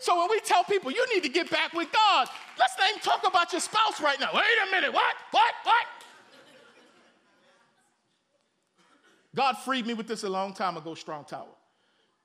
So 0.01 0.19
when 0.19 0.31
we 0.31 0.41
tell 0.41 0.65
people 0.65 0.91
you 0.91 1.05
need 1.15 1.23
to 1.23 1.29
get 1.29 1.51
back 1.51 1.75
with 1.75 1.93
God, 1.93 2.29
let's 2.59 2.77
not 2.79 2.89
even 2.89 3.03
talk 3.03 3.25
about 3.27 3.53
your 3.53 3.61
spouse 3.61 4.01
right 4.01 4.19
now. 4.19 4.31
Wait 4.35 4.45
a 4.67 4.71
minute, 4.73 4.93
what? 4.93 5.15
What? 5.31 5.55
What? 5.63 5.87
God 9.35 9.57
freed 9.59 9.87
me 9.87 9.95
with 9.95 10.09
this 10.09 10.25
a 10.25 10.29
long 10.29 10.53
time 10.53 10.77
ago, 10.77 10.95
Strong 10.95 11.27
Tower. 11.27 11.47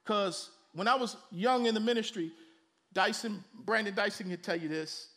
Because 0.04 0.50
when 0.74 0.88
I 0.88 0.96
was 0.96 1.18
young 1.32 1.66
in 1.66 1.74
the 1.74 1.80
ministry, 1.80 2.32
Dyson, 2.94 3.44
Brandon 3.66 3.94
Dyson 3.94 4.30
can 4.30 4.42
tell 4.42 4.56
you 4.56 4.68
this. 4.68 5.10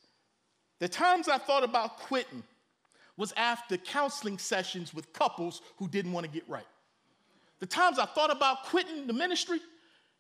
The 0.81 0.89
times 0.89 1.29
I 1.29 1.39
thought 1.39 1.65
about 1.65 1.99
quitting 1.99 2.43
was 3.17 3.33
after 3.37 3.77
counseling 3.77 4.39
sessions 4.39 4.95
with 4.95 5.13
couples 5.13 5.63
who 5.77 5.89
didn't 5.89 6.13
want 6.13 6.25
to 6.25 6.31
get 6.31 6.49
right. 6.49 6.67
The 7.61 7.67
times 7.67 7.99
I 7.99 8.07
thought 8.07 8.31
about 8.31 8.65
quitting 8.65 9.07
the 9.07 9.13
ministry, 9.13 9.59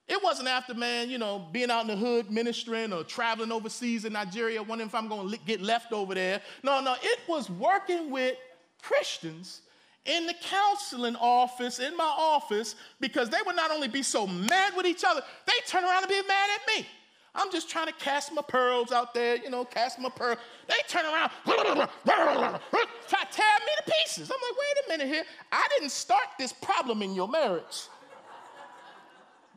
it 0.09 0.21
wasn't 0.23 0.49
after, 0.49 0.75
man, 0.75 1.09
you 1.11 1.19
know, 1.19 1.47
being 1.53 1.71
out 1.71 1.83
in 1.83 1.87
the 1.87 1.97
hood 1.97 2.31
ministering 2.31 2.93
or 2.93 3.05
traveling 3.05 3.53
overseas 3.53 4.05
in 4.05 4.14
Nigeria, 4.14 4.62
wondering 4.62 4.89
if 4.89 4.95
I'm 4.95 5.07
going 5.07 5.31
to 5.31 5.39
get 5.47 5.61
left 5.61 5.93
over 5.93 6.14
there. 6.14 6.41
No, 6.64 6.81
no, 6.81 6.97
it 7.01 7.21
was 7.29 7.49
working 7.51 8.11
with 8.11 8.37
Christians 8.83 9.61
in 10.05 10.26
the 10.26 10.34
counseling 10.42 11.16
office, 11.16 11.78
in 11.78 11.96
my 11.96 12.14
office, 12.16 12.76
because 13.01 13.28
they 13.28 13.38
would 13.44 13.57
not 13.57 13.70
only 13.70 13.88
be 13.88 14.03
so 14.03 14.26
mad 14.26 14.74
with 14.76 14.86
each 14.86 15.05
other, 15.07 15.22
they 15.46 15.53
turn 15.66 15.84
around 15.84 16.03
and 16.03 16.09
be 16.09 16.22
mad 16.26 16.49
at 16.55 16.76
me. 16.76 16.86
I'm 17.34 17.53
just 17.53 17.68
trying 17.68 17.86
to 17.86 17.92
cast 17.92 18.32
my 18.32 18.42
pearls 18.42 18.90
out 18.90 19.14
there, 19.14 19.36
you 19.36 19.51
know, 19.51 19.64
cast 19.64 19.99
my 20.01 20.09
pearl. 20.09 20.36
They 20.66 20.74
turn 20.88 21.05
around, 21.05 21.30
try 21.46 21.55
to 21.55 23.26
tear 23.30 23.46
me 23.66 23.72
to 23.76 23.92
pieces. 23.92 24.30
I'm 24.30 24.38
like, 24.40 24.59
wait 24.59 24.84
a 24.84 24.99
minute 24.99 25.14
here. 25.14 25.24
I 25.53 25.68
didn't 25.76 25.92
start 25.92 26.26
this 26.38 26.53
problem 26.53 27.03
in 27.03 27.14
your 27.14 27.28
marriage. 27.28 27.88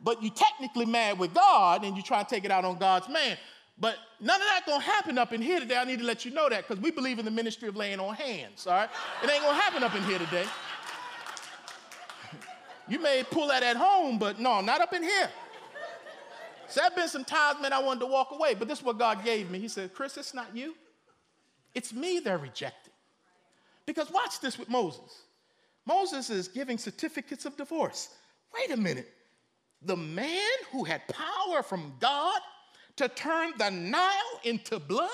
But 0.04 0.22
you're 0.22 0.34
technically 0.34 0.86
mad 0.86 1.18
with 1.18 1.32
God 1.32 1.84
and 1.84 1.96
you 1.96 2.02
try 2.02 2.22
to 2.22 2.28
take 2.28 2.44
it 2.44 2.50
out 2.50 2.64
on 2.64 2.78
God's 2.78 3.08
man. 3.08 3.36
But 3.78 3.96
none 4.20 4.40
of 4.40 4.46
that 4.46 4.62
gonna 4.66 4.82
happen 4.82 5.18
up 5.18 5.32
in 5.32 5.42
here 5.42 5.58
today. 5.58 5.76
I 5.76 5.84
need 5.84 5.98
to 5.98 6.04
let 6.04 6.24
you 6.24 6.30
know 6.30 6.48
that 6.48 6.68
because 6.68 6.82
we 6.82 6.90
believe 6.90 7.18
in 7.18 7.24
the 7.24 7.30
ministry 7.30 7.68
of 7.68 7.76
laying 7.76 8.00
on 8.00 8.14
hands, 8.14 8.66
all 8.66 8.74
right? 8.74 8.90
It 9.22 9.30
ain't 9.30 9.42
gonna 9.42 9.60
happen 9.60 9.82
up 9.82 9.94
in 9.94 10.02
here 10.04 10.18
today. 10.18 10.44
You 12.88 12.98
may 12.98 13.22
pull 13.22 13.46
that 13.46 13.62
at 13.62 13.76
home, 13.76 14.18
but 14.18 14.40
no, 14.40 14.60
not 14.60 14.80
up 14.80 14.92
in 14.92 15.04
here. 15.04 15.30
So 16.66 16.80
there 16.80 16.84
have 16.84 16.96
been 16.96 17.08
some 17.08 17.24
times, 17.24 17.60
man, 17.62 17.72
I 17.72 17.78
wanted 17.78 18.00
to 18.00 18.06
walk 18.06 18.32
away, 18.32 18.54
but 18.54 18.66
this 18.66 18.80
is 18.80 18.84
what 18.84 18.98
God 18.98 19.24
gave 19.24 19.50
me. 19.50 19.60
He 19.60 19.68
said, 19.68 19.94
Chris, 19.94 20.16
it's 20.16 20.34
not 20.34 20.54
you. 20.54 20.74
It's 21.74 21.92
me 21.92 22.18
they're 22.18 22.38
rejecting. 22.38 22.92
Because 23.86 24.10
watch 24.10 24.40
this 24.40 24.58
with 24.58 24.68
Moses. 24.68 25.22
Moses 25.86 26.30
is 26.30 26.48
giving 26.48 26.78
certificates 26.78 27.44
of 27.44 27.56
divorce. 27.56 28.08
Wait 28.54 28.70
a 28.72 28.76
minute. 28.76 29.12
The 29.82 29.96
man 29.96 30.48
who 30.70 30.84
had 30.84 31.02
power 31.08 31.62
from 31.62 31.94
God 32.00 32.40
to 32.96 33.08
turn 33.08 33.52
the 33.58 33.70
Nile 33.70 34.40
into 34.44 34.78
blood? 34.78 35.10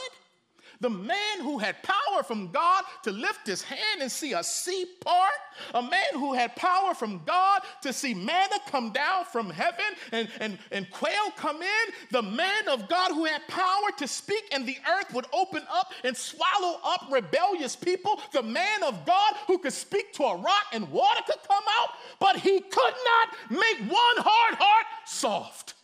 The 0.80 0.90
man 0.90 1.40
who 1.40 1.58
had 1.58 1.82
power 1.82 2.22
from 2.22 2.52
God 2.52 2.84
to 3.02 3.10
lift 3.10 3.46
his 3.46 3.62
hand 3.62 4.00
and 4.00 4.10
see 4.10 4.32
a 4.32 4.44
sea 4.44 4.86
part, 5.04 5.32
a 5.74 5.82
man 5.82 6.12
who 6.12 6.34
had 6.34 6.54
power 6.54 6.94
from 6.94 7.20
God 7.26 7.62
to 7.82 7.92
see 7.92 8.14
manna 8.14 8.56
come 8.68 8.90
down 8.90 9.24
from 9.24 9.50
heaven 9.50 9.84
and, 10.12 10.28
and, 10.38 10.58
and 10.70 10.88
quail 10.90 11.32
come 11.36 11.62
in, 11.62 11.92
the 12.12 12.22
man 12.22 12.68
of 12.68 12.88
God 12.88 13.12
who 13.12 13.24
had 13.24 13.46
power 13.48 13.88
to 13.98 14.06
speak 14.06 14.44
and 14.52 14.66
the 14.66 14.78
earth 14.88 15.12
would 15.14 15.26
open 15.32 15.62
up 15.68 15.92
and 16.04 16.16
swallow 16.16 16.78
up 16.84 17.06
rebellious 17.10 17.74
people, 17.74 18.20
the 18.32 18.42
man 18.42 18.84
of 18.84 19.04
God 19.04 19.34
who 19.48 19.58
could 19.58 19.72
speak 19.72 20.12
to 20.14 20.22
a 20.22 20.36
rock 20.36 20.66
and 20.72 20.88
water 20.92 21.22
could 21.26 21.42
come 21.48 21.64
out, 21.80 21.88
but 22.20 22.36
he 22.36 22.60
could 22.60 22.94
not 23.04 23.50
make 23.50 23.78
one 23.90 24.16
hard 24.18 24.54
heart 24.54 24.86
soft. 25.06 25.74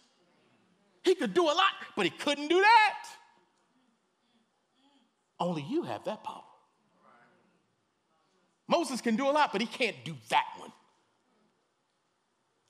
He 1.05 1.15
could 1.15 1.35
do 1.35 1.45
a 1.45 1.53
lot, 1.53 1.73
but 1.97 2.05
he 2.07 2.11
couldn't 2.11 2.49
do 2.49 2.61
that. 2.61 3.05
Only 5.39 5.63
you 5.63 5.83
have 5.83 6.05
that 6.05 6.25
power. 6.25 6.43
Moses 8.67 9.01
can 9.03 9.15
do 9.15 9.29
a 9.29 9.31
lot, 9.33 9.53
but 9.53 9.61
he 9.61 9.67
can't 9.67 9.97
do 10.05 10.15
that 10.31 10.47
one. 10.59 10.73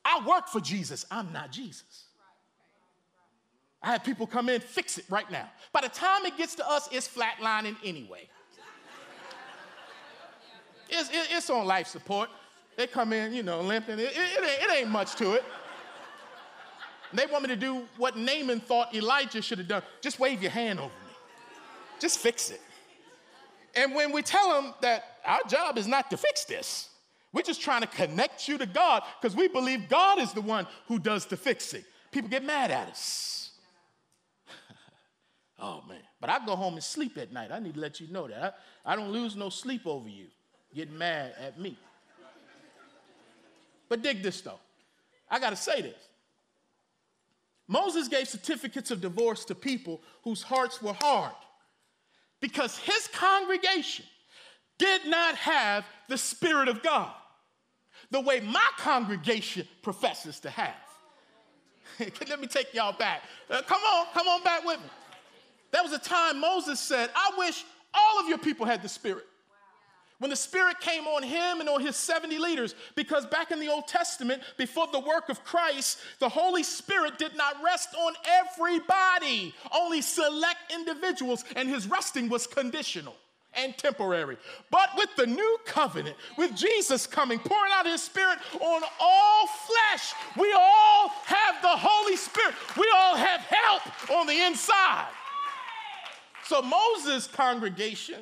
I 0.04 0.26
work 0.26 0.48
for 0.48 0.60
Jesus, 0.60 1.06
I'm 1.10 1.32
not 1.32 1.52
Jesus. 1.52 2.04
I 3.80 3.92
have 3.92 4.02
people 4.02 4.26
come 4.26 4.48
in, 4.48 4.60
fix 4.60 4.98
it 4.98 5.04
right 5.08 5.30
now. 5.30 5.48
By 5.72 5.82
the 5.82 5.88
time 5.88 6.24
it 6.24 6.36
gets 6.36 6.54
to 6.56 6.68
us, 6.68 6.88
it's 6.90 7.06
flatlining 7.06 7.76
anyway. 7.84 8.28
It's, 10.88 11.10
it's 11.12 11.50
on 11.50 11.66
life 11.66 11.86
support. 11.86 12.30
They 12.76 12.86
come 12.86 13.12
in, 13.12 13.32
you 13.32 13.42
know, 13.42 13.60
limping. 13.60 13.98
It, 13.98 14.04
it, 14.04 14.16
it, 14.16 14.42
ain't, 14.42 14.70
it 14.70 14.76
ain't 14.78 14.90
much 14.90 15.14
to 15.16 15.32
it. 15.32 15.44
They 17.14 17.26
want 17.26 17.42
me 17.42 17.48
to 17.48 17.56
do 17.56 17.82
what 17.96 18.16
Naaman 18.16 18.60
thought 18.60 18.94
Elijah 18.94 19.40
should 19.40 19.58
have 19.58 19.68
done. 19.68 19.82
Just 20.00 20.18
wave 20.18 20.42
your 20.42 20.50
hand 20.50 20.78
over 20.78 20.88
me. 20.88 21.14
Just 22.00 22.18
fix 22.18 22.50
it. 22.50 22.60
And 23.76 23.94
when 23.94 24.12
we 24.12 24.22
tell 24.22 24.50
them 24.50 24.74
that 24.82 25.04
our 25.24 25.42
job 25.48 25.78
is 25.78 25.86
not 25.86 26.10
to 26.10 26.16
fix 26.16 26.44
this, 26.44 26.88
we're 27.32 27.42
just 27.42 27.60
trying 27.60 27.80
to 27.80 27.86
connect 27.88 28.48
you 28.48 28.58
to 28.58 28.66
God 28.66 29.02
because 29.20 29.36
we 29.36 29.48
believe 29.48 29.88
God 29.88 30.20
is 30.20 30.32
the 30.32 30.40
one 30.40 30.66
who 30.86 30.98
does 30.98 31.26
the 31.26 31.36
fixing. 31.36 31.82
People 32.12 32.30
get 32.30 32.44
mad 32.44 32.70
at 32.70 32.88
us. 32.88 33.50
oh 35.58 35.82
man. 35.88 35.98
But 36.20 36.30
I 36.30 36.44
go 36.46 36.54
home 36.54 36.74
and 36.74 36.84
sleep 36.84 37.18
at 37.18 37.32
night. 37.32 37.50
I 37.50 37.58
need 37.58 37.74
to 37.74 37.80
let 37.80 38.00
you 38.00 38.06
know 38.08 38.28
that. 38.28 38.56
I, 38.84 38.92
I 38.92 38.96
don't 38.96 39.10
lose 39.10 39.34
no 39.34 39.48
sleep 39.48 39.86
over 39.86 40.08
you 40.08 40.26
getting 40.74 40.96
mad 40.96 41.34
at 41.40 41.58
me. 41.58 41.76
But 43.88 44.02
dig 44.02 44.22
this 44.22 44.40
though. 44.40 44.60
I 45.30 45.38
got 45.38 45.50
to 45.50 45.56
say 45.56 45.82
this. 45.82 46.08
Moses 47.66 48.08
gave 48.08 48.28
certificates 48.28 48.90
of 48.90 49.00
divorce 49.00 49.44
to 49.46 49.54
people 49.54 50.02
whose 50.22 50.42
hearts 50.42 50.82
were 50.82 50.96
hard 51.00 51.32
because 52.40 52.76
his 52.78 53.08
congregation 53.08 54.04
did 54.78 55.06
not 55.06 55.34
have 55.36 55.84
the 56.08 56.18
Spirit 56.18 56.68
of 56.68 56.82
God 56.82 57.12
the 58.10 58.20
way 58.20 58.40
my 58.40 58.68
congregation 58.76 59.66
professes 59.82 60.40
to 60.40 60.50
have. 60.50 60.74
Let 62.28 62.40
me 62.40 62.46
take 62.46 62.74
y'all 62.74 62.96
back. 62.96 63.22
Uh, 63.48 63.62
come 63.62 63.80
on, 63.80 64.06
come 64.12 64.28
on 64.28 64.42
back 64.42 64.64
with 64.64 64.80
me. 64.80 64.86
There 65.72 65.82
was 65.82 65.92
a 65.92 65.98
time 65.98 66.40
Moses 66.40 66.78
said, 66.80 67.10
I 67.14 67.30
wish 67.38 67.64
all 67.92 68.20
of 68.20 68.28
your 68.28 68.38
people 68.38 68.66
had 68.66 68.82
the 68.82 68.88
Spirit 68.88 69.24
when 70.18 70.30
the 70.30 70.36
Spirit 70.36 70.80
came 70.80 71.06
on 71.06 71.22
him 71.22 71.60
and 71.60 71.68
on 71.68 71.80
his 71.80 71.96
70 71.96 72.38
leaders, 72.38 72.74
because 72.94 73.26
back 73.26 73.50
in 73.50 73.60
the 73.60 73.68
Old 73.68 73.88
Testament, 73.88 74.42
before 74.56 74.86
the 74.92 75.00
work 75.00 75.28
of 75.28 75.44
Christ, 75.44 75.98
the 76.20 76.28
Holy 76.28 76.62
Spirit 76.62 77.18
did 77.18 77.36
not 77.36 77.56
rest 77.62 77.94
on 77.94 78.14
everybody, 78.26 79.54
only 79.74 80.00
select 80.00 80.72
individuals, 80.72 81.44
and 81.56 81.68
his 81.68 81.88
resting 81.88 82.28
was 82.28 82.46
conditional 82.46 83.16
and 83.56 83.76
temporary. 83.76 84.36
But 84.70 84.90
with 84.96 85.10
the 85.16 85.26
new 85.26 85.58
covenant, 85.64 86.16
with 86.36 86.54
Jesus 86.56 87.06
coming, 87.06 87.38
pouring 87.38 87.72
out 87.74 87.86
his 87.86 88.02
spirit 88.02 88.38
on 88.60 88.82
all 89.00 89.46
flesh, 89.46 90.12
we 90.38 90.52
all 90.52 91.08
have 91.24 91.62
the 91.62 91.68
Holy 91.68 92.16
Spirit. 92.16 92.54
We 92.76 92.90
all 92.96 93.16
have 93.16 93.40
help 93.40 94.10
on 94.10 94.26
the 94.26 94.46
inside. 94.46 95.08
So 96.44 96.62
Moses' 96.62 97.26
congregation, 97.26 98.20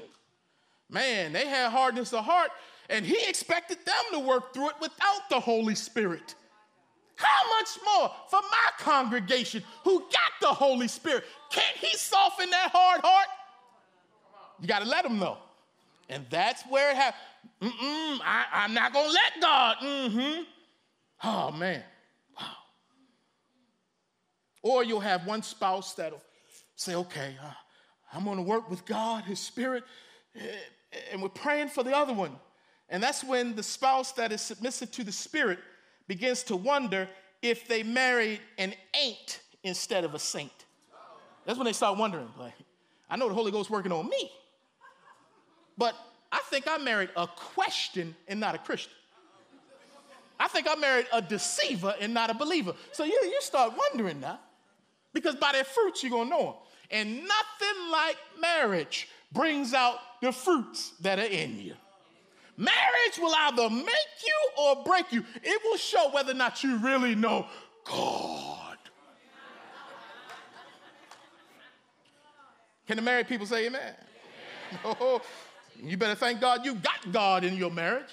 man, 0.93 1.33
they 1.33 1.47
had 1.47 1.71
hardness 1.71 2.13
of 2.13 2.25
heart, 2.25 2.51
and 2.89 3.05
he 3.05 3.19
expected 3.27 3.79
them 3.85 4.05
to 4.13 4.19
work 4.21 4.53
through 4.53 4.69
it 4.69 4.77
without 4.81 5.29
the 5.31 5.41
Holy 5.41 5.75
Spirit. 5.75 6.35
How 7.17 7.59
much 7.59 7.69
more 7.85 8.11
for 8.29 8.41
my 8.41 8.71
congregation 8.79 9.63
who 9.85 10.01
got 10.01 10.33
the 10.41 10.49
Holy 10.49 10.89
Spirit? 10.89 11.25
Can't 11.51 11.77
he 11.77 11.97
soften 11.97 12.51
that 12.51 12.71
hard 12.73 13.01
heart? 13.03 13.27
You 14.61 14.69
got 14.69 14.83
to 14.83 14.89
let 14.89 15.05
him 15.05 15.19
know. 15.19 15.39
And 16.09 16.27
that's 16.31 16.63
where 16.65 16.91
it 16.91 16.97
happens. 16.97 17.23
Mm-mm, 17.61 18.21
I, 18.25 18.65
am 18.65 18.75
not 18.75 18.93
going 18.93 19.07
to 19.07 19.13
let 19.13 19.41
God. 19.41 19.77
Mm-hmm. 19.83 20.43
Oh, 21.25 21.51
man. 21.53 21.83
Wow. 22.39 22.47
Or 24.63 24.85
you'll 24.85 25.01
have 25.01 25.27
one 25.27 25.43
spouse 25.43 25.95
that'll 25.95 26.23
say, 26.77 26.95
okay, 26.95 27.37
uh, 27.43 27.53
I'm 28.13 28.25
going 28.25 28.37
to 28.37 28.43
work 28.43 28.69
with 28.69 28.85
God, 28.85 29.25
His 29.25 29.39
Spirit, 29.39 29.85
eh, 30.37 30.41
and 31.11 31.23
we're 31.23 31.29
praying 31.29 31.69
for 31.69 31.83
the 31.83 31.97
other 31.97 32.13
one. 32.13 32.33
And 32.89 33.03
that's 33.03 33.25
when 33.25 33.55
the 33.55 33.63
spouse 33.63 34.13
that 34.13 34.33
is 34.33 34.41
submissive 34.41 34.91
to 34.93 35.05
the 35.05 35.13
Spirit 35.13 35.59
begins 36.09 36.43
to 36.45 36.57
wonder 36.57 37.09
if 37.41 37.67
they 37.67 37.83
married 37.83 38.41
an 38.59 38.75
ain't 38.95 39.41
instead 39.63 40.05
of 40.05 40.15
a 40.15 40.19
saint. 40.19 40.53
That's 41.45 41.59
when 41.59 41.65
they 41.65 41.73
start 41.73 41.99
wondering, 41.99 42.29
like, 42.39 42.55
I 43.09 43.17
know 43.17 43.29
the 43.29 43.35
Holy 43.35 43.51
Ghost 43.51 43.71
working 43.71 43.93
on 43.93 44.09
me, 44.09 44.31
but 45.77 45.95
I 46.31 46.41
think 46.51 46.67
I 46.69 46.79
married 46.79 47.11
a 47.17 47.27
question 47.27 48.15
and 48.29 48.39
not 48.39 48.55
a 48.55 48.59
Christian. 48.59 48.93
I 50.39 50.49
think 50.49 50.67
I 50.69 50.75
married 50.75 51.07
a 51.13 51.23
deceiver 51.23 51.95
and 52.01 52.13
not 52.13 52.31
a 52.31 52.35
believer. 52.35 52.75
So 52.93 53.05
you, 53.05 53.19
you 53.23 53.39
start 53.41 53.75
wondering 53.77 54.21
now, 54.21 54.41
because 55.13 55.35
by 55.37 55.53
their 55.53 55.65
fruits 55.65 56.03
you're 56.03 56.11
gonna 56.11 56.31
know 56.31 56.45
them. 56.45 56.55
And 56.91 57.17
nothing 57.17 57.91
like 57.91 58.17
marriage 58.41 59.09
brings 59.33 59.75
out 59.75 59.97
the 60.21 60.33
fruits 60.33 60.93
that 61.01 61.19
are 61.19 61.27
in 61.27 61.59
you. 61.59 61.75
Marriage 62.57 63.19
will 63.19 63.35
either 63.35 63.71
make 63.71 63.87
you 64.27 64.63
or 64.63 64.85
break 64.85 65.13
you. 65.13 65.25
It 65.43 65.61
will 65.65 65.79
show 65.79 66.11
whether 66.13 66.33
or 66.33 66.37
not 66.37 66.63
you 66.63 66.77
really 66.79 67.15
know 67.15 67.47
God. 67.85 68.77
Can 72.87 72.97
the 72.97 73.03
married 73.03 73.29
people 73.29 73.47
say 73.47 73.67
amen? 73.67 73.81
amen. 73.81 74.97
Oh, 75.01 75.21
you 75.83 75.97
better 75.97 76.15
thank 76.15 76.41
God 76.41 76.65
you 76.65 76.75
got 76.77 77.13
God 77.13 77.45
in 77.45 77.57
your 77.57 77.71
marriage. 77.71 78.11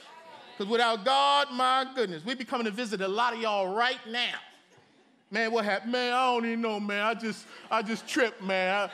Because 0.58 0.70
without 0.70 1.06
God, 1.06 1.48
my 1.54 1.86
goodness, 1.96 2.26
we 2.26 2.36
be 2.36 2.44
coming 2.44 2.66
to 2.66 2.72
visit 2.72 3.00
a 3.02 3.08
lot 3.08 3.34
of 3.34 3.40
y'all 3.40 3.74
right 3.74 4.00
now. 4.10 4.36
Man, 5.32 5.52
what 5.52 5.64
happened? 5.64 5.92
Man, 5.92 6.12
I 6.12 6.34
don't 6.34 6.46
even 6.46 6.62
know, 6.62 6.80
man. 6.80 7.02
I 7.02 7.14
just, 7.14 7.46
I 7.70 7.82
just 7.82 8.08
tripped, 8.08 8.44
man. 8.44 8.76
I, 8.76 8.92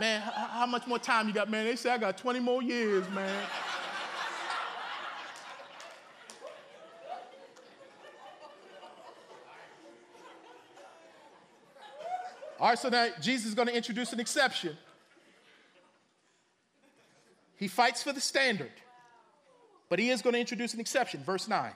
man, 0.00 0.20
how 0.20 0.66
much 0.66 0.86
more 0.86 0.98
time 0.98 1.28
you 1.28 1.34
got, 1.34 1.50
man? 1.50 1.64
They 1.64 1.76
say 1.76 1.90
I 1.90 1.98
got 1.98 2.18
20 2.18 2.40
more 2.40 2.62
years, 2.62 3.08
man. 3.10 3.44
All 12.60 12.70
right, 12.70 12.78
so 12.78 12.88
now 12.88 13.08
Jesus 13.20 13.48
is 13.48 13.54
going 13.54 13.68
to 13.68 13.76
introduce 13.76 14.12
an 14.12 14.20
exception. 14.20 14.76
He 17.56 17.68
fights 17.68 18.02
for 18.02 18.12
the 18.12 18.20
standard, 18.20 18.72
but 19.88 19.98
he 19.98 20.10
is 20.10 20.22
going 20.22 20.34
to 20.34 20.40
introduce 20.40 20.72
an 20.74 20.80
exception. 20.80 21.22
Verse 21.22 21.46
9. 21.46 21.72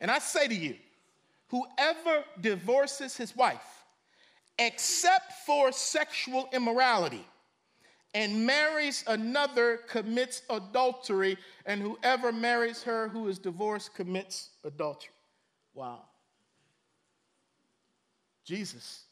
And 0.00 0.10
I 0.10 0.18
say 0.18 0.48
to 0.48 0.54
you, 0.54 0.76
whoever 1.48 2.24
divorces 2.40 3.16
his 3.16 3.34
wife, 3.36 3.75
except 4.58 5.32
for 5.44 5.72
sexual 5.72 6.48
immorality, 6.52 7.26
and 8.14 8.46
marries 8.46 9.04
another 9.06 9.78
commits 9.88 10.42
adultery, 10.48 11.36
and 11.66 11.82
whoever 11.82 12.32
marries 12.32 12.82
her 12.82 13.08
who 13.08 13.28
is 13.28 13.38
divorced 13.38 13.94
commits 13.94 14.50
adultery. 14.64 15.12
Wow. 15.74 16.00
Jesus. 18.44 19.04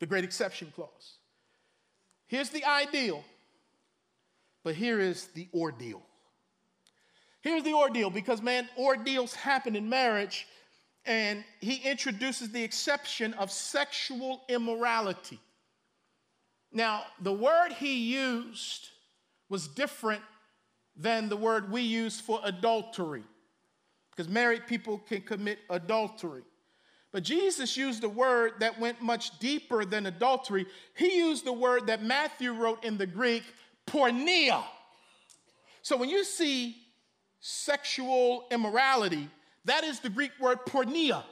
The 0.00 0.06
great 0.06 0.24
exception 0.24 0.70
clause. 0.74 1.14
Here's 2.26 2.50
the 2.50 2.64
ideal, 2.64 3.24
but 4.64 4.74
here 4.74 5.00
is 5.00 5.28
the 5.28 5.48
ordeal. 5.54 6.02
Here's 7.40 7.62
the 7.62 7.72
ordeal 7.72 8.10
because, 8.10 8.42
man, 8.42 8.68
ordeals 8.76 9.32
happen 9.32 9.76
in 9.76 9.88
marriage, 9.88 10.46
and 11.06 11.44
he 11.60 11.76
introduces 11.76 12.50
the 12.50 12.62
exception 12.62 13.34
of 13.34 13.50
sexual 13.50 14.42
immorality. 14.48 15.40
Now, 16.72 17.04
the 17.20 17.32
word 17.32 17.72
he 17.72 18.12
used 18.12 18.88
was 19.48 19.68
different 19.68 20.22
than 20.96 21.28
the 21.28 21.36
word 21.36 21.70
we 21.70 21.82
use 21.82 22.20
for 22.20 22.40
adultery, 22.42 23.22
because 24.10 24.28
married 24.28 24.66
people 24.66 24.98
can 24.98 25.22
commit 25.22 25.58
adultery. 25.70 26.42
But 27.12 27.22
Jesus 27.22 27.76
used 27.76 28.04
a 28.04 28.08
word 28.08 28.54
that 28.60 28.78
went 28.78 29.00
much 29.00 29.38
deeper 29.38 29.84
than 29.84 30.06
adultery. 30.06 30.66
He 30.94 31.18
used 31.18 31.44
the 31.44 31.52
word 31.52 31.86
that 31.86 32.02
Matthew 32.02 32.52
wrote 32.52 32.84
in 32.84 32.98
the 32.98 33.06
Greek, 33.06 33.44
porneia. 33.86 34.64
So 35.82 35.96
when 35.96 36.08
you 36.08 36.24
see 36.24 36.76
sexual 37.40 38.46
immorality, 38.50 39.30
that 39.66 39.84
is 39.84 40.00
the 40.00 40.08
Greek 40.08 40.32
word 40.40 40.58
porneia. 40.66 41.22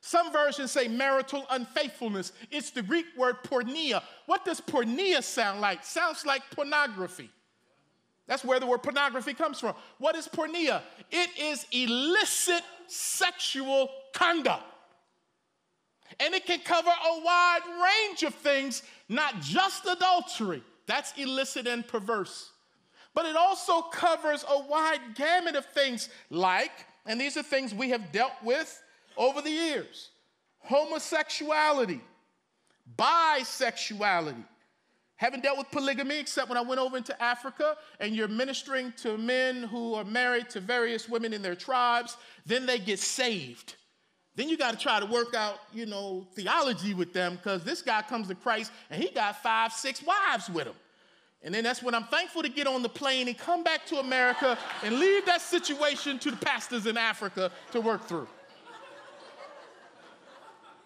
Some 0.00 0.30
versions 0.32 0.70
say 0.70 0.86
marital 0.86 1.46
unfaithfulness. 1.48 2.32
It's 2.50 2.70
the 2.70 2.82
Greek 2.82 3.06
word 3.16 3.36
porneia. 3.42 4.02
What 4.26 4.44
does 4.44 4.60
porneia 4.60 5.22
sound 5.22 5.62
like? 5.62 5.82
Sounds 5.82 6.26
like 6.26 6.42
pornography. 6.50 7.30
That's 8.26 8.44
where 8.44 8.60
the 8.60 8.66
word 8.66 8.82
pornography 8.82 9.32
comes 9.32 9.60
from. 9.60 9.74
What 9.98 10.14
is 10.14 10.28
porneia? 10.28 10.82
It 11.10 11.30
is 11.38 11.66
illicit 11.72 12.62
sexual 12.86 13.88
conduct. 14.12 14.64
And 16.20 16.34
it 16.34 16.46
can 16.46 16.60
cover 16.60 16.90
a 16.90 17.20
wide 17.24 17.60
range 17.82 18.22
of 18.22 18.34
things, 18.34 18.82
not 19.08 19.40
just 19.40 19.86
adultery. 19.86 20.62
That's 20.86 21.16
illicit 21.16 21.66
and 21.66 21.86
perverse. 21.86 22.50
But 23.14 23.26
it 23.26 23.36
also 23.36 23.82
covers 23.82 24.44
a 24.48 24.62
wide 24.68 25.00
gamut 25.14 25.56
of 25.56 25.66
things 25.66 26.08
like, 26.30 26.72
and 27.06 27.20
these 27.20 27.36
are 27.36 27.42
things 27.42 27.74
we 27.74 27.90
have 27.90 28.12
dealt 28.12 28.32
with 28.42 28.82
over 29.16 29.40
the 29.40 29.50
years 29.50 30.10
homosexuality, 30.60 32.00
bisexuality. 32.96 34.44
Haven't 35.16 35.42
dealt 35.42 35.58
with 35.58 35.70
polygamy 35.70 36.18
except 36.18 36.48
when 36.48 36.58
I 36.58 36.62
went 36.62 36.80
over 36.80 36.96
into 36.96 37.20
Africa 37.22 37.76
and 38.00 38.16
you're 38.16 38.28
ministering 38.28 38.92
to 38.98 39.16
men 39.16 39.62
who 39.62 39.94
are 39.94 40.04
married 40.04 40.50
to 40.50 40.60
various 40.60 41.08
women 41.08 41.32
in 41.32 41.40
their 41.40 41.54
tribes, 41.54 42.16
then 42.44 42.66
they 42.66 42.78
get 42.78 42.98
saved. 42.98 43.76
Then 44.34 44.48
you 44.48 44.56
got 44.56 44.72
to 44.72 44.76
try 44.76 44.98
to 44.98 45.06
work 45.06 45.34
out, 45.34 45.60
you 45.72 45.86
know, 45.86 46.26
theology 46.34 46.94
with 46.94 47.12
them 47.12 47.36
because 47.36 47.62
this 47.62 47.80
guy 47.80 48.02
comes 48.02 48.26
to 48.28 48.34
Christ 48.34 48.72
and 48.90 49.00
he 49.00 49.10
got 49.10 49.40
five, 49.40 49.72
six 49.72 50.02
wives 50.02 50.50
with 50.50 50.66
him. 50.66 50.74
And 51.44 51.54
then 51.54 51.62
that's 51.62 51.82
when 51.82 51.94
I'm 51.94 52.04
thankful 52.04 52.42
to 52.42 52.48
get 52.48 52.66
on 52.66 52.82
the 52.82 52.88
plane 52.88 53.28
and 53.28 53.36
come 53.36 53.62
back 53.62 53.84
to 53.86 53.98
America 53.98 54.58
and 54.82 54.98
leave 54.98 55.26
that 55.26 55.42
situation 55.42 56.18
to 56.20 56.30
the 56.30 56.38
pastors 56.38 56.86
in 56.86 56.96
Africa 56.96 57.52
to 57.72 57.82
work 57.82 58.06
through. 58.08 58.26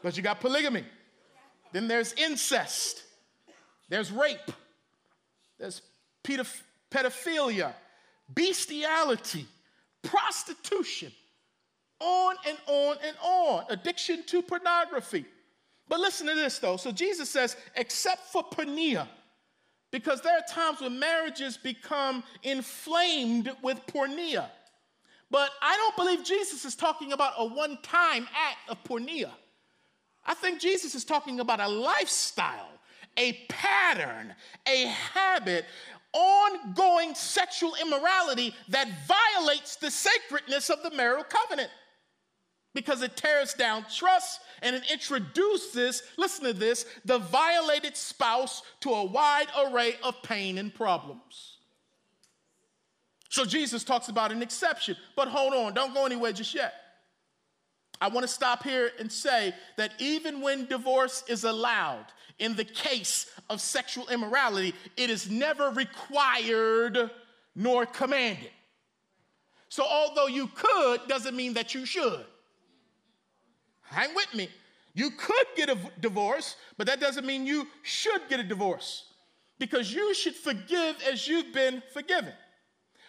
But 0.03 0.17
you 0.17 0.23
got 0.23 0.41
polygamy. 0.41 0.85
Then 1.73 1.87
there's 1.87 2.13
incest. 2.15 3.05
There's 3.89 4.11
rape. 4.11 4.51
There's 5.61 5.81
pedophilia, 6.25 7.73
bestiality, 8.35 9.47
prostitution, 10.03 11.13
on 12.01 12.35
and 12.47 12.59
on 12.67 12.97
and 13.05 13.17
on. 13.23 13.65
Addiction 13.71 14.25
to 14.27 14.43
pornography. 14.43 15.25
But 15.89 16.01
listen 16.01 16.27
to 16.27 16.35
this 16.35 16.59
though. 16.59 16.77
So 16.77 16.91
Jesus 16.91 17.31
says, 17.31 17.57
except 17.77 18.27
for 18.33 18.43
porneia, 18.43 19.07
because 19.91 20.21
there 20.21 20.37
are 20.37 20.43
times 20.49 20.81
when 20.81 20.99
marriages 20.99 21.57
become 21.57 22.23
inflamed 22.43 23.51
with 23.63 23.81
porneia. 23.87 24.49
But 25.31 25.51
I 25.61 25.77
don't 25.77 25.97
believe 25.97 26.25
Jesus 26.25 26.65
is 26.65 26.75
talking 26.75 27.13
about 27.13 27.35
a 27.39 27.45
one 27.47 27.79
time 27.83 28.27
act 28.35 28.69
of 28.69 28.83
porneia. 28.85 29.31
I 30.25 30.35
think 30.35 30.61
Jesus 30.61 30.95
is 30.95 31.05
talking 31.05 31.41
about 31.41 31.61
a 31.61 31.69
lifestyle, 31.69 32.69
a 33.17 33.33
pattern, 33.49 34.35
a 34.67 34.87
habit, 34.87 35.65
ongoing 36.13 37.15
sexual 37.15 37.75
immorality 37.81 38.55
that 38.69 38.89
violates 39.07 39.77
the 39.77 39.91
sacredness 39.91 40.71
of 40.71 40.83
the 40.83 40.91
marital 40.91 41.25
covenant 41.25 41.71
because 42.75 43.03
it 43.03 43.17
tears 43.17 43.55
down 43.55 43.85
trust 43.93 44.41
and 44.63 44.77
it 44.77 44.91
introduces, 44.91 46.03
listen 46.17 46.45
to 46.45 46.53
this, 46.53 46.87
the 47.05 47.19
violated 47.19 47.97
spouse 47.97 48.63
to 48.81 48.91
a 48.91 49.05
wide 49.05 49.49
array 49.59 49.95
of 50.03 50.23
pain 50.23 50.59
and 50.59 50.75
problems. 50.75 51.57
So 53.31 53.45
Jesus 53.45 53.85
talks 53.85 54.09
about 54.09 54.33
an 54.33 54.43
exception, 54.43 54.97
but 55.17 55.29
hold 55.29 55.53
on, 55.55 55.75
don't 55.75 55.95
go 55.95 56.07
anywhere 56.07 56.33
just 56.33 56.55
yet. 56.55 56.75
I 58.01 58.09
want 58.09 58.27
to 58.27 58.33
stop 58.33 58.63
here 58.63 58.93
and 58.99 59.11
say 59.11 59.53
that 59.77 59.93
even 59.99 60.41
when 60.41 60.67
divorce 60.67 61.25
is 61.29 61.45
allowed, 61.45 62.07
in 62.39 62.55
the 62.55 62.65
case 62.65 63.27
of 63.51 63.61
sexual 63.61 64.09
immorality, 64.09 64.75
it 64.97 65.11
is 65.11 65.29
never 65.29 65.71
required 65.71 67.11
nor 67.57 67.85
commanded. 67.87 68.51
So, 69.69 69.85
although 69.85 70.29
you 70.29 70.49
could, 70.55 71.01
doesn't 71.09 71.37
mean 71.37 71.55
that 71.55 71.75
you 71.75 71.85
should. 71.85 72.25
Hang 73.91 74.15
with 74.15 74.33
me. 74.35 74.49
You 74.95 75.11
could 75.11 75.47
get 75.57 75.69
a 75.69 75.79
divorce, 76.01 76.57
but 76.77 76.87
that 76.87 77.01
doesn't 77.01 77.27
mean 77.27 77.47
you 77.47 77.67
should 77.83 78.23
get 78.29 78.41
a 78.41 78.45
divorce 78.45 79.05
because 79.59 79.93
you 79.93 80.15
should 80.15 80.35
forgive 80.35 80.97
as 81.11 81.29
you've 81.29 81.53
been 81.53 81.83
forgiven. 81.93 82.33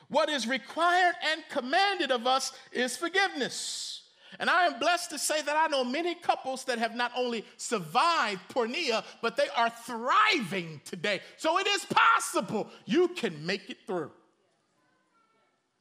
What 0.10 0.30
is 0.30 0.48
required 0.48 1.16
and 1.32 1.44
commanded 1.50 2.12
of 2.12 2.26
us 2.26 2.54
is 2.72 2.98
forgiveness. 2.98 4.02
And 4.40 4.50
I 4.50 4.66
am 4.66 4.80
blessed 4.80 5.10
to 5.12 5.20
say 5.20 5.42
that 5.42 5.56
I 5.56 5.68
know 5.68 5.84
many 5.84 6.16
couples 6.16 6.64
that 6.66 6.78
have 6.78 6.96
not 6.96 7.12
only 7.16 7.46
survived 7.58 8.42
porneia, 8.50 9.04
but 9.22 9.36
they 9.36 9.48
are 9.56 9.70
thriving 9.70 10.82
today. 10.86 11.22
So 11.38 11.58
it 11.58 11.68
is 11.68 11.86
possible 11.86 12.70
you 12.86 13.08
can 13.10 13.46
make 13.46 13.70
it 13.70 13.78
through. 13.88 14.12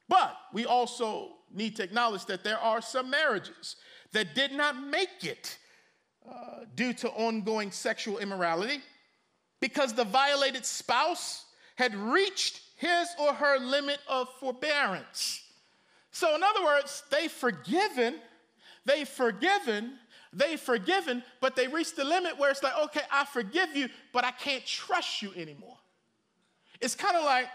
But 0.07 0.35
we 0.53 0.65
also 0.65 1.33
need 1.53 1.75
to 1.75 1.83
acknowledge 1.83 2.25
that 2.25 2.43
there 2.43 2.59
are 2.59 2.81
some 2.81 3.09
marriages 3.09 3.75
that 4.13 4.35
did 4.35 4.51
not 4.51 4.81
make 4.81 5.23
it 5.23 5.57
uh, 6.27 6.65
due 6.75 6.93
to 6.93 7.09
ongoing 7.09 7.71
sexual 7.71 8.17
immorality 8.19 8.79
because 9.59 9.93
the 9.93 10.03
violated 10.03 10.65
spouse 10.65 11.45
had 11.75 11.95
reached 11.95 12.61
his 12.77 13.07
or 13.19 13.33
her 13.33 13.59
limit 13.59 13.99
of 14.07 14.27
forbearance. 14.39 15.41
So, 16.11 16.35
in 16.35 16.43
other 16.43 16.63
words, 16.63 17.03
they've 17.11 17.31
forgiven, 17.31 18.15
they've 18.85 19.07
forgiven, 19.07 19.93
they've 20.33 20.59
forgiven, 20.59 21.23
but 21.39 21.55
they 21.55 21.67
reached 21.67 21.95
the 21.95 22.03
limit 22.03 22.37
where 22.37 22.51
it's 22.51 22.63
like, 22.63 22.77
okay, 22.85 23.01
I 23.11 23.25
forgive 23.25 23.75
you, 23.75 23.89
but 24.13 24.25
I 24.25 24.31
can't 24.31 24.65
trust 24.65 25.21
you 25.21 25.31
anymore. 25.35 25.77
It's 26.81 26.95
kind 26.95 27.15
of 27.15 27.23
like 27.23 27.47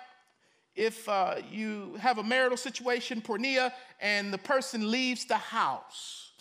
if 0.75 1.09
uh, 1.09 1.37
you 1.51 1.95
have 1.99 2.19
a 2.19 2.23
marital 2.23 2.57
situation, 2.57 3.21
porneia, 3.21 3.73
and 4.01 4.33
the 4.33 4.39
person 4.39 4.91
leaves 4.91 5.25
the 5.25 5.37
house. 5.37 6.33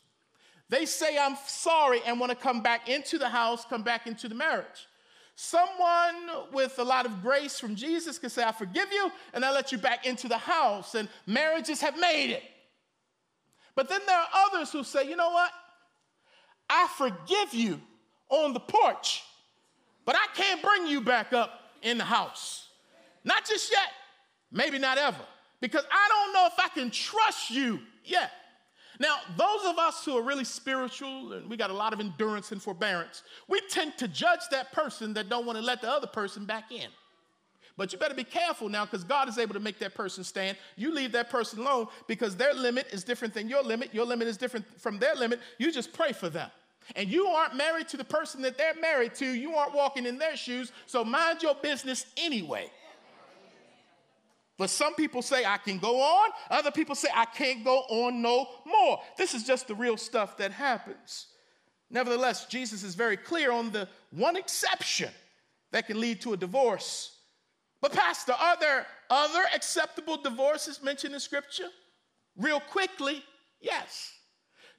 They 0.74 0.88
say, 0.88 1.20
I'm 1.20 1.38
sorry, 1.46 2.02
and 2.04 2.20
want 2.20 2.32
to 2.32 2.36
come 2.36 2.64
back 2.64 2.90
into 2.90 3.20
the 3.20 3.30
house, 3.30 3.64
come 3.64 3.84
back 3.84 4.08
into 4.08 4.28
the 4.28 4.34
marriage. 4.34 4.88
Someone 5.36 6.48
with 6.52 6.80
a 6.80 6.84
lot 6.84 7.06
of 7.06 7.22
grace 7.22 7.60
from 7.60 7.76
Jesus 7.76 8.18
can 8.18 8.32
say, 8.32 8.44
I 8.44 8.52
forgive 8.52 8.92
you, 8.92 9.12
and 9.36 9.46
I 9.46 9.52
let 9.52 9.72
you 9.72 9.78
back 9.78 10.08
into 10.08 10.28
the 10.28 10.40
house, 10.40 10.96
and 10.96 11.08
marriages 11.28 11.80
have 11.82 11.96
made 12.00 12.32
it. 12.32 12.42
But 13.76 13.88
then 13.88 14.02
there 14.08 14.18
are 14.18 14.28
others 14.48 14.72
who 14.72 14.84
say, 14.84 15.08
you 15.08 15.16
know 15.16 15.30
what? 15.30 15.52
I 16.68 16.88
forgive 16.98 17.54
you 17.54 17.80
on 18.30 18.54
the 18.54 18.60
porch, 18.60 19.22
but 20.06 20.16
I 20.16 20.26
can't 20.34 20.64
bring 20.64 20.88
you 20.88 21.02
back 21.02 21.34
up 21.34 21.52
in 21.84 22.00
the 22.00 22.04
house. 22.04 22.68
Not 23.24 23.46
just 23.46 23.72
yet, 23.72 23.92
maybe 24.52 24.80
not 24.80 24.98
ever, 24.98 25.22
because 25.62 25.84
I 25.92 26.08
don't 26.10 26.34
know 26.34 26.48
if 26.48 26.58
I 26.58 26.70
can 26.70 26.90
trust 26.90 27.52
you 27.52 27.80
yet. 28.04 28.32
Now, 29.00 29.18
those 29.38 29.66
of 29.66 29.78
us 29.78 30.06
who 30.06 30.18
are 30.18 30.22
really 30.22 30.44
spiritual 30.44 31.34
and 31.34 31.50
we 31.50 31.58
got 31.58 31.70
a 31.70 31.74
lot 31.74 31.94
of 31.94 32.00
endurance 32.00 32.52
and 32.52 32.62
forbearance, 32.62 33.24
we 33.48 33.60
tend 33.70 33.98
to 33.98 34.08
judge 34.08 34.42
that 34.52 34.72
person 34.72 35.14
that 35.16 35.30
don't 35.30 35.46
want 35.46 35.58
to 35.58 35.64
let 35.64 35.82
the 35.82 35.90
other 35.90 36.08
person 36.08 36.46
back 36.46 36.72
in. 36.72 36.90
But 37.76 37.92
you 37.92 37.98
better 37.98 38.14
be 38.14 38.24
careful 38.24 38.70
now 38.70 38.86
because 38.86 39.04
God 39.04 39.28
is 39.28 39.40
able 39.40 39.56
to 39.56 39.60
make 39.60 39.80
that 39.80 39.96
person 39.96 40.24
stand. 40.24 40.58
You 40.76 40.94
leave 40.94 41.12
that 41.14 41.30
person 41.30 41.60
alone 41.60 41.88
because 42.08 42.36
their 42.36 42.54
limit 42.54 42.88
is 42.92 43.04
different 43.04 43.34
than 43.34 43.50
your 43.50 43.64
limit. 43.64 43.94
Your 43.94 44.06
limit 44.06 44.28
is 44.28 44.38
different 44.38 44.66
from 44.80 45.00
their 45.00 45.16
limit. 45.16 45.40
You 45.58 45.72
just 45.72 45.92
pray 45.92 46.12
for 46.12 46.30
them. 46.30 46.52
And 46.96 47.10
you 47.10 47.26
aren't 47.28 47.56
married 47.56 47.88
to 47.90 47.98
the 47.98 48.04
person 48.04 48.42
that 48.44 48.58
they're 48.58 48.76
married 48.76 49.16
to. 49.16 49.26
You 49.26 49.56
aren't 49.56 49.74
walking 49.74 50.06
in 50.06 50.18
their 50.20 50.36
shoes. 50.36 50.72
So 50.86 51.04
mind 51.04 51.42
your 51.42 51.56
business 51.56 52.06
anyway. 52.18 52.70
But 54.58 54.70
some 54.70 54.94
people 54.96 55.22
say 55.22 55.46
I 55.46 55.58
can 55.58 55.80
go 55.80 56.00
on, 56.00 56.30
other 56.50 56.72
people 56.72 56.96
say 56.96 57.10
I 57.14 57.26
can't 57.26 57.64
go 57.64 57.80
on 57.90 58.22
no 58.22 58.48
more. 58.66 59.00
This 59.18 59.34
is 59.34 59.44
just 59.44 59.68
the 59.68 59.76
real 59.76 59.98
stuff 59.98 60.38
that 60.38 60.52
happens. 60.52 61.28
Nevertheless, 61.90 62.46
Jesus 62.46 62.84
is 62.84 62.96
very 62.96 63.18
clear 63.18 63.52
on 63.52 63.72
the 63.72 63.88
one 64.12 64.36
exception 64.36 65.10
that 65.72 65.88
can 65.88 66.00
lead 66.00 66.22
to 66.22 66.34
a 66.34 66.38
divorce. 66.38 67.18
But, 67.82 67.94
Pastor, 67.94 68.34
are 68.34 68.58
there 68.60 68.86
other 69.10 69.44
acceptable 69.54 70.18
divorces 70.18 70.82
mentioned 70.82 71.14
in 71.14 71.20
Scripture? 71.20 71.68
Real 72.38 72.60
quickly, 72.60 73.24
yes. 73.60 74.14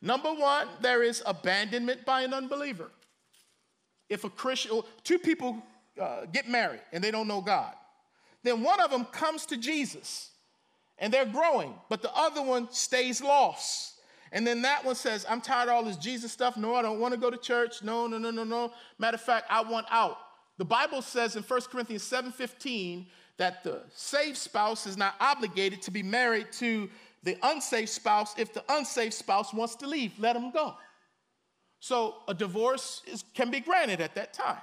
Number 0.00 0.32
one, 0.32 0.68
there 0.80 1.02
is 1.02 1.22
abandonment 1.26 2.04
by 2.04 2.22
an 2.22 2.32
unbeliever. 2.32 2.90
If 4.08 4.24
a 4.24 4.30
Christian, 4.30 4.82
two 5.02 5.18
people 5.18 5.62
uh, 6.00 6.26
get 6.32 6.48
married 6.48 6.82
and 6.92 7.02
they 7.02 7.10
don't 7.10 7.28
know 7.28 7.40
God, 7.40 7.74
then 8.44 8.62
one 8.62 8.80
of 8.80 8.90
them 8.90 9.06
comes 9.06 9.46
to 9.46 9.56
Jesus 9.56 10.30
and 10.98 11.12
they're 11.12 11.26
growing, 11.26 11.74
but 11.88 12.02
the 12.02 12.14
other 12.14 12.42
one 12.42 12.70
stays 12.70 13.20
lost. 13.20 13.94
And 14.30 14.46
then 14.46 14.62
that 14.62 14.84
one 14.84 14.94
says, 14.94 15.26
I'm 15.28 15.40
tired 15.40 15.68
of 15.68 15.74
all 15.74 15.84
this 15.84 15.96
Jesus 15.96 16.30
stuff. 16.30 16.56
No, 16.56 16.74
I 16.74 16.82
don't 16.82 17.00
want 17.00 17.14
to 17.14 17.20
go 17.20 17.30
to 17.30 17.36
church. 17.36 17.82
No, 17.82 18.06
no, 18.06 18.18
no, 18.18 18.30
no, 18.30 18.44
no. 18.44 18.72
Matter 18.98 19.16
of 19.16 19.20
fact, 19.20 19.46
I 19.48 19.62
want 19.62 19.86
out. 19.90 20.18
The 20.58 20.64
Bible 20.64 21.02
says 21.02 21.36
in 21.36 21.42
1 21.42 21.60
Corinthians 21.70 22.02
7:15 22.04 23.06
that 23.36 23.64
the 23.64 23.82
saved 23.92 24.36
spouse 24.36 24.86
is 24.86 24.96
not 24.96 25.14
obligated 25.20 25.82
to 25.82 25.90
be 25.90 26.02
married 26.02 26.52
to 26.52 26.88
the 27.22 27.36
unsaved 27.42 27.88
spouse 27.88 28.34
if 28.38 28.52
the 28.52 28.62
unsaved 28.68 29.14
spouse 29.14 29.52
wants 29.52 29.74
to 29.76 29.86
leave. 29.86 30.12
Let 30.18 30.36
him 30.36 30.50
go. 30.50 30.76
So 31.80 32.16
a 32.28 32.34
divorce 32.34 33.02
is, 33.06 33.24
can 33.34 33.50
be 33.50 33.60
granted 33.60 34.00
at 34.00 34.14
that 34.14 34.32
time. 34.32 34.60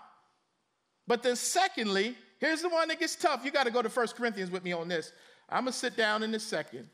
But 1.07 1.23
then, 1.23 1.35
secondly, 1.35 2.15
Here's 2.41 2.63
the 2.63 2.69
one 2.69 2.87
that 2.87 2.99
gets 2.99 3.15
tough. 3.15 3.45
You 3.45 3.51
got 3.51 3.65
to 3.65 3.71
go 3.71 3.83
to 3.83 3.87
1 3.87 4.07
Corinthians 4.17 4.49
with 4.49 4.63
me 4.63 4.73
on 4.73 4.87
this. 4.87 5.13
I'm 5.47 5.65
going 5.65 5.73
to 5.73 5.77
sit 5.77 5.95
down 5.95 6.23
in 6.23 6.33
a 6.33 6.39
second. 6.39 6.89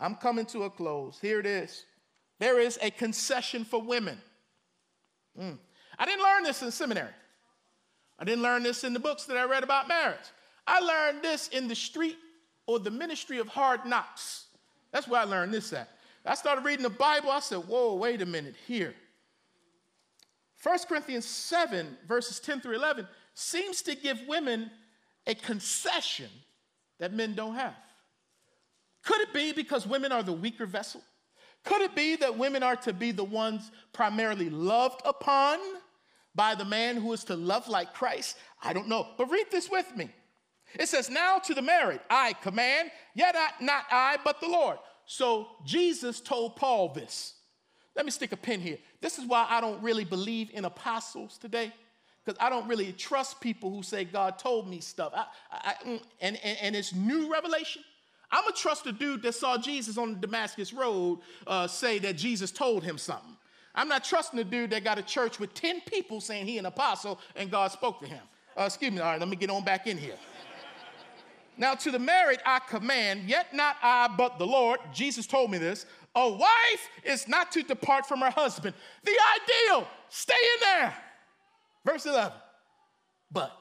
I'm 0.00 0.16
coming 0.16 0.44
to 0.46 0.64
a 0.64 0.70
close. 0.70 1.18
Here 1.20 1.38
it 1.38 1.46
is. 1.46 1.84
There 2.40 2.58
is 2.58 2.76
a 2.82 2.90
concession 2.90 3.64
for 3.64 3.80
women. 3.80 4.20
Mm. 5.40 5.58
I 5.96 6.04
didn't 6.06 6.22
learn 6.22 6.42
this 6.42 6.62
in 6.62 6.72
seminary. 6.72 7.12
I 8.18 8.24
didn't 8.24 8.42
learn 8.42 8.64
this 8.64 8.82
in 8.82 8.92
the 8.92 9.00
books 9.00 9.24
that 9.26 9.36
I 9.36 9.44
read 9.44 9.62
about 9.62 9.86
marriage. 9.86 10.18
I 10.66 10.80
learned 10.80 11.22
this 11.22 11.48
in 11.48 11.68
the 11.68 11.76
street 11.76 12.16
or 12.66 12.80
the 12.80 12.90
ministry 12.90 13.38
of 13.38 13.46
hard 13.46 13.86
knocks. 13.86 14.46
That's 14.92 15.06
where 15.06 15.20
I 15.20 15.24
learned 15.24 15.54
this 15.54 15.72
at. 15.72 15.88
I 16.26 16.34
started 16.34 16.64
reading 16.64 16.82
the 16.82 16.90
Bible. 16.90 17.30
I 17.30 17.40
said, 17.40 17.60
whoa, 17.60 17.94
wait 17.94 18.22
a 18.22 18.26
minute 18.26 18.54
here. 18.66 18.94
1 20.62 20.78
Corinthians 20.88 21.24
7, 21.24 21.96
verses 22.06 22.40
10 22.40 22.60
through 22.60 22.74
11, 22.74 23.06
seems 23.34 23.82
to 23.82 23.94
give 23.94 24.20
women 24.26 24.70
a 25.26 25.34
concession 25.34 26.28
that 26.98 27.12
men 27.12 27.34
don't 27.34 27.54
have. 27.54 27.76
Could 29.04 29.20
it 29.20 29.32
be 29.32 29.52
because 29.52 29.86
women 29.86 30.10
are 30.10 30.22
the 30.22 30.32
weaker 30.32 30.66
vessel? 30.66 31.00
Could 31.64 31.82
it 31.82 31.94
be 31.94 32.16
that 32.16 32.36
women 32.36 32.62
are 32.62 32.76
to 32.76 32.92
be 32.92 33.12
the 33.12 33.24
ones 33.24 33.70
primarily 33.92 34.50
loved 34.50 35.00
upon 35.04 35.58
by 36.34 36.54
the 36.54 36.64
man 36.64 36.96
who 36.96 37.12
is 37.12 37.24
to 37.24 37.36
love 37.36 37.68
like 37.68 37.94
Christ? 37.94 38.36
I 38.62 38.72
don't 38.72 38.88
know. 38.88 39.08
But 39.16 39.30
read 39.30 39.46
this 39.50 39.70
with 39.70 39.96
me. 39.96 40.10
It 40.74 40.88
says, 40.88 41.08
Now 41.08 41.38
to 41.38 41.54
the 41.54 41.62
married, 41.62 42.00
I 42.10 42.32
command, 42.34 42.90
yet 43.14 43.36
not 43.60 43.84
I, 43.90 44.18
but 44.24 44.40
the 44.40 44.48
Lord. 44.48 44.78
So 45.06 45.48
Jesus 45.64 46.20
told 46.20 46.56
Paul 46.56 46.92
this. 46.92 47.34
Let 47.98 48.04
me 48.04 48.12
stick 48.12 48.30
a 48.30 48.36
pin 48.36 48.60
here. 48.60 48.78
This 49.00 49.18
is 49.18 49.26
why 49.26 49.44
I 49.50 49.60
don't 49.60 49.82
really 49.82 50.04
believe 50.04 50.50
in 50.52 50.64
apostles 50.64 51.36
today, 51.36 51.72
because 52.24 52.38
I 52.40 52.48
don't 52.48 52.68
really 52.68 52.92
trust 52.92 53.40
people 53.40 53.72
who 53.72 53.82
say 53.82 54.04
God 54.04 54.38
told 54.38 54.70
me 54.70 54.78
stuff. 54.78 55.12
I, 55.16 55.26
I, 55.50 55.74
mm, 55.84 56.00
and, 56.20 56.38
and, 56.44 56.58
and 56.62 56.76
it's 56.76 56.94
new 56.94 57.28
revelation. 57.32 57.82
I'm 58.30 58.44
gonna 58.44 58.54
trust 58.54 58.86
a 58.86 58.92
dude 58.92 59.22
that 59.22 59.34
saw 59.34 59.58
Jesus 59.58 59.98
on 59.98 60.12
the 60.12 60.20
Damascus 60.20 60.72
Road 60.72 61.18
uh, 61.44 61.66
say 61.66 61.98
that 61.98 62.16
Jesus 62.16 62.52
told 62.52 62.84
him 62.84 62.98
something. 62.98 63.36
I'm 63.74 63.88
not 63.88 64.04
trusting 64.04 64.38
a 64.38 64.44
dude 64.44 64.70
that 64.70 64.84
got 64.84 64.98
a 64.98 65.02
church 65.02 65.40
with 65.40 65.52
10 65.54 65.80
people 65.80 66.20
saying 66.20 66.46
he 66.46 66.56
an 66.58 66.66
apostle 66.66 67.18
and 67.34 67.50
God 67.50 67.72
spoke 67.72 67.98
to 67.98 68.06
him. 68.06 68.22
Uh, 68.56 68.62
excuse 68.66 68.92
me, 68.92 69.00
all 69.00 69.10
right, 69.10 69.18
let 69.18 69.28
me 69.28 69.34
get 69.34 69.50
on 69.50 69.64
back 69.64 69.88
in 69.88 69.98
here. 69.98 70.18
now, 71.56 71.74
to 71.74 71.90
the 71.90 71.98
married, 71.98 72.38
I 72.46 72.60
command, 72.60 73.24
yet 73.24 73.52
not 73.52 73.74
I, 73.82 74.06
but 74.16 74.38
the 74.38 74.46
Lord. 74.46 74.78
Jesus 74.92 75.26
told 75.26 75.50
me 75.50 75.58
this 75.58 75.84
a 76.18 76.30
wife 76.30 76.88
is 77.04 77.28
not 77.28 77.52
to 77.52 77.62
depart 77.62 78.06
from 78.06 78.20
her 78.20 78.30
husband. 78.30 78.74
The 79.04 79.12
ideal, 79.12 79.86
stay 80.08 80.34
in 80.34 80.60
there. 80.60 80.94
Verse 81.84 82.06
11. 82.06 82.32
But 83.30 83.52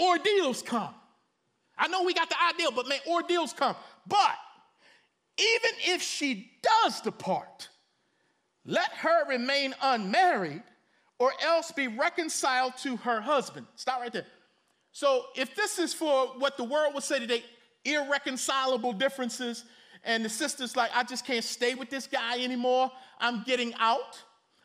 ordeals 0.00 0.62
come. 0.62 0.94
I 1.78 1.86
know 1.88 2.02
we 2.02 2.12
got 2.12 2.28
the 2.28 2.36
ideal, 2.52 2.72
but 2.72 2.88
man, 2.88 2.98
ordeals 3.08 3.52
come. 3.52 3.76
But 4.06 4.36
even 5.38 5.70
if 5.86 6.02
she 6.02 6.50
does 6.62 7.00
depart, 7.00 7.68
let 8.64 8.90
her 8.94 9.28
remain 9.28 9.74
unmarried 9.80 10.62
or 11.20 11.32
else 11.40 11.70
be 11.70 11.86
reconciled 11.86 12.76
to 12.78 12.96
her 12.96 13.20
husband. 13.20 13.66
Stop 13.76 14.00
right 14.00 14.12
there. 14.12 14.26
So, 14.90 15.26
if 15.36 15.54
this 15.54 15.78
is 15.78 15.92
for 15.92 16.26
what 16.38 16.56
the 16.56 16.64
world 16.64 16.94
would 16.94 17.02
say 17.02 17.18
today, 17.18 17.42
irreconcilable 17.84 18.92
differences, 18.92 19.64
and 20.04 20.24
the 20.24 20.28
sister's 20.28 20.76
like, 20.76 20.90
I 20.94 21.02
just 21.02 21.26
can't 21.26 21.44
stay 21.44 21.74
with 21.74 21.90
this 21.90 22.06
guy 22.06 22.42
anymore. 22.42 22.90
I'm 23.18 23.42
getting 23.44 23.74
out. 23.78 24.22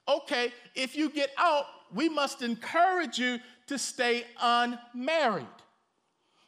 Okay, 0.07 0.51
if 0.75 0.95
you 0.95 1.09
get 1.09 1.31
out, 1.37 1.65
we 1.93 2.09
must 2.09 2.41
encourage 2.41 3.17
you 3.19 3.39
to 3.67 3.77
stay 3.77 4.25
unmarried 4.41 5.45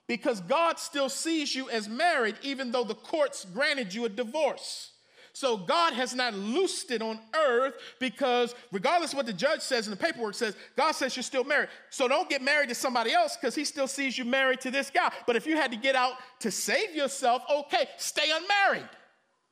because 0.07 0.41
God 0.41 0.79
still 0.79 1.09
sees 1.09 1.55
you 1.55 1.69
as 1.69 1.87
married, 1.87 2.35
even 2.41 2.71
though 2.71 2.83
the 2.83 2.95
courts 2.95 3.45
granted 3.45 3.93
you 3.93 4.05
a 4.05 4.09
divorce. 4.09 4.90
So 5.33 5.57
God 5.57 5.93
has 5.93 6.13
not 6.13 6.33
loosed 6.33 6.91
it 6.91 7.01
on 7.01 7.19
earth 7.33 7.75
because, 7.99 8.53
regardless 8.71 9.13
of 9.13 9.17
what 9.17 9.25
the 9.25 9.33
judge 9.33 9.61
says 9.61 9.87
and 9.87 9.95
the 9.95 10.01
paperwork 10.01 10.35
says, 10.35 10.55
God 10.75 10.91
says 10.91 11.15
you're 11.15 11.23
still 11.23 11.43
married. 11.43 11.69
So 11.89 12.07
don't 12.07 12.29
get 12.29 12.41
married 12.41 12.69
to 12.69 12.75
somebody 12.75 13.13
else 13.13 13.37
because 13.37 13.55
he 13.55 13.63
still 13.65 13.87
sees 13.87 14.17
you 14.17 14.25
married 14.25 14.61
to 14.61 14.71
this 14.71 14.89
guy. 14.89 15.11
But 15.25 15.35
if 15.35 15.47
you 15.47 15.55
had 15.55 15.71
to 15.71 15.77
get 15.77 15.95
out 15.95 16.13
to 16.39 16.51
save 16.51 16.95
yourself, 16.95 17.43
okay, 17.49 17.87
stay 17.97 18.29
unmarried 18.31 18.89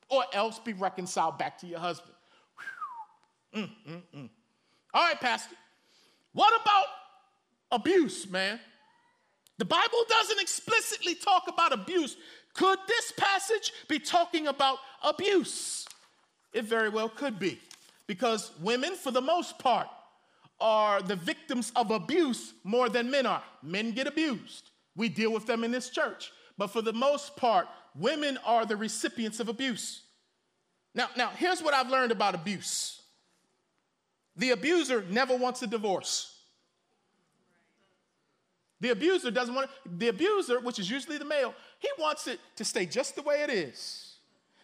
or 0.08 0.24
else 0.32 0.58
be 0.58 0.72
reconciled 0.74 1.38
back 1.38 1.58
to 1.58 1.66
your 1.66 1.78
husband. 1.78 2.14
Mm, 3.54 3.70
mm, 3.88 4.02
mm. 4.14 4.28
All 4.92 5.02
right, 5.02 5.20
Pastor. 5.20 5.56
What 6.32 6.60
about 6.60 6.86
abuse, 7.72 8.28
man? 8.28 8.60
The 9.58 9.64
Bible 9.64 10.04
doesn't 10.08 10.40
explicitly 10.40 11.14
talk 11.14 11.44
about 11.46 11.72
abuse. 11.72 12.16
Could 12.54 12.78
this 12.86 13.12
passage 13.16 13.72
be 13.88 13.98
talking 13.98 14.48
about 14.48 14.78
abuse? 15.02 15.86
It 16.52 16.64
very 16.64 16.88
well 16.88 17.08
could 17.08 17.38
be, 17.38 17.60
because 18.06 18.50
women, 18.60 18.94
for 18.94 19.10
the 19.10 19.20
most 19.20 19.58
part, 19.58 19.86
are 20.60 21.00
the 21.00 21.16
victims 21.16 21.72
of 21.76 21.90
abuse 21.90 22.52
more 22.64 22.88
than 22.88 23.10
men 23.10 23.26
are. 23.26 23.42
Men 23.62 23.92
get 23.92 24.06
abused, 24.06 24.70
we 24.96 25.08
deal 25.08 25.32
with 25.32 25.46
them 25.46 25.64
in 25.64 25.70
this 25.70 25.90
church. 25.90 26.32
But 26.58 26.68
for 26.68 26.82
the 26.82 26.92
most 26.92 27.36
part, 27.36 27.68
women 27.94 28.38
are 28.44 28.66
the 28.66 28.76
recipients 28.76 29.40
of 29.40 29.48
abuse. 29.48 30.02
Now, 30.94 31.08
now 31.16 31.30
here's 31.30 31.62
what 31.62 31.72
I've 31.72 31.88
learned 31.88 32.12
about 32.12 32.34
abuse 32.34 33.00
the 34.36 34.50
abuser 34.50 35.04
never 35.10 35.36
wants 35.36 35.62
a 35.62 35.66
divorce. 35.66 36.29
The 38.80 38.90
abuser 38.90 39.30
doesn't 39.30 39.54
want 39.54 39.70
it. 39.70 39.98
The 39.98 40.08
abuser, 40.08 40.60
which 40.60 40.78
is 40.78 40.90
usually 40.90 41.18
the 41.18 41.24
male, 41.24 41.54
he 41.78 41.88
wants 41.98 42.26
it 42.26 42.40
to 42.56 42.64
stay 42.64 42.86
just 42.86 43.14
the 43.14 43.22
way 43.22 43.42
it 43.42 43.50
is. 43.50 44.06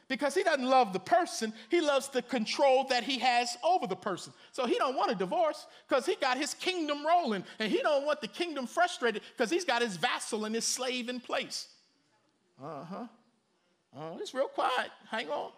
Because 0.08 0.34
he 0.34 0.44
doesn't 0.44 0.64
love 0.64 0.92
the 0.92 1.00
person, 1.00 1.52
he 1.68 1.80
loves 1.80 2.08
the 2.08 2.22
control 2.22 2.84
that 2.84 3.02
he 3.02 3.18
has 3.18 3.56
over 3.64 3.88
the 3.88 3.96
person. 3.96 4.32
So 4.52 4.64
he 4.64 4.78
don't 4.78 4.96
want 4.96 5.10
a 5.10 5.16
divorce 5.16 5.66
because 5.88 6.06
he 6.06 6.14
got 6.14 6.38
his 6.38 6.54
kingdom 6.54 7.04
rolling, 7.04 7.44
and 7.58 7.70
he 7.70 7.82
don't 7.82 8.06
want 8.06 8.20
the 8.20 8.28
kingdom 8.28 8.66
frustrated 8.66 9.22
because 9.36 9.50
he's 9.50 9.64
got 9.64 9.82
his 9.82 9.96
vassal 9.96 10.44
and 10.44 10.54
his 10.54 10.64
slave 10.64 11.08
in 11.08 11.18
place. 11.18 11.68
Uh-huh. 12.62 13.06
Oh, 13.98 14.18
it's 14.20 14.32
real 14.32 14.48
quiet. 14.48 14.90
Hang 15.10 15.28
on. 15.28 15.50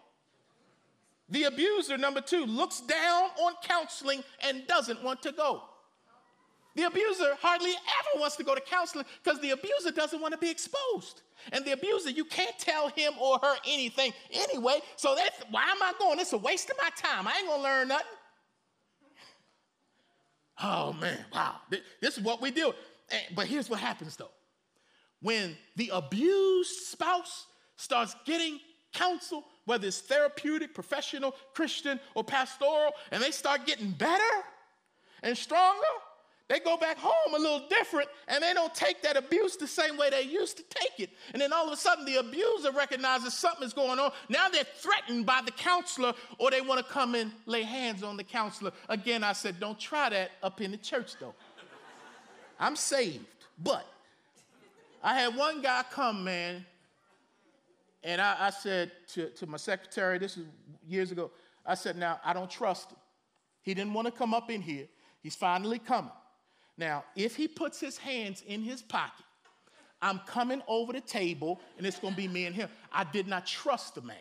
The 1.29 1.43
abuser, 1.43 1.97
number 1.97 2.21
two, 2.21 2.45
looks 2.45 2.81
down 2.81 3.29
on 3.39 3.53
counseling 3.61 4.23
and 4.41 4.65
doesn't 4.65 5.03
want 5.03 5.21
to 5.21 5.31
go. 5.31 5.61
The 6.75 6.83
abuser 6.83 7.35
hardly 7.41 7.71
ever 7.71 8.19
wants 8.19 8.35
to 8.37 8.43
go 8.43 8.55
to 8.55 8.61
counseling 8.61 9.05
because 9.23 9.41
the 9.41 9.51
abuser 9.51 9.91
doesn't 9.91 10.21
want 10.21 10.33
to 10.33 10.37
be 10.37 10.49
exposed. 10.49 11.21
And 11.51 11.65
the 11.65 11.71
abuser, 11.71 12.09
you 12.09 12.25
can't 12.25 12.57
tell 12.59 12.89
him 12.89 13.13
or 13.19 13.39
her 13.39 13.55
anything 13.67 14.13
anyway. 14.31 14.79
So 14.95 15.15
that's 15.15 15.43
why 15.49 15.63
am 15.63 15.81
I 15.81 15.93
going? 15.99 16.19
It's 16.19 16.33
a 16.33 16.37
waste 16.37 16.69
of 16.69 16.77
my 16.77 16.89
time. 16.95 17.27
I 17.27 17.37
ain't 17.39 17.47
gonna 17.47 17.63
learn 17.63 17.87
nothing. 17.87 18.07
Oh 20.61 20.93
man, 20.93 21.25
wow. 21.33 21.55
This 21.69 22.17
is 22.17 22.23
what 22.23 22.41
we 22.41 22.51
do. 22.51 22.73
But 23.35 23.47
here's 23.47 23.69
what 23.69 23.79
happens 23.79 24.15
though. 24.15 24.31
When 25.21 25.57
the 25.75 25.89
abused 25.93 26.87
spouse 26.87 27.47
starts 27.77 28.15
getting 28.25 28.59
counsel, 28.93 29.43
whether 29.65 29.87
it's 29.87 29.99
therapeutic, 29.99 30.73
professional, 30.73 31.35
Christian, 31.53 31.99
or 32.15 32.23
pastoral, 32.23 32.91
and 33.11 33.21
they 33.23 33.31
start 33.31 33.65
getting 33.65 33.91
better 33.91 34.23
and 35.23 35.37
stronger, 35.37 35.81
they 36.49 36.59
go 36.59 36.77
back 36.77 36.97
home 36.97 37.35
a 37.35 37.37
little 37.37 37.67
different 37.69 38.09
and 38.27 38.43
they 38.43 38.53
don't 38.55 38.73
take 38.73 39.03
that 39.03 39.15
abuse 39.15 39.55
the 39.55 39.67
same 39.67 39.97
way 39.97 40.09
they 40.09 40.23
used 40.23 40.57
to 40.57 40.63
take 40.63 40.99
it. 40.99 41.11
And 41.31 41.41
then 41.41 41.53
all 41.53 41.67
of 41.67 41.71
a 41.71 41.77
sudden, 41.77 42.05
the 42.05 42.15
abuser 42.15 42.71
recognizes 42.71 43.35
something 43.35 43.63
is 43.63 43.71
going 43.71 43.99
on. 43.99 44.11
Now 44.29 44.49
they're 44.49 44.63
threatened 44.63 45.27
by 45.27 45.41
the 45.45 45.51
counselor 45.51 46.13
or 46.39 46.49
they 46.49 46.61
want 46.61 46.85
to 46.85 46.91
come 46.91 47.13
and 47.13 47.31
lay 47.45 47.61
hands 47.61 48.01
on 48.01 48.17
the 48.17 48.23
counselor. 48.23 48.71
Again, 48.89 49.23
I 49.23 49.33
said, 49.33 49.59
don't 49.59 49.79
try 49.79 50.09
that 50.09 50.31
up 50.41 50.59
in 50.59 50.71
the 50.71 50.77
church 50.77 51.13
though. 51.19 51.35
I'm 52.59 52.75
saved. 52.75 53.25
But 53.63 53.85
I 55.03 55.19
had 55.19 55.35
one 55.35 55.61
guy 55.61 55.83
come, 55.91 56.23
man, 56.23 56.65
and 58.03 58.19
I, 58.19 58.47
I 58.47 58.49
said 58.49 58.91
to, 59.09 59.29
to 59.29 59.45
my 59.45 59.57
secretary, 59.57 60.17
this 60.17 60.35
is 60.35 60.45
years 60.87 61.11
ago, 61.11 61.29
I 61.65 61.75
said, 61.75 61.95
now 61.95 62.19
I 62.25 62.33
don't 62.33 62.49
trust 62.49 62.91
him. 62.91 62.97
He 63.61 63.73
didn't 63.73 63.93
want 63.93 64.07
to 64.07 64.11
come 64.11 64.33
up 64.33 64.49
in 64.49 64.61
here. 64.61 64.87
He's 65.21 65.35
finally 65.35 65.77
coming. 65.77 66.11
Now, 66.79 67.03
if 67.13 67.35
he 67.35 67.49
puts 67.49 67.77
his 67.77 67.97
hands 67.97 68.41
in 68.47 68.61
his 68.61 68.81
pocket, 68.81 69.25
I'm 70.01 70.19
coming 70.19 70.61
over 70.65 70.93
the 70.93 71.01
table 71.01 71.59
and 71.77 71.85
it's 71.85 71.99
going 71.99 72.13
to 72.13 72.17
be 72.17 72.29
me 72.29 72.45
and 72.45 72.55
him. 72.55 72.69
I 72.93 73.03
did 73.03 73.27
not 73.27 73.45
trust 73.45 73.95
the 73.95 74.01
man 74.01 74.15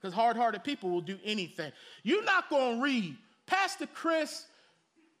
because 0.00 0.14
hard 0.14 0.36
hearted 0.36 0.62
people 0.62 0.90
will 0.90 1.00
do 1.00 1.18
anything. 1.24 1.72
You're 2.04 2.24
not 2.24 2.48
going 2.50 2.76
to 2.76 2.82
read. 2.82 3.16
Pastor 3.46 3.88
Chris 3.92 4.46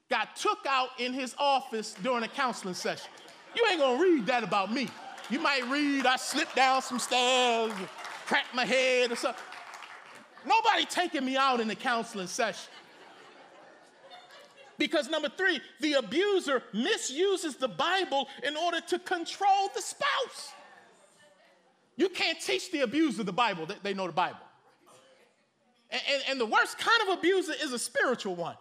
got 0.08 0.36
took 0.36 0.60
out 0.68 0.90
in 0.98 1.12
his 1.12 1.34
office 1.36 1.96
during 2.00 2.22
a 2.22 2.28
counseling 2.28 2.74
session. 2.74 3.10
You 3.56 3.66
ain't 3.68 3.80
going 3.80 3.98
to 3.98 4.02
read 4.04 4.26
that 4.26 4.44
about 4.44 4.72
me. 4.72 4.88
You 5.30 5.40
might 5.40 5.68
read, 5.68 6.06
I 6.06 6.14
slipped 6.14 6.54
down 6.54 6.80
some 6.82 7.00
stairs, 7.00 7.72
cracked 8.24 8.54
my 8.54 8.64
head 8.64 9.10
or 9.10 9.16
something. 9.16 9.42
Nobody 10.46 10.84
taking 10.84 11.24
me 11.24 11.36
out 11.36 11.58
in 11.58 11.66
the 11.66 11.74
counseling 11.74 12.28
session. 12.28 12.70
Because 14.78 15.10
number 15.10 15.28
three, 15.28 15.60
the 15.80 15.94
abuser 15.94 16.62
misuses 16.72 17.56
the 17.56 17.68
Bible 17.68 18.28
in 18.44 18.56
order 18.56 18.80
to 18.88 18.98
control 19.00 19.68
the 19.74 19.82
spouse. 19.82 20.52
You 21.96 22.08
can't 22.08 22.40
teach 22.40 22.70
the 22.70 22.80
abuser 22.80 23.24
the 23.24 23.32
Bible, 23.32 23.66
they 23.82 23.92
know 23.92 24.06
the 24.06 24.12
Bible. 24.12 24.38
And, 25.90 26.00
and, 26.12 26.22
and, 26.30 26.40
the 26.40 26.46
worst 26.46 26.78
kind 26.78 27.00
of 27.08 27.18
abuser 27.18 27.54
is 27.62 27.72
a 27.72 27.78
spiritual 27.78 28.36
one. 28.36 28.56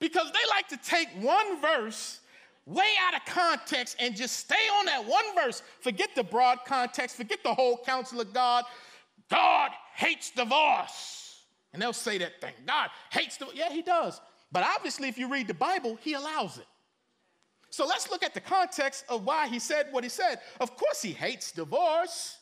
Because 0.00 0.26
they 0.32 0.48
like 0.50 0.68
to 0.68 0.76
take 0.76 1.08
one 1.20 1.60
verse 1.62 2.20
way 2.66 2.92
out 3.00 3.14
of 3.14 3.24
context 3.32 3.96
and 4.00 4.16
just 4.16 4.36
stay 4.36 4.54
on 4.78 4.86
that 4.86 5.06
one 5.06 5.24
verse. 5.36 5.62
Forget 5.80 6.10
the 6.14 6.24
broad 6.24 6.58
context, 6.66 7.16
forget 7.16 7.42
the 7.42 7.54
whole 7.54 7.78
counsel 7.78 8.20
of 8.20 8.34
God. 8.34 8.64
God 9.30 9.70
hates 9.94 10.30
divorce. 10.32 11.15
And 11.76 11.82
they'll 11.82 11.92
say 11.92 12.16
that 12.16 12.40
thing. 12.40 12.54
God 12.66 12.88
hates 13.12 13.36
the, 13.36 13.48
yeah, 13.54 13.68
he 13.70 13.82
does. 13.82 14.18
But 14.50 14.64
obviously, 14.64 15.08
if 15.08 15.18
you 15.18 15.28
read 15.30 15.46
the 15.46 15.52
Bible, 15.52 15.98
he 16.00 16.14
allows 16.14 16.56
it. 16.56 16.64
So 17.68 17.84
let's 17.84 18.10
look 18.10 18.22
at 18.22 18.32
the 18.32 18.40
context 18.40 19.04
of 19.10 19.26
why 19.26 19.46
he 19.46 19.58
said 19.58 19.88
what 19.90 20.02
he 20.02 20.08
said. 20.08 20.40
Of 20.58 20.74
course, 20.74 21.02
he 21.02 21.12
hates 21.12 21.52
divorce, 21.52 22.38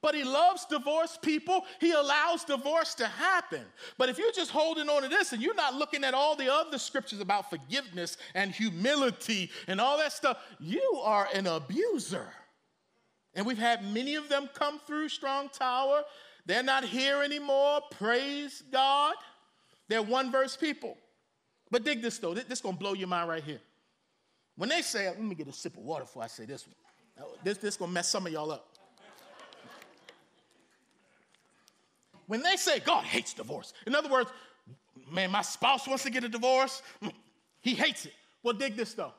but 0.00 0.14
he 0.14 0.24
loves 0.24 0.64
divorced 0.64 1.20
people. 1.20 1.66
He 1.78 1.92
allows 1.92 2.42
divorce 2.44 2.94
to 2.94 3.06
happen. 3.06 3.66
But 3.98 4.08
if 4.08 4.16
you're 4.16 4.32
just 4.32 4.50
holding 4.50 4.88
on 4.88 5.02
to 5.02 5.08
this 5.10 5.34
and 5.34 5.42
you're 5.42 5.54
not 5.54 5.74
looking 5.74 6.02
at 6.02 6.14
all 6.14 6.34
the 6.34 6.50
other 6.50 6.78
scriptures 6.78 7.20
about 7.20 7.50
forgiveness 7.50 8.16
and 8.34 8.50
humility 8.50 9.50
and 9.66 9.78
all 9.78 9.98
that 9.98 10.14
stuff, 10.14 10.38
you 10.58 11.02
are 11.04 11.28
an 11.34 11.46
abuser. 11.46 12.28
And 13.34 13.44
we've 13.44 13.58
had 13.58 13.84
many 13.84 14.14
of 14.14 14.30
them 14.30 14.48
come 14.54 14.80
through 14.86 15.10
Strong 15.10 15.50
Tower 15.50 16.04
they're 16.46 16.62
not 16.62 16.84
here 16.84 17.22
anymore. 17.22 17.80
Praise 17.90 18.62
God. 18.70 19.14
They're 19.88 20.02
one 20.02 20.30
verse 20.30 20.56
people. 20.56 20.96
But 21.70 21.84
dig 21.84 22.02
this 22.02 22.18
though. 22.18 22.34
This 22.34 22.44
is 22.50 22.60
to 22.60 22.72
blow 22.72 22.94
your 22.94 23.08
mind 23.08 23.28
right 23.28 23.42
here. 23.42 23.60
When 24.56 24.68
they 24.68 24.82
say, 24.82 25.08
let 25.08 25.20
me 25.20 25.34
get 25.34 25.48
a 25.48 25.52
sip 25.52 25.76
of 25.76 25.82
water 25.82 26.04
before 26.04 26.22
I 26.22 26.26
say 26.26 26.44
this 26.44 26.66
one. 26.66 26.74
This 27.44 27.58
this 27.58 27.76
to 27.76 27.86
mess 27.86 28.08
some 28.08 28.26
of 28.26 28.32
y'all 28.32 28.50
up. 28.50 28.66
When 32.26 32.42
they 32.42 32.56
say 32.56 32.78
God 32.78 33.04
hates 33.04 33.34
divorce, 33.34 33.72
in 33.86 33.94
other 33.94 34.08
words, 34.08 34.30
man, 35.10 35.30
my 35.30 35.42
spouse 35.42 35.88
wants 35.88 36.04
to 36.04 36.10
get 36.10 36.24
a 36.24 36.28
divorce, 36.28 36.82
he 37.60 37.74
hates 37.74 38.06
it. 38.06 38.12
Well, 38.42 38.54
dig 38.54 38.76
this 38.76 38.94
though. 38.94 39.12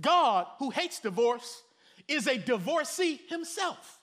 God, 0.00 0.46
who 0.58 0.70
hates 0.70 1.00
divorce, 1.00 1.62
is 2.06 2.26
a 2.26 2.36
divorcee 2.36 3.20
himself. 3.28 4.00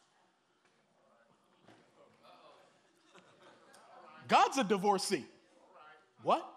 God's 4.32 4.58
a 4.58 4.64
divorcee. 4.64 5.26
What? 6.24 6.48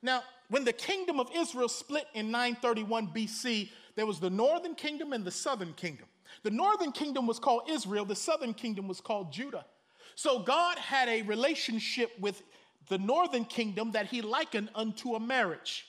Now, 0.00 0.22
when 0.48 0.64
the 0.64 0.72
kingdom 0.72 1.20
of 1.20 1.28
Israel 1.36 1.68
split 1.68 2.06
in 2.14 2.30
931 2.30 3.08
BC, 3.08 3.68
there 3.96 4.06
was 4.06 4.18
the 4.18 4.30
northern 4.30 4.74
kingdom 4.74 5.12
and 5.12 5.22
the 5.22 5.30
southern 5.30 5.74
kingdom. 5.74 6.06
The 6.42 6.50
northern 6.50 6.90
kingdom 6.92 7.26
was 7.26 7.38
called 7.38 7.68
Israel, 7.68 8.06
the 8.06 8.16
southern 8.16 8.54
kingdom 8.54 8.88
was 8.88 8.98
called 8.98 9.30
Judah. 9.30 9.66
So 10.14 10.38
God 10.38 10.78
had 10.78 11.10
a 11.10 11.20
relationship 11.20 12.12
with 12.18 12.42
the 12.88 12.96
northern 12.96 13.44
kingdom 13.44 13.92
that 13.92 14.06
he 14.06 14.22
likened 14.22 14.70
unto 14.74 15.16
a 15.16 15.20
marriage. 15.20 15.84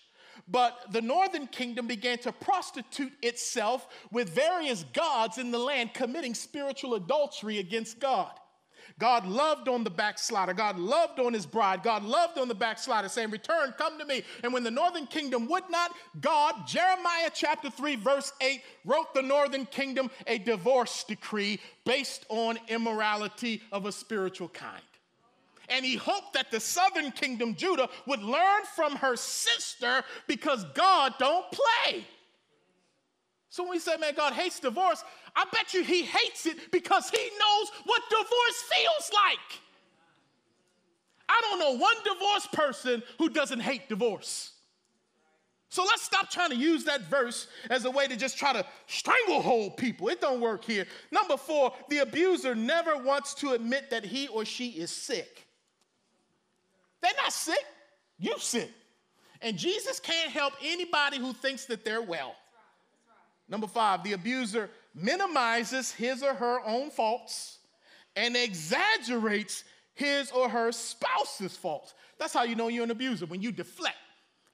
But 0.46 0.78
the 0.92 1.02
northern 1.02 1.48
kingdom 1.48 1.88
began 1.88 2.18
to 2.20 2.34
prostitute 2.34 3.14
itself 3.22 3.88
with 4.12 4.28
various 4.30 4.84
gods 4.92 5.38
in 5.38 5.52
the 5.52 5.60
land, 5.60 5.94
committing 5.94 6.34
spiritual 6.34 6.96
adultery 6.96 7.60
against 7.60 8.02
God. 8.02 8.32
God 9.02 9.26
loved 9.26 9.68
on 9.68 9.84
the 9.84 9.90
backslider. 9.90 10.54
God 10.54 10.78
loved 10.78 11.20
on 11.20 11.34
his 11.34 11.48
bride. 11.48 11.82
God 11.82 12.04
loved 12.04 12.38
on 12.38 12.48
the 12.48 12.54
backslider, 12.54 13.10
saying, 13.10 13.32
Return, 13.32 13.74
come 13.76 13.98
to 13.98 14.06
me. 14.06 14.22
And 14.44 14.54
when 14.54 14.64
the 14.64 14.70
northern 14.70 15.08
kingdom 15.08 15.48
would 15.48 15.64
not, 15.72 15.92
God, 16.22 16.68
Jeremiah 16.68 17.32
chapter 17.34 17.72
3, 17.72 17.96
verse 17.96 18.32
8, 18.40 18.62
wrote 18.86 19.12
the 19.16 19.24
northern 19.24 19.66
kingdom 19.66 20.12
a 20.28 20.38
divorce 20.38 21.04
decree 21.04 21.60
based 21.84 22.28
on 22.30 22.60
immorality 22.68 23.64
of 23.72 23.88
a 23.88 23.92
spiritual 23.92 24.50
kind. 24.50 24.84
And 25.68 25.84
he 25.84 25.96
hoped 25.96 26.34
that 26.34 26.52
the 26.52 26.60
southern 26.60 27.12
kingdom, 27.12 27.56
Judah, 27.56 27.90
would 28.06 28.22
learn 28.22 28.62
from 28.76 28.98
her 28.98 29.16
sister 29.16 30.04
because 30.28 30.64
God 30.76 31.16
don't 31.18 31.46
play. 31.52 32.06
So 33.52 33.64
when 33.64 33.72
we 33.72 33.80
say, 33.80 33.98
man, 33.98 34.14
God 34.16 34.32
hates 34.32 34.62
divorce, 34.62 35.04
I 35.36 35.46
bet 35.52 35.74
you 35.74 35.84
he 35.84 36.04
hates 36.04 36.46
it 36.46 36.72
because 36.72 37.10
he 37.10 37.18
knows 37.40 37.72
what 37.86 38.02
divorce 38.10 38.64
feels 38.74 39.12
like. 39.14 39.62
I 41.30 41.42
don't 41.42 41.60
know 41.60 41.78
one 41.78 41.96
divorced 42.04 42.52
person 42.52 43.02
who 43.18 43.30
doesn't 43.30 43.62
hate 43.62 43.88
divorce. 43.88 44.52
So 45.70 45.86
let's 45.86 46.02
stop 46.02 46.30
trying 46.30 46.50
to 46.50 46.58
use 46.58 46.84
that 46.84 47.10
verse 47.10 47.48
as 47.70 47.86
a 47.86 47.92
way 47.92 48.06
to 48.06 48.18
just 48.18 48.38
try 48.38 48.52
to 48.52 48.66
stranglehold 48.88 49.78
people. 49.78 50.10
It 50.10 50.20
don't 50.20 50.42
work 50.42 50.66
here. 50.66 50.86
Number 51.12 51.38
four, 51.38 51.72
the 51.88 52.00
abuser 52.00 52.54
never 52.54 52.98
wants 52.98 53.34
to 53.36 53.52
admit 53.52 53.90
that 53.90 54.04
he 54.04 54.28
or 54.28 54.44
she 54.44 54.72
is 54.72 54.92
sick. 54.92 55.48
They're 57.02 57.14
not 57.24 57.32
sick, 57.32 57.64
you 58.20 58.36
sick. 58.38 58.70
And 59.42 59.58
Jesus 59.58 60.02
can't 60.02 60.30
help 60.30 60.54
anybody 60.62 61.18
who 61.18 61.32
thinks 61.32 61.66
that 61.68 61.86
they're 61.86 62.02
well. 62.02 62.36
Number 63.48 63.68
five, 63.68 64.04
the 64.04 64.12
abuser 64.12 64.70
minimizes 64.94 65.92
his 65.92 66.24
or 66.24 66.34
her 66.34 66.60
own 66.66 66.90
faults 66.90 67.60
and 68.16 68.36
exaggerates 68.36 69.64
his 69.94 70.32
or 70.32 70.50
her 70.50 70.72
spouse's 70.72 71.56
faults. 71.56 71.94
That's 72.20 72.34
how 72.34 72.44
you 72.44 72.56
know 72.56 72.68
you're 72.68 72.84
an 72.84 72.92
abuser, 72.92 73.26
when 73.26 73.42
you 73.42 73.52
deflect. 73.52 73.98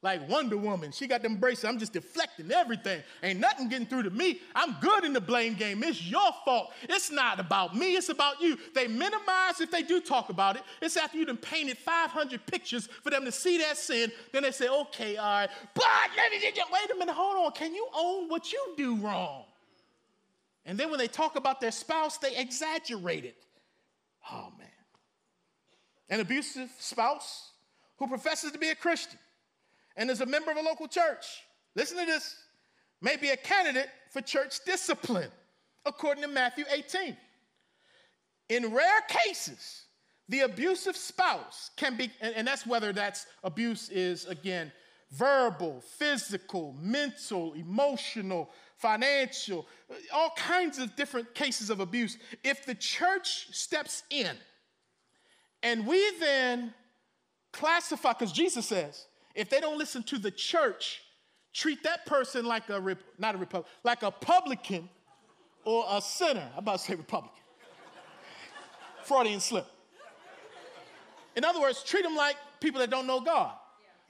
Like 0.04 0.30
Wonder 0.30 0.58
Woman, 0.58 0.92
she 0.92 1.08
got 1.08 1.24
them 1.24 1.38
braces. 1.38 1.66
I'm 1.66 1.80
just 1.80 1.92
deflecting 1.92 2.52
everything. 2.52 3.02
Ain't 3.24 3.40
nothing 3.40 3.68
getting 3.68 3.88
through 3.88 4.04
to 4.04 4.12
me. 4.12 4.40
I'm 4.54 4.76
good 4.80 5.04
in 5.04 5.12
the 5.12 5.20
blame 5.20 5.56
game. 5.56 5.84
It's 5.84 6.06
your 6.06 6.32
fault. 6.46 6.72
It's 6.84 7.12
not 7.12 7.40
about 7.40 7.76
me, 7.76 7.96
it's 7.96 8.10
about 8.10 8.40
you. 8.40 8.60
They 8.76 8.88
minimize 8.88 9.60
if 9.60 9.72
they 9.72 9.82
do 9.82 10.00
talk 10.00 10.30
about 10.30 10.56
it. 10.56 10.62
It's 10.84 10.98
after 10.98 11.18
you 11.18 11.26
have 11.26 11.42
painted 11.42 11.80
500 11.80 12.46
pictures 12.46 12.88
for 13.02 13.10
them 13.10 13.26
to 13.26 13.32
see 13.32 13.58
that 13.58 13.76
sin. 13.76 14.12
Then 14.32 14.44
they 14.44 14.52
say, 14.52 14.68
okay, 14.70 15.18
all 15.18 15.26
right, 15.26 15.50
but 15.74 15.86
let 16.16 16.32
me 16.32 16.40
just, 16.40 16.72
wait 16.72 16.92
a 16.92 16.96
minute, 16.96 17.16
hold 17.16 17.48
on. 17.48 17.52
Can 17.54 17.74
you 17.74 17.88
own 17.98 18.30
what 18.30 18.54
you 18.54 18.76
do 18.78 18.98
wrong? 18.98 19.46
And 20.68 20.78
then 20.78 20.90
when 20.90 21.00
they 21.00 21.08
talk 21.08 21.38
about 21.38 21.62
their 21.62 21.72
spouse, 21.72 22.18
they 22.18 22.36
exaggerate 22.36 23.24
it. 23.24 23.38
Oh, 24.30 24.52
man. 24.60 24.68
An 26.10 26.20
abusive 26.20 26.70
spouse 26.78 27.52
who 27.98 28.08
professes 28.08 28.52
to 28.52 28.60
be 28.60 28.70
a 28.70 28.76
Christian 28.76 29.18
and 29.96 30.12
is 30.12 30.20
a 30.20 30.26
member 30.26 30.52
of 30.52 30.58
a 30.58 30.62
local 30.62 30.88
church, 30.88 31.26
listen 31.74 31.98
to 31.98 32.06
this, 32.06 32.36
may 33.02 33.16
be 33.16 33.30
a 33.30 33.38
candidate 33.38 33.90
for 34.12 34.22
church 34.22 34.60
discipline, 34.66 35.30
according 35.86 36.24
to 36.24 36.28
Matthew 36.28 36.66
18. 36.70 37.16
In 38.50 38.74
rare 38.74 39.02
cases, 39.08 39.84
the 40.28 40.42
abusive 40.42 40.98
spouse 40.98 41.72
can 41.78 41.96
be, 41.96 42.12
and, 42.20 42.46
that's 42.46 42.68
whether 42.68 42.92
that's 42.92 43.26
abuse 43.44 43.88
is, 43.90 44.26
again, 44.26 44.72
verbal, 45.12 45.82
physical, 45.98 46.76
mental, 46.80 47.54
emotional, 47.54 48.50
financial, 48.78 49.68
all 50.14 50.32
kinds 50.38 50.78
of 50.78 50.96
different 50.96 51.34
cases 51.34 51.70
of 51.70 51.80
abuse. 51.80 52.18
If 52.44 52.66
the 52.66 52.76
church 52.76 53.48
steps 53.52 54.04
in 54.10 54.36
and 55.64 55.86
we 55.86 56.12
then 56.20 56.74
classify, 57.52 58.14
because 58.14 58.32
Jesus 58.32 58.68
says, 58.68 59.06
if 59.36 59.50
they 59.50 59.60
don't 59.60 59.78
listen 59.78 60.04
to 60.04 60.18
the 60.18 60.32
church, 60.32 61.02
treat 61.54 61.84
that 61.84 62.06
person 62.06 62.46
like 62.46 62.70
a, 62.70 62.98
not 63.18 63.36
a 63.36 63.38
Republican, 63.38 63.72
like 63.84 64.04
a 64.04 64.12
publican 64.12 64.90
or 65.66 65.86
a 65.90 66.02
sinner. 66.02 66.48
I'm 66.54 66.60
about 66.60 66.80
to 66.80 66.86
say 66.86 66.96
Republican. 66.96 67.34
Freudian 69.04 69.40
slip. 69.40 69.66
In 71.36 71.46
other 71.46 71.62
words, 71.62 71.84
treat 71.84 72.04
them 72.04 72.16
like 72.16 72.36
people 72.60 72.80
that 72.80 72.90
don't 72.90 73.08
know 73.08 73.22
God. 73.22 73.54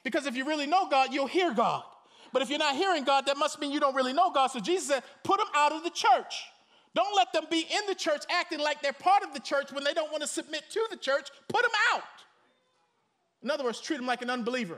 Because 0.03 0.25
if 0.25 0.35
you 0.35 0.45
really 0.45 0.65
know 0.65 0.87
God, 0.89 1.13
you'll 1.13 1.27
hear 1.27 1.53
God. 1.53 1.83
But 2.37 2.43
if 2.43 2.51
you're 2.51 2.59
not 2.59 2.75
hearing 2.75 3.03
God, 3.03 3.25
that 3.25 3.35
must 3.35 3.59
mean 3.59 3.71
you 3.71 3.79
don't 3.79 3.95
really 3.95 4.13
know 4.13 4.29
God. 4.29 4.51
So 4.51 4.59
Jesus 4.59 4.89
said, 4.89 5.01
put 5.23 5.39
them 5.39 5.47
out 5.55 5.71
of 5.71 5.83
the 5.83 5.89
church. 5.89 6.43
Don't 6.93 7.15
let 7.15 7.33
them 7.33 7.45
be 7.49 7.61
in 7.61 7.81
the 7.87 7.95
church 7.95 8.21
acting 8.29 8.59
like 8.59 8.79
they're 8.79 8.93
part 8.93 9.23
of 9.23 9.33
the 9.33 9.39
church 9.39 9.71
when 9.71 9.83
they 9.83 9.95
don't 9.95 10.11
want 10.11 10.21
to 10.21 10.27
submit 10.27 10.61
to 10.69 10.87
the 10.91 10.97
church. 10.97 11.29
Put 11.47 11.63
them 11.63 11.71
out. 11.95 12.03
In 13.41 13.49
other 13.49 13.63
words, 13.63 13.81
treat 13.81 13.97
them 13.97 14.05
like 14.05 14.21
an 14.21 14.29
unbeliever. 14.29 14.77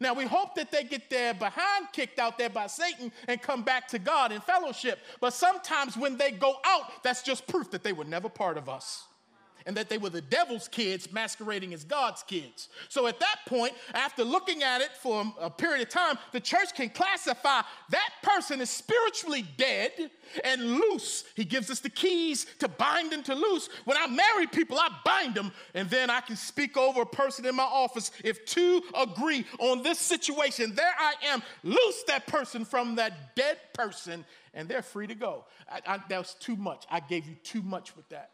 Now, 0.00 0.14
we 0.14 0.24
hope 0.24 0.54
that 0.54 0.70
they 0.70 0.82
get 0.82 1.10
their 1.10 1.34
behind 1.34 1.88
kicked 1.92 2.18
out 2.18 2.38
there 2.38 2.48
by 2.48 2.68
Satan 2.68 3.12
and 3.26 3.42
come 3.42 3.64
back 3.64 3.86
to 3.88 3.98
God 3.98 4.32
in 4.32 4.40
fellowship. 4.40 4.98
But 5.20 5.34
sometimes 5.34 5.94
when 5.94 6.16
they 6.16 6.30
go 6.30 6.54
out, 6.64 7.02
that's 7.02 7.20
just 7.20 7.46
proof 7.46 7.70
that 7.72 7.82
they 7.84 7.92
were 7.92 8.04
never 8.04 8.30
part 8.30 8.56
of 8.56 8.70
us 8.70 9.07
and 9.68 9.76
that 9.76 9.90
they 9.90 9.98
were 9.98 10.08
the 10.08 10.22
devil's 10.22 10.66
kids 10.66 11.12
masquerading 11.12 11.74
as 11.74 11.84
God's 11.84 12.22
kids. 12.22 12.70
So 12.88 13.06
at 13.06 13.20
that 13.20 13.40
point, 13.46 13.74
after 13.92 14.24
looking 14.24 14.62
at 14.62 14.80
it 14.80 14.92
for 14.94 15.30
a 15.38 15.50
period 15.50 15.82
of 15.82 15.90
time, 15.90 16.16
the 16.32 16.40
church 16.40 16.74
can 16.74 16.88
classify 16.88 17.60
that 17.90 18.10
person 18.22 18.62
as 18.62 18.70
spiritually 18.70 19.44
dead 19.58 19.92
and 20.42 20.62
loose. 20.62 21.24
He 21.36 21.44
gives 21.44 21.70
us 21.70 21.80
the 21.80 21.90
keys 21.90 22.46
to 22.60 22.68
bind 22.68 23.12
and 23.12 23.22
to 23.26 23.34
loose. 23.34 23.68
When 23.84 23.98
I 23.98 24.06
marry 24.06 24.46
people, 24.46 24.78
I 24.78 24.88
bind 25.04 25.34
them, 25.34 25.52
and 25.74 25.90
then 25.90 26.08
I 26.08 26.22
can 26.22 26.36
speak 26.36 26.78
over 26.78 27.02
a 27.02 27.06
person 27.06 27.44
in 27.44 27.54
my 27.54 27.62
office. 27.64 28.10
If 28.24 28.46
two 28.46 28.82
agree 28.98 29.44
on 29.58 29.82
this 29.82 29.98
situation, 29.98 30.74
there 30.74 30.94
I 30.98 31.12
am. 31.26 31.42
Loose 31.62 32.04
that 32.04 32.26
person 32.26 32.64
from 32.64 32.94
that 32.94 33.36
dead 33.36 33.58
person, 33.74 34.24
and 34.54 34.66
they're 34.66 34.80
free 34.80 35.08
to 35.08 35.14
go. 35.14 35.44
I, 35.70 35.80
I, 35.86 35.98
that 36.08 36.18
was 36.18 36.32
too 36.40 36.56
much. 36.56 36.86
I 36.90 37.00
gave 37.00 37.26
you 37.26 37.34
too 37.34 37.60
much 37.60 37.94
with 37.94 38.08
that 38.08 38.30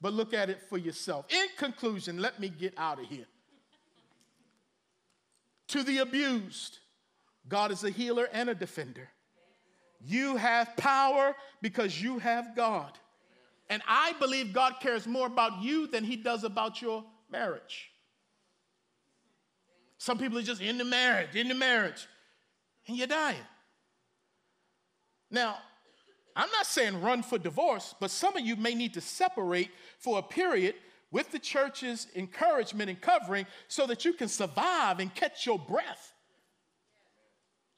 but 0.00 0.12
look 0.12 0.34
at 0.34 0.50
it 0.50 0.60
for 0.62 0.78
yourself. 0.78 1.26
In 1.30 1.46
conclusion, 1.56 2.18
let 2.18 2.38
me 2.38 2.48
get 2.48 2.74
out 2.76 3.00
of 3.00 3.06
here. 3.06 3.26
to 5.68 5.82
the 5.82 5.98
abused, 5.98 6.78
God 7.48 7.72
is 7.72 7.82
a 7.84 7.90
healer 7.90 8.28
and 8.32 8.48
a 8.48 8.54
defender. 8.54 9.08
You 10.00 10.36
have 10.36 10.76
power 10.76 11.34
because 11.62 12.00
you 12.00 12.18
have 12.18 12.54
God. 12.54 12.92
And 13.68 13.82
I 13.88 14.12
believe 14.20 14.52
God 14.52 14.74
cares 14.80 15.06
more 15.06 15.26
about 15.26 15.60
you 15.60 15.88
than 15.88 16.04
he 16.04 16.16
does 16.16 16.44
about 16.44 16.80
your 16.80 17.04
marriage. 17.30 17.90
Some 19.98 20.18
people 20.18 20.38
are 20.38 20.42
just 20.42 20.60
in 20.60 20.78
the 20.78 20.84
marriage, 20.84 21.34
in 21.34 21.48
the 21.48 21.54
marriage, 21.54 22.06
and 22.86 22.96
you're 22.96 23.08
dying. 23.08 23.36
Now, 25.30 25.56
I'm 26.36 26.50
not 26.50 26.66
saying 26.66 27.00
run 27.00 27.22
for 27.22 27.38
divorce, 27.38 27.94
but 27.98 28.10
some 28.10 28.36
of 28.36 28.44
you 28.44 28.56
may 28.56 28.74
need 28.74 28.92
to 28.94 29.00
separate 29.00 29.70
for 29.98 30.18
a 30.18 30.22
period 30.22 30.74
with 31.10 31.32
the 31.32 31.38
church's 31.38 32.08
encouragement 32.14 32.90
and 32.90 33.00
covering 33.00 33.46
so 33.68 33.86
that 33.86 34.04
you 34.04 34.12
can 34.12 34.28
survive 34.28 35.00
and 35.00 35.14
catch 35.14 35.46
your 35.46 35.58
breath. 35.58 36.12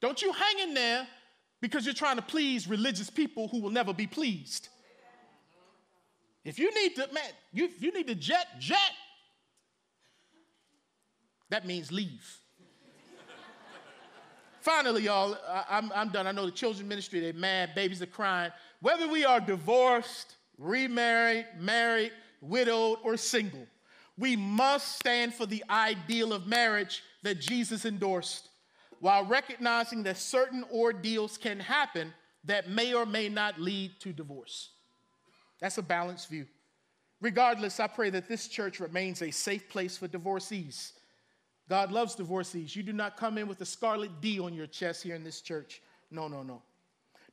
Don't 0.01 0.21
you 0.21 0.33
hang 0.33 0.59
in 0.59 0.73
there 0.73 1.07
because 1.61 1.85
you're 1.85 1.93
trying 1.93 2.17
to 2.17 2.21
please 2.21 2.67
religious 2.67 3.09
people 3.09 3.47
who 3.47 3.61
will 3.61 3.69
never 3.69 3.93
be 3.93 4.07
pleased. 4.07 4.67
If 6.43 6.59
you 6.59 6.73
need 6.73 6.95
to, 6.95 7.07
man, 7.13 7.31
you, 7.53 7.69
you 7.79 7.93
need 7.93 8.07
to 8.07 8.15
jet, 8.15 8.47
jet. 8.59 8.91
That 11.49 11.65
means 11.65 11.91
leave. 11.91 12.39
Finally, 14.61 15.03
y'all, 15.03 15.37
I'm, 15.69 15.91
I'm 15.95 16.09
done. 16.09 16.27
I 16.27 16.31
know 16.31 16.45
the 16.45 16.51
children 16.51 16.87
ministry, 16.87 17.19
they're 17.19 17.33
mad, 17.33 17.75
babies 17.75 18.01
are 18.01 18.07
crying. 18.07 18.51
Whether 18.81 19.07
we 19.07 19.23
are 19.25 19.39
divorced, 19.39 20.35
remarried, 20.57 21.45
married, 21.57 22.11
widowed, 22.41 22.99
or 23.03 23.15
single, 23.15 23.65
we 24.17 24.35
must 24.35 24.97
stand 24.97 25.33
for 25.33 25.45
the 25.45 25.63
ideal 25.69 26.33
of 26.33 26.45
marriage 26.45 27.03
that 27.23 27.39
Jesus 27.39 27.85
endorsed 27.85 28.49
while 28.99 29.25
recognizing 29.25 30.03
that 30.03 30.17
certain 30.17 30.65
ordeals 30.73 31.37
can 31.37 31.59
happen 31.59 32.13
that 32.43 32.69
may 32.69 32.93
or 32.93 33.05
may 33.05 33.29
not 33.29 33.59
lead 33.59 33.91
to 34.01 34.11
divorce. 34.11 34.71
That's 35.61 35.77
a 35.77 35.81
balanced 35.81 36.29
view. 36.29 36.47
Regardless, 37.21 37.79
I 37.79 37.87
pray 37.87 38.09
that 38.11 38.27
this 38.27 38.47
church 38.47 38.79
remains 38.79 39.21
a 39.21 39.31
safe 39.31 39.69
place 39.69 39.97
for 39.97 40.07
divorcees 40.07 40.93
God 41.69 41.91
loves 41.91 42.15
divorcees. 42.15 42.75
You 42.75 42.81
do 42.81 42.93
not 42.93 43.15
come 43.15 43.37
in 43.37 43.47
with 43.47 43.61
a 43.61 43.65
scarlet 43.65 44.09
D 44.21 44.39
on 44.39 44.53
your 44.55 44.65
chest 44.67 45.03
here 45.03 45.15
in 45.15 45.23
this 45.23 45.39
church. 45.39 45.81
No, 46.09 46.27
no, 46.27 46.41
no. 46.41 46.63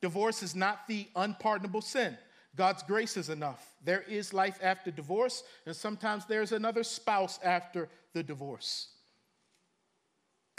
Divorce 0.02 0.42
is 0.42 0.54
not 0.54 0.86
the 0.86 1.08
unpardonable 1.16 1.80
sin. 1.80 2.16
God's 2.54 2.82
grace 2.82 3.16
is 3.16 3.30
enough. 3.30 3.74
There 3.82 4.02
is 4.02 4.34
life 4.34 4.58
after 4.62 4.90
divorce, 4.90 5.42
and 5.64 5.74
sometimes 5.74 6.26
there's 6.26 6.52
another 6.52 6.82
spouse 6.82 7.38
after 7.42 7.88
the 8.12 8.22
divorce. 8.22 8.88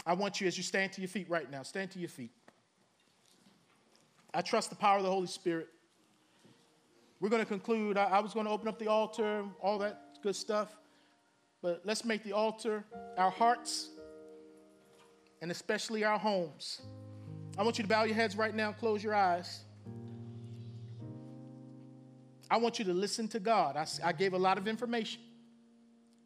I 0.04 0.14
want 0.14 0.40
you, 0.40 0.48
as 0.48 0.56
you 0.56 0.62
stand 0.64 0.92
to 0.92 1.00
your 1.00 1.08
feet 1.08 1.28
right 1.30 1.50
now, 1.50 1.62
stand 1.62 1.92
to 1.92 1.98
your 1.98 2.08
feet. 2.08 2.30
I 4.34 4.42
trust 4.42 4.70
the 4.70 4.76
power 4.76 4.98
of 4.98 5.04
the 5.04 5.10
Holy 5.10 5.26
Spirit. 5.26 5.68
We're 7.20 7.28
going 7.28 7.42
to 7.42 7.48
conclude. 7.48 7.96
I, 7.96 8.04
I 8.04 8.20
was 8.20 8.34
going 8.34 8.46
to 8.46 8.52
open 8.52 8.68
up 8.68 8.78
the 8.78 8.88
altar, 8.88 9.44
all 9.60 9.78
that 9.78 10.22
good 10.22 10.36
stuff. 10.36 10.76
But 11.62 11.82
let's 11.84 12.04
make 12.04 12.22
the 12.22 12.32
altar 12.32 12.84
our 13.16 13.30
hearts 13.30 13.90
and 15.42 15.50
especially 15.50 16.04
our 16.04 16.18
homes. 16.18 16.82
I 17.56 17.62
want 17.62 17.78
you 17.78 17.82
to 17.82 17.88
bow 17.88 18.04
your 18.04 18.14
heads 18.14 18.36
right 18.36 18.54
now, 18.54 18.72
close 18.72 19.02
your 19.02 19.14
eyes. 19.14 19.64
I 22.50 22.56
want 22.56 22.78
you 22.78 22.84
to 22.86 22.94
listen 22.94 23.28
to 23.28 23.40
God. 23.40 23.76
I, 23.76 23.86
I 24.04 24.12
gave 24.12 24.32
a 24.32 24.38
lot 24.38 24.58
of 24.58 24.68
information. 24.68 25.20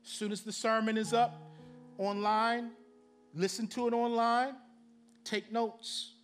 As 0.05 0.11
soon 0.11 0.33
as 0.33 0.43
the 0.43 0.53
sermon 0.53 0.97
is 0.97 1.13
up 1.13 1.41
online, 1.99 2.73
listen 3.35 3.67
to 3.69 3.87
it 3.89 3.95
online, 3.95 4.55
take 5.25 5.51
notes. 5.51 6.15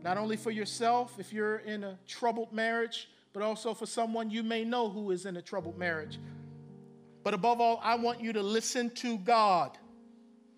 Not 0.00 0.16
only 0.16 0.36
for 0.36 0.50
yourself, 0.50 1.18
if 1.18 1.32
you're 1.32 1.58
in 1.58 1.84
a 1.84 1.98
troubled 2.06 2.52
marriage, 2.52 3.08
but 3.32 3.42
also 3.42 3.74
for 3.74 3.86
someone 3.86 4.30
you 4.30 4.42
may 4.42 4.64
know 4.64 4.88
who 4.88 5.10
is 5.10 5.26
in 5.26 5.36
a 5.36 5.42
troubled 5.42 5.76
marriage. 5.76 6.18
But 7.28 7.34
above 7.34 7.60
all, 7.60 7.78
I 7.84 7.94
want 7.94 8.22
you 8.22 8.32
to 8.32 8.42
listen 8.42 8.88
to 8.88 9.18
God. 9.18 9.76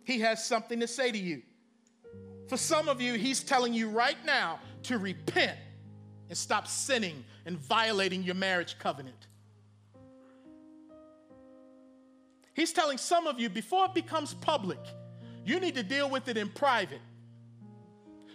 He 0.05 0.21
has 0.21 0.45
something 0.45 0.79
to 0.79 0.87
say 0.87 1.11
to 1.11 1.19
you. 1.19 1.43
For 2.47 2.57
some 2.57 2.89
of 2.89 3.01
you, 3.01 3.15
He's 3.15 3.43
telling 3.43 3.75
you 3.75 3.89
right 3.89 4.17
now 4.25 4.61
to 4.85 4.97
repent 4.97 5.59
and 6.29 6.39
stop 6.39 6.69
sinning 6.69 7.25
and 7.45 7.59
violating 7.59 8.23
your 8.23 8.37
marriage 8.37 8.79
covenant. 8.79 9.27
He's 12.55 12.73
telling 12.73 12.99
some 12.99 13.27
of 13.27 13.41
you 13.41 13.49
before 13.49 13.87
it 13.87 13.95
becomes 13.95 14.35
public, 14.35 14.79
you 15.45 15.59
need 15.59 15.75
to 15.75 15.83
deal 15.83 16.09
with 16.09 16.29
it 16.29 16.37
in 16.37 16.49
private. 16.51 17.03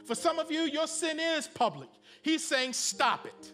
For 0.04 0.14
some 0.14 0.40
of 0.40 0.52
you, 0.52 0.64
your 0.64 0.88
sin 0.88 1.22
is 1.22 1.48
public. 1.48 1.88
He's 2.22 2.46
saying, 2.46 2.74
stop 2.74 3.28
it. 3.28 3.54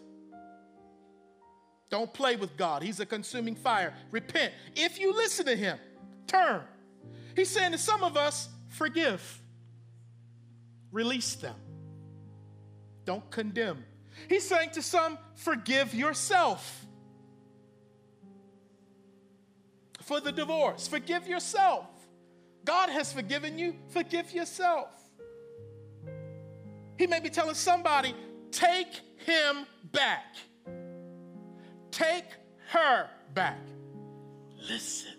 Don't 1.92 2.10
play 2.14 2.36
with 2.36 2.56
God. 2.56 2.82
He's 2.82 3.00
a 3.00 3.06
consuming 3.06 3.54
fire. 3.54 3.92
Repent. 4.10 4.54
If 4.74 4.98
you 4.98 5.12
listen 5.12 5.44
to 5.44 5.54
Him, 5.54 5.78
turn. 6.26 6.62
He's 7.36 7.50
saying 7.50 7.72
to 7.72 7.78
some 7.78 8.02
of 8.02 8.16
us, 8.16 8.48
forgive, 8.68 9.42
release 10.90 11.34
them, 11.34 11.54
don't 13.04 13.30
condemn. 13.30 13.84
He's 14.26 14.48
saying 14.48 14.70
to 14.70 14.80
some, 14.80 15.18
forgive 15.34 15.94
yourself. 15.94 16.86
For 20.00 20.18
the 20.18 20.32
divorce, 20.32 20.88
forgive 20.88 21.28
yourself. 21.28 21.84
God 22.64 22.88
has 22.88 23.12
forgiven 23.12 23.58
you, 23.58 23.74
forgive 23.90 24.32
yourself. 24.32 24.88
He 26.96 27.06
may 27.06 27.20
be 27.20 27.28
telling 27.28 27.54
somebody, 27.54 28.14
take 28.50 28.94
him 29.26 29.66
back. 29.92 30.36
Take 31.92 32.24
her 32.70 33.08
back. 33.34 33.60
Listen. 34.68 35.12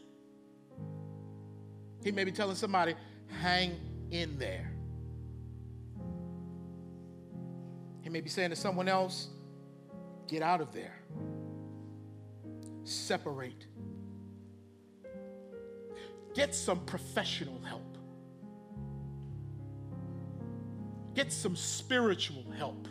He 2.04 2.12
may 2.12 2.26
be 2.26 2.32
telling 2.32 2.56
somebody, 2.56 2.96
hang 3.42 3.80
in 4.12 4.38
there. 4.38 4.70
He 8.02 8.10
may 8.10 8.20
be 8.20 8.30
saying 8.30 8.50
to 8.50 8.56
someone 8.56 8.90
else, 8.90 9.30
get 10.28 10.42
out 10.42 10.60
of 10.60 10.74
there. 10.74 11.00
Separate. 12.84 13.66
Get 16.34 16.54
some 16.54 16.80
professional 16.86 17.62
help. 17.62 17.98
Get 21.14 21.32
some 21.32 21.56
spiritual 21.56 22.44
help. 22.58 22.88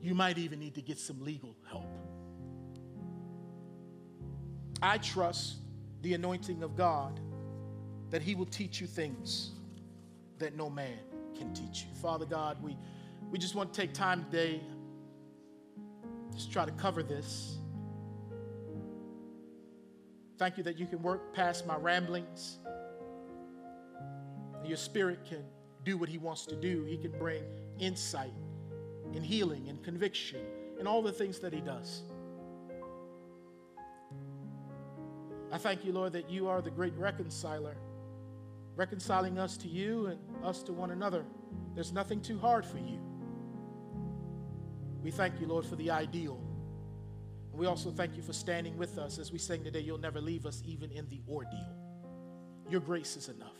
You 0.00 0.14
might 0.14 0.38
even 0.38 0.58
need 0.58 0.74
to 0.74 0.82
get 0.82 0.98
some 0.98 1.22
legal 1.22 1.54
help. 1.70 1.93
I 4.84 4.98
trust 4.98 5.56
the 6.02 6.12
anointing 6.12 6.62
of 6.62 6.76
God 6.76 7.18
that 8.10 8.20
He 8.20 8.34
will 8.34 8.44
teach 8.44 8.82
you 8.82 8.86
things 8.86 9.52
that 10.38 10.54
no 10.54 10.68
man 10.68 10.98
can 11.34 11.54
teach 11.54 11.86
you. 11.88 11.94
Father 12.02 12.26
God, 12.26 12.62
we, 12.62 12.76
we 13.30 13.38
just 13.38 13.54
want 13.54 13.72
to 13.72 13.80
take 13.80 13.94
time 13.94 14.26
today, 14.30 14.60
just 16.34 16.52
try 16.52 16.66
to 16.66 16.70
cover 16.72 17.02
this. 17.02 17.56
Thank 20.36 20.58
you 20.58 20.64
that 20.64 20.78
you 20.78 20.86
can 20.86 21.00
work 21.00 21.32
past 21.32 21.66
my 21.66 21.76
ramblings. 21.76 22.58
Your 24.66 24.76
spirit 24.76 25.20
can 25.26 25.44
do 25.84 25.96
what 25.96 26.10
he 26.10 26.18
wants 26.18 26.44
to 26.46 26.56
do. 26.56 26.84
He 26.84 26.98
can 26.98 27.12
bring 27.18 27.42
insight 27.78 28.34
and 29.14 29.24
healing 29.24 29.70
and 29.70 29.82
conviction 29.82 30.40
and 30.78 30.86
all 30.86 31.00
the 31.00 31.12
things 31.12 31.38
that 31.38 31.54
he 31.54 31.62
does. 31.62 32.02
I 35.54 35.56
thank 35.56 35.84
you, 35.84 35.92
Lord, 35.92 36.14
that 36.14 36.28
you 36.28 36.48
are 36.48 36.60
the 36.60 36.72
great 36.72 36.96
reconciler, 36.96 37.76
reconciling 38.74 39.38
us 39.38 39.56
to 39.58 39.68
you 39.68 40.06
and 40.06 40.18
us 40.42 40.64
to 40.64 40.72
one 40.72 40.90
another. 40.90 41.24
There's 41.76 41.92
nothing 41.92 42.20
too 42.20 42.40
hard 42.40 42.66
for 42.66 42.78
you. 42.78 42.98
We 45.00 45.12
thank 45.12 45.40
you, 45.40 45.46
Lord, 45.46 45.64
for 45.64 45.76
the 45.76 45.92
ideal. 45.92 46.40
And 47.52 47.60
we 47.60 47.66
also 47.66 47.92
thank 47.92 48.16
you 48.16 48.22
for 48.22 48.32
standing 48.32 48.76
with 48.76 48.98
us 48.98 49.20
as 49.20 49.30
we 49.30 49.38
sing 49.38 49.62
today, 49.62 49.78
You'll 49.78 49.96
never 49.96 50.20
leave 50.20 50.44
us 50.44 50.60
even 50.66 50.90
in 50.90 51.08
the 51.08 51.20
ordeal. 51.28 51.76
Your 52.68 52.80
grace 52.80 53.16
is 53.16 53.28
enough. 53.28 53.54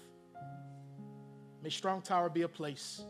May 1.62 1.70
Strong 1.70 2.02
Tower 2.02 2.28
be 2.28 2.42
a 2.42 2.48
place 2.48 3.04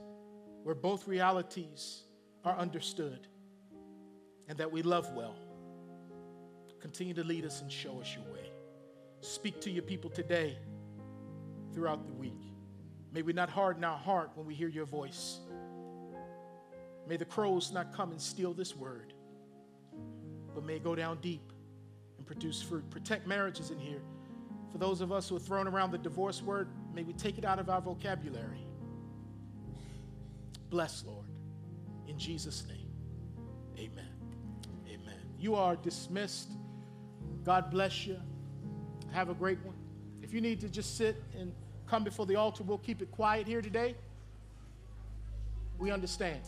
where 0.62 0.74
both 0.74 1.08
realities 1.08 2.02
are 2.44 2.58
understood 2.58 3.28
and 4.46 4.58
that 4.58 4.70
we 4.70 4.82
love 4.82 5.10
well. 5.14 5.36
Continue 6.82 7.14
to 7.14 7.24
lead 7.24 7.46
us 7.46 7.62
and 7.62 7.72
show 7.72 7.98
us 7.98 8.14
your 8.14 8.30
way. 8.30 8.50
Speak 9.24 9.58
to 9.62 9.70
your 9.70 9.82
people 9.82 10.10
today 10.10 10.58
throughout 11.72 12.06
the 12.06 12.12
week. 12.12 12.42
May 13.10 13.22
we 13.22 13.32
not 13.32 13.48
harden 13.48 13.82
our 13.82 13.96
heart 13.96 14.30
when 14.34 14.46
we 14.46 14.54
hear 14.54 14.68
your 14.68 14.84
voice. 14.84 15.38
May 17.08 17.16
the 17.16 17.24
crows 17.24 17.72
not 17.72 17.94
come 17.94 18.10
and 18.10 18.20
steal 18.20 18.52
this 18.52 18.76
word, 18.76 19.14
but 20.54 20.62
may 20.62 20.76
it 20.76 20.84
go 20.84 20.94
down 20.94 21.20
deep 21.22 21.54
and 22.18 22.26
produce 22.26 22.60
fruit. 22.60 22.88
Protect 22.90 23.26
marriages 23.26 23.70
in 23.70 23.78
here. 23.78 24.02
For 24.70 24.76
those 24.76 25.00
of 25.00 25.10
us 25.10 25.30
who 25.30 25.36
are 25.36 25.40
thrown 25.40 25.66
around 25.66 25.92
the 25.92 25.98
divorce 25.98 26.42
word, 26.42 26.68
may 26.92 27.02
we 27.02 27.14
take 27.14 27.38
it 27.38 27.46
out 27.46 27.58
of 27.58 27.70
our 27.70 27.80
vocabulary. 27.80 28.66
Bless, 30.68 31.02
Lord. 31.02 31.28
In 32.06 32.18
Jesus' 32.18 32.66
name, 32.68 32.90
amen. 33.78 34.12
Amen. 34.86 35.20
You 35.38 35.54
are 35.54 35.76
dismissed. 35.76 36.50
God 37.42 37.70
bless 37.70 38.06
you. 38.06 38.20
Have 39.14 39.28
a 39.28 39.34
great 39.34 39.64
one. 39.64 39.76
If 40.22 40.34
you 40.34 40.40
need 40.40 40.60
to 40.62 40.68
just 40.68 40.96
sit 40.98 41.22
and 41.38 41.52
come 41.86 42.02
before 42.02 42.26
the 42.26 42.34
altar, 42.34 42.64
we'll 42.64 42.78
keep 42.78 43.00
it 43.00 43.12
quiet 43.12 43.46
here 43.46 43.62
today. 43.62 43.94
We 45.78 45.92
understand. 45.92 46.40